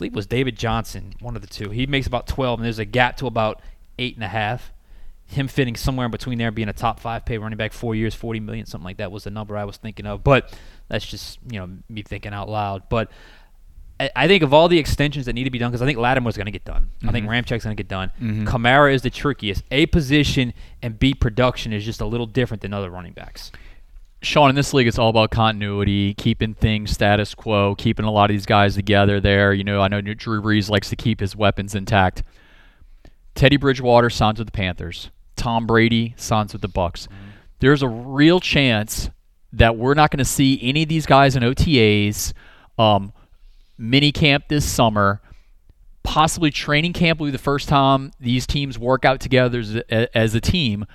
believe 0.03 0.13
it 0.13 0.17
was 0.17 0.27
David 0.27 0.57
Johnson, 0.57 1.13
one 1.21 1.37
of 1.37 1.41
the 1.41 1.47
two. 1.47 1.69
He 1.69 1.85
makes 1.85 2.07
about 2.07 2.27
12, 2.27 2.59
and 2.59 2.65
there's 2.65 2.79
a 2.79 2.85
gap 2.85 3.15
to 3.17 3.27
about 3.27 3.61
eight 3.97 4.15
and 4.15 4.23
a 4.23 4.27
half. 4.27 4.73
Him 5.25 5.47
fitting 5.47 5.77
somewhere 5.77 6.05
in 6.05 6.11
between 6.11 6.37
there, 6.37 6.51
being 6.51 6.67
a 6.67 6.73
top 6.73 6.99
five 6.99 7.25
paid 7.25 7.37
running 7.37 7.57
back, 7.57 7.71
four 7.71 7.95
years, 7.95 8.13
40 8.13 8.41
million, 8.41 8.65
something 8.65 8.83
like 8.83 8.97
that 8.97 9.11
was 9.11 9.23
the 9.23 9.31
number 9.31 9.55
I 9.55 9.63
was 9.63 9.77
thinking 9.77 10.05
of. 10.05 10.21
But 10.23 10.53
that's 10.89 11.05
just 11.05 11.39
you 11.49 11.57
know 11.57 11.69
me 11.87 12.01
thinking 12.01 12.33
out 12.33 12.49
loud. 12.49 12.89
But 12.89 13.09
I, 14.13 14.27
think 14.27 14.43
of 14.43 14.53
all 14.53 14.67
the 14.67 14.77
extensions 14.77 15.27
that 15.27 15.33
need 15.33 15.45
to 15.45 15.49
be 15.49 15.59
done, 15.59 15.71
because 15.71 15.81
I 15.81 15.85
think 15.85 15.97
Lattimore's 15.97 16.35
going 16.35 16.47
to 16.47 16.51
get 16.51 16.65
done. 16.65 16.89
Mm-hmm. 16.97 17.09
I 17.09 17.11
think 17.13 17.25
mm-hmm. 17.25 17.49
Going 17.63 17.77
to 17.77 17.83
get 17.83 17.87
done. 17.87 18.11
Mm-hmm. 18.19 18.47
Kamara 18.47 18.93
is 18.93 19.03
the 19.03 19.09
trickiest. 19.09 19.63
A 19.71 19.85
position 19.85 20.53
and 20.81 20.99
B 20.99 21.13
production 21.13 21.71
is 21.71 21.85
just 21.85 22.01
a 22.01 22.05
little 22.05 22.25
different 22.25 22.61
than 22.61 22.73
other 22.73 22.89
running 22.89 23.13
backs. 23.13 23.51
Sean, 24.23 24.49
in 24.49 24.55
this 24.55 24.73
league, 24.73 24.87
it's 24.87 24.97
all 24.97 25.09
about 25.09 25.31
continuity, 25.31 26.13
keeping 26.13 26.53
things 26.53 26.91
status 26.91 27.35
quo, 27.35 27.75
keeping 27.75 28.05
a 28.05 28.11
lot 28.11 28.29
of 28.29 28.33
these 28.33 28.45
guys 28.45 28.75
together 28.75 29.19
there. 29.19 29.53
You 29.53 29.63
know, 29.63 29.81
I 29.81 29.89
know 29.89 30.01
Drew 30.01 30.41
Brees 30.41 30.69
likes 30.69 30.89
to 30.89 30.95
keep 30.95 31.19
his 31.19 31.35
weapons 31.35 31.75
intact. 31.75 32.23
Teddy 33.35 33.57
Bridgewater 33.57 34.09
signs 34.09 34.39
with 34.39 34.47
the 34.47 34.51
Panthers. 34.51 35.09
Tom 35.35 35.67
Brady 35.67 36.13
signs 36.17 36.53
with 36.53 36.61
the 36.61 36.67
Bucks. 36.67 37.07
Mm-hmm. 37.07 37.29
There's 37.59 37.81
a 37.81 37.87
real 37.87 38.39
chance 38.39 39.09
that 39.51 39.77
we're 39.77 39.93
not 39.93 40.09
going 40.09 40.19
to 40.19 40.25
see 40.25 40.59
any 40.61 40.83
of 40.83 40.89
these 40.89 41.05
guys 41.05 41.35
in 41.35 41.43
OTAs, 41.43 42.33
um, 42.77 43.13
mini 43.77 44.11
camp 44.11 44.45
this 44.47 44.65
summer. 44.65 45.21
Possibly 46.03 46.49
training 46.49 46.93
camp 46.93 47.19
will 47.19 47.27
be 47.27 47.31
the 47.31 47.37
first 47.37 47.67
time 47.67 48.11
these 48.19 48.47
teams 48.47 48.77
work 48.77 49.05
out 49.05 49.19
together 49.19 49.59
as 49.59 49.75
as 50.13 50.35
a 50.35 50.41
team. 50.41 50.85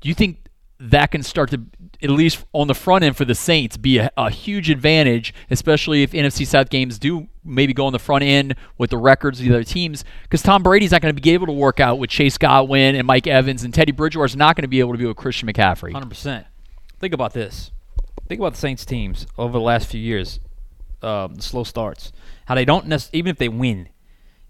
Do 0.00 0.08
you 0.08 0.14
think 0.14 0.44
that 0.78 1.10
can 1.10 1.22
start 1.22 1.50
to, 1.50 1.62
at 2.02 2.10
least 2.10 2.44
on 2.52 2.68
the 2.68 2.74
front 2.74 3.04
end 3.04 3.16
for 3.16 3.24
the 3.24 3.34
Saints, 3.34 3.76
be 3.76 3.98
a, 3.98 4.10
a, 4.16 4.30
huge 4.30 4.70
advantage, 4.70 5.34
especially 5.50 6.02
if 6.02 6.12
NFC 6.12 6.46
South 6.46 6.70
games 6.70 6.98
do 6.98 7.28
maybe 7.44 7.72
go 7.72 7.86
on 7.86 7.92
the 7.92 7.98
front 7.98 8.24
end 8.24 8.54
with 8.78 8.90
the 8.90 8.96
records 8.96 9.40
of 9.40 9.46
the 9.46 9.54
other 9.54 9.64
teams. 9.64 10.04
Because 10.22 10.42
Tom 10.42 10.62
Brady's 10.62 10.92
not 10.92 11.02
going 11.02 11.14
to 11.14 11.20
be 11.20 11.30
able 11.30 11.46
to 11.46 11.52
work 11.52 11.80
out 11.80 11.98
with 11.98 12.10
Chase 12.10 12.38
Godwin 12.38 12.94
and 12.94 13.06
Mike 13.06 13.26
Evans, 13.26 13.64
and 13.64 13.72
Teddy 13.72 13.92
Bridgewater's 13.92 14.36
not 14.36 14.56
going 14.56 14.62
to 14.62 14.68
be 14.68 14.80
able 14.80 14.92
to 14.92 14.98
be 14.98 15.06
with 15.06 15.16
Christian 15.16 15.48
McCaffrey. 15.48 15.92
100%. 15.92 16.44
Think 16.98 17.14
about 17.14 17.32
this. 17.32 17.70
Think 18.28 18.40
about 18.40 18.54
the 18.54 18.58
Saints 18.58 18.84
teams 18.84 19.26
over 19.36 19.52
the 19.52 19.60
last 19.60 19.88
few 19.88 20.00
years, 20.00 20.40
um, 21.02 21.34
the 21.34 21.42
slow 21.42 21.64
starts. 21.64 22.12
How 22.46 22.54
they 22.54 22.64
don't, 22.64 22.86
nec- 22.86 23.10
even 23.12 23.30
if 23.30 23.38
they 23.38 23.48
win, 23.48 23.88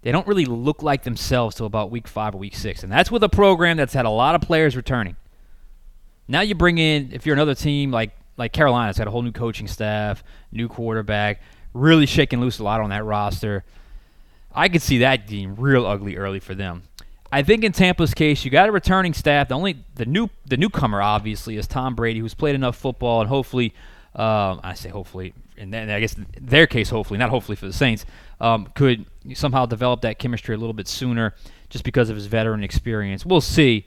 they 0.01 0.11
don't 0.11 0.27
really 0.27 0.45
look 0.45 0.83
like 0.83 1.03
themselves 1.03 1.55
till 1.55 1.65
about 1.65 1.91
week 1.91 2.07
five 2.07 2.35
or 2.35 2.37
week 2.37 2.55
six. 2.55 2.83
And 2.83 2.91
that's 2.91 3.11
with 3.11 3.23
a 3.23 3.29
program 3.29 3.75
that's 3.75 3.93
had 3.93 4.05
a 4.05 4.09
lot 4.09 4.35
of 4.35 4.41
players 4.41 4.75
returning. 4.75 5.15
Now 6.27 6.41
you 6.41 6.55
bring 6.55 6.77
in 6.77 7.11
if 7.13 7.25
you're 7.25 7.35
another 7.35 7.55
team 7.55 7.91
like 7.91 8.11
like 8.37 8.51
Carolina's 8.51 8.97
got 8.97 9.07
a 9.07 9.11
whole 9.11 9.21
new 9.21 9.31
coaching 9.31 9.67
staff, 9.67 10.23
new 10.51 10.67
quarterback, 10.67 11.41
really 11.73 12.05
shaking 12.05 12.41
loose 12.41 12.59
a 12.59 12.63
lot 12.63 12.81
on 12.81 12.89
that 12.89 13.05
roster. 13.05 13.63
I 14.53 14.69
could 14.69 14.81
see 14.81 14.99
that 14.99 15.27
getting 15.27 15.55
real 15.55 15.85
ugly 15.85 16.17
early 16.17 16.39
for 16.39 16.55
them. 16.55 16.83
I 17.31 17.43
think 17.43 17.63
in 17.63 17.71
Tampa's 17.71 18.13
case, 18.13 18.45
you 18.45 18.51
got 18.51 18.69
a 18.69 18.71
returning 18.71 19.13
staff. 19.13 19.49
The 19.49 19.55
only 19.55 19.83
the 19.95 20.05
new 20.05 20.29
the 20.45 20.57
newcomer 20.57 21.01
obviously 21.01 21.57
is 21.57 21.67
Tom 21.67 21.95
Brady, 21.95 22.19
who's 22.19 22.33
played 22.33 22.55
enough 22.55 22.77
football, 22.77 23.19
and 23.19 23.29
hopefully, 23.29 23.73
um, 24.15 24.61
I 24.63 24.73
say 24.75 24.89
hopefully, 24.89 25.33
and 25.57 25.73
then 25.73 25.89
I 25.89 25.99
guess 25.99 26.15
their 26.39 26.67
case, 26.67 26.89
hopefully, 26.89 27.17
not 27.17 27.29
hopefully 27.29 27.55
for 27.57 27.65
the 27.65 27.73
Saints, 27.73 28.05
um, 28.39 28.67
could 28.75 29.05
somehow 29.33 29.65
develop 29.65 30.01
that 30.01 30.19
chemistry 30.19 30.55
a 30.55 30.57
little 30.57 30.73
bit 30.73 30.87
sooner, 30.87 31.33
just 31.69 31.83
because 31.83 32.09
of 32.09 32.15
his 32.15 32.27
veteran 32.27 32.63
experience. 32.63 33.25
We'll 33.25 33.41
see, 33.41 33.85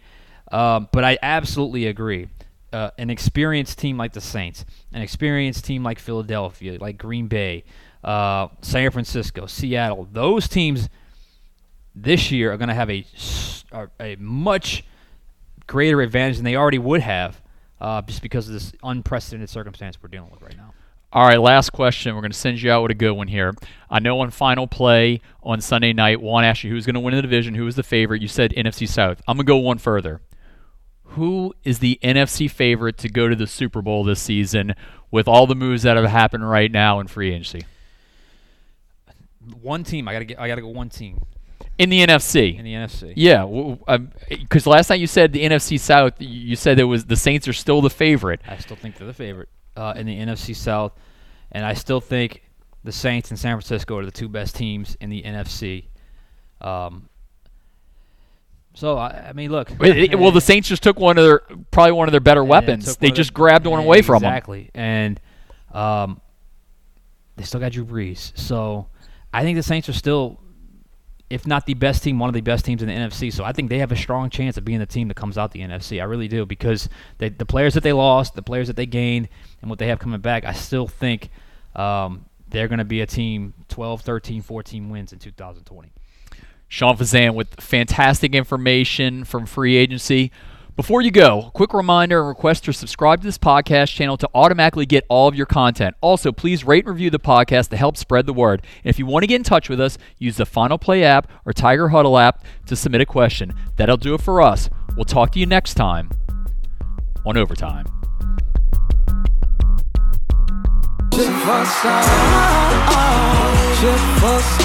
um, 0.50 0.88
but 0.92 1.04
I 1.04 1.18
absolutely 1.22 1.86
agree. 1.86 2.28
Uh, 2.72 2.90
an 2.98 3.08
experienced 3.08 3.78
team 3.78 3.96
like 3.96 4.12
the 4.12 4.20
Saints, 4.20 4.66
an 4.92 5.00
experienced 5.00 5.64
team 5.64 5.82
like 5.82 5.98
Philadelphia, 5.98 6.78
like 6.78 6.98
Green 6.98 7.26
Bay, 7.26 7.64
uh, 8.04 8.48
San 8.60 8.90
Francisco, 8.90 9.46
Seattle, 9.46 10.06
those 10.12 10.48
teams 10.48 10.88
this 11.94 12.30
year 12.30 12.52
are 12.52 12.56
going 12.56 12.68
to 12.68 12.74
have 12.74 12.90
a, 12.90 13.04
a 14.00 14.16
much 14.16 14.84
greater 15.66 16.00
advantage 16.00 16.36
than 16.36 16.44
they 16.44 16.56
already 16.56 16.78
would 16.78 17.00
have 17.00 17.40
uh, 17.80 18.02
just 18.02 18.22
because 18.22 18.48
of 18.48 18.54
this 18.54 18.72
unprecedented 18.82 19.48
circumstance 19.48 19.98
we're 20.02 20.08
dealing 20.08 20.30
with 20.30 20.42
right 20.42 20.56
now. 20.56 20.74
All 21.10 21.26
right, 21.26 21.40
last 21.40 21.70
question. 21.70 22.14
We're 22.14 22.20
going 22.20 22.32
to 22.32 22.38
send 22.38 22.60
you 22.60 22.70
out 22.70 22.82
with 22.82 22.90
a 22.90 22.94
good 22.94 23.12
one 23.12 23.28
here. 23.28 23.54
I 23.88 23.98
know 23.98 24.20
on 24.20 24.30
final 24.30 24.66
play 24.66 25.22
on 25.42 25.62
Sunday 25.62 25.94
night, 25.94 26.20
Juan 26.20 26.44
asked 26.44 26.64
you 26.64 26.70
who's 26.70 26.84
going 26.84 26.94
to 26.94 27.00
win 27.00 27.14
the 27.14 27.22
division, 27.22 27.54
who 27.54 27.64
was 27.64 27.76
the 27.76 27.82
favorite. 27.82 28.20
You 28.20 28.28
said 28.28 28.52
NFC 28.52 28.86
South. 28.86 29.22
I'm 29.26 29.38
going 29.38 29.46
to 29.46 29.50
go 29.50 29.56
one 29.56 29.78
further. 29.78 30.20
Who 31.12 31.54
is 31.64 31.78
the 31.78 31.98
NFC 32.02 32.50
favorite 32.50 32.98
to 32.98 33.08
go 33.08 33.28
to 33.28 33.36
the 33.36 33.46
Super 33.46 33.82
Bowl 33.82 34.04
this 34.04 34.20
season 34.20 34.74
with 35.10 35.26
all 35.26 35.46
the 35.46 35.54
moves 35.54 35.82
that 35.82 35.96
have 35.96 36.06
happened 36.06 36.48
right 36.48 36.70
now 36.70 37.00
in 37.00 37.06
free 37.06 37.32
agency? 37.32 37.64
One 39.62 39.84
team. 39.84 40.06
I 40.06 40.12
got 40.12 40.18
to 40.18 40.24
get. 40.26 40.38
I 40.38 40.48
got 40.48 40.56
to 40.56 40.60
go 40.60 40.68
one 40.68 40.90
team. 40.90 41.24
In 41.78 41.90
the 41.90 42.04
NFC. 42.04 42.58
In 42.58 42.64
the 42.64 42.74
NFC. 42.74 43.14
Yeah, 43.16 43.44
because 44.28 44.66
um, 44.66 44.70
last 44.70 44.90
night 44.90 45.00
you 45.00 45.06
said 45.06 45.32
the 45.32 45.44
NFC 45.44 45.80
South. 45.80 46.14
You 46.18 46.56
said 46.56 46.78
it 46.78 46.84
was 46.84 47.06
the 47.06 47.16
Saints 47.16 47.48
are 47.48 47.52
still 47.52 47.80
the 47.80 47.90
favorite. 47.90 48.40
I 48.46 48.58
still 48.58 48.76
think 48.76 48.96
they're 48.96 49.06
the 49.06 49.14
favorite 49.14 49.48
uh, 49.76 49.94
in 49.96 50.06
the 50.06 50.18
NFC 50.18 50.54
South, 50.54 50.92
and 51.52 51.64
I 51.64 51.74
still 51.74 52.00
think 52.00 52.42
the 52.84 52.92
Saints 52.92 53.30
and 53.30 53.38
San 53.38 53.54
Francisco 53.54 53.96
are 53.96 54.04
the 54.04 54.10
two 54.10 54.28
best 54.28 54.56
teams 54.56 54.96
in 55.00 55.08
the 55.08 55.22
NFC. 55.22 55.86
Um, 56.60 57.08
so 58.78 58.96
I, 58.96 59.30
I, 59.30 59.32
mean, 59.32 59.50
look. 59.50 59.70
well, 59.80 60.30
the 60.30 60.40
Saints 60.40 60.68
just 60.68 60.84
took 60.84 61.00
one 61.00 61.18
of 61.18 61.24
their 61.24 61.40
probably 61.72 61.92
one 61.92 62.06
of 62.06 62.12
their 62.12 62.20
better 62.20 62.44
weapons. 62.44 62.96
They 62.96 63.10
just 63.10 63.34
grabbed 63.34 63.66
one 63.66 63.80
away 63.80 64.02
from 64.02 64.22
them. 64.22 64.32
Exactly, 64.32 64.70
and 64.72 65.20
um, 65.72 66.20
they 67.34 67.42
still 67.42 67.58
got 67.58 67.72
Drew 67.72 67.84
Brees. 67.84 68.38
So 68.38 68.86
I 69.34 69.42
think 69.42 69.56
the 69.56 69.64
Saints 69.64 69.88
are 69.88 69.92
still 69.92 70.38
if 71.28 71.44
not 71.44 71.66
the 71.66 71.74
best 71.74 72.04
team, 72.04 72.20
one 72.20 72.28
of 72.28 72.34
the 72.34 72.40
best 72.40 72.64
teams 72.64 72.80
in 72.80 72.86
the 72.86 72.94
NFC. 72.94 73.32
So 73.32 73.42
I 73.42 73.52
think 73.52 73.68
they 73.68 73.78
have 73.78 73.90
a 73.90 73.96
strong 73.96 74.30
chance 74.30 74.56
of 74.56 74.64
being 74.64 74.78
the 74.78 74.86
team 74.86 75.08
that 75.08 75.14
comes 75.14 75.36
out 75.36 75.50
the 75.50 75.60
NFC. 75.60 76.00
I 76.00 76.04
really 76.04 76.28
do 76.28 76.46
because 76.46 76.88
they, 77.18 77.30
the 77.30 77.44
players 77.44 77.74
that 77.74 77.82
they 77.82 77.92
lost, 77.92 78.36
the 78.36 78.42
players 78.42 78.68
that 78.68 78.76
they 78.76 78.86
gained, 78.86 79.28
and 79.60 79.68
what 79.68 79.80
they 79.80 79.88
have 79.88 79.98
coming 79.98 80.20
back, 80.20 80.44
I 80.44 80.52
still 80.52 80.86
think 80.86 81.30
um, 81.74 82.26
they're 82.48 82.68
going 82.68 82.78
to 82.78 82.84
be 82.84 83.00
a 83.00 83.06
team 83.06 83.54
12, 83.68 84.02
13, 84.02 84.40
14 84.40 84.88
wins 84.88 85.12
in 85.12 85.18
2020. 85.18 85.90
Sean 86.68 86.96
Fazende 86.96 87.34
with 87.34 87.60
fantastic 87.60 88.34
information 88.34 89.24
from 89.24 89.46
free 89.46 89.76
agency. 89.76 90.30
Before 90.76 91.02
you 91.02 91.10
go, 91.10 91.46
a 91.48 91.50
quick 91.50 91.74
reminder 91.74 92.20
and 92.20 92.28
request 92.28 92.64
to 92.66 92.72
subscribe 92.72 93.20
to 93.20 93.26
this 93.26 93.36
podcast 93.36 93.92
channel 93.92 94.16
to 94.16 94.30
automatically 94.32 94.86
get 94.86 95.04
all 95.08 95.26
of 95.26 95.34
your 95.34 95.44
content. 95.44 95.96
Also, 96.00 96.30
please 96.30 96.62
rate 96.62 96.84
and 96.84 96.94
review 96.94 97.10
the 97.10 97.18
podcast 97.18 97.70
to 97.70 97.76
help 97.76 97.96
spread 97.96 98.26
the 98.26 98.32
word. 98.32 98.62
And 98.84 98.90
if 98.90 98.96
you 98.96 99.04
want 99.04 99.24
to 99.24 99.26
get 99.26 99.34
in 99.36 99.42
touch 99.42 99.68
with 99.68 99.80
us, 99.80 99.98
use 100.18 100.36
the 100.36 100.46
Final 100.46 100.78
Play 100.78 101.02
app 101.02 101.28
or 101.44 101.52
Tiger 101.52 101.88
Huddle 101.88 102.16
app 102.16 102.44
to 102.66 102.76
submit 102.76 103.00
a 103.00 103.06
question. 103.06 103.54
That'll 103.74 103.96
do 103.96 104.14
it 104.14 104.20
for 104.20 104.40
us. 104.40 104.70
We'll 104.94 105.04
talk 105.04 105.32
to 105.32 105.40
you 105.40 105.46
next 105.46 105.74
time 105.74 106.10
on 107.26 107.36
Overtime. 107.36 107.86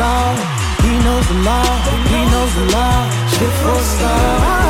Oh, 0.06 0.63
He 0.84 0.94
knows 1.06 1.28
the 1.28 1.40
law. 1.48 1.66
He 2.12 2.22
knows 2.32 2.54
the 2.56 2.66
law 2.76 3.24
shit 3.38 3.54
for 3.64 3.80
style. 3.80 4.64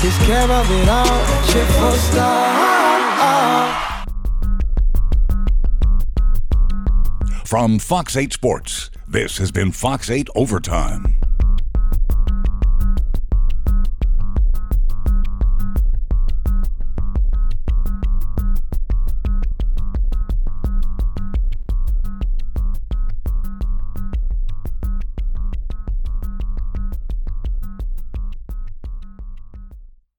Takes 0.00 0.18
care 0.26 0.50
of 0.50 0.70
it 0.70 0.88
all. 0.88 1.44
Shit 1.46 1.66
for 1.78 1.92
style. 1.96 2.78
From 7.44 7.78
Fox 7.78 8.16
8 8.16 8.32
Sports, 8.32 8.90
this 9.06 9.38
has 9.38 9.50
been 9.50 9.72
Fox 9.72 10.10
8 10.10 10.28
Overtime. 10.34 11.27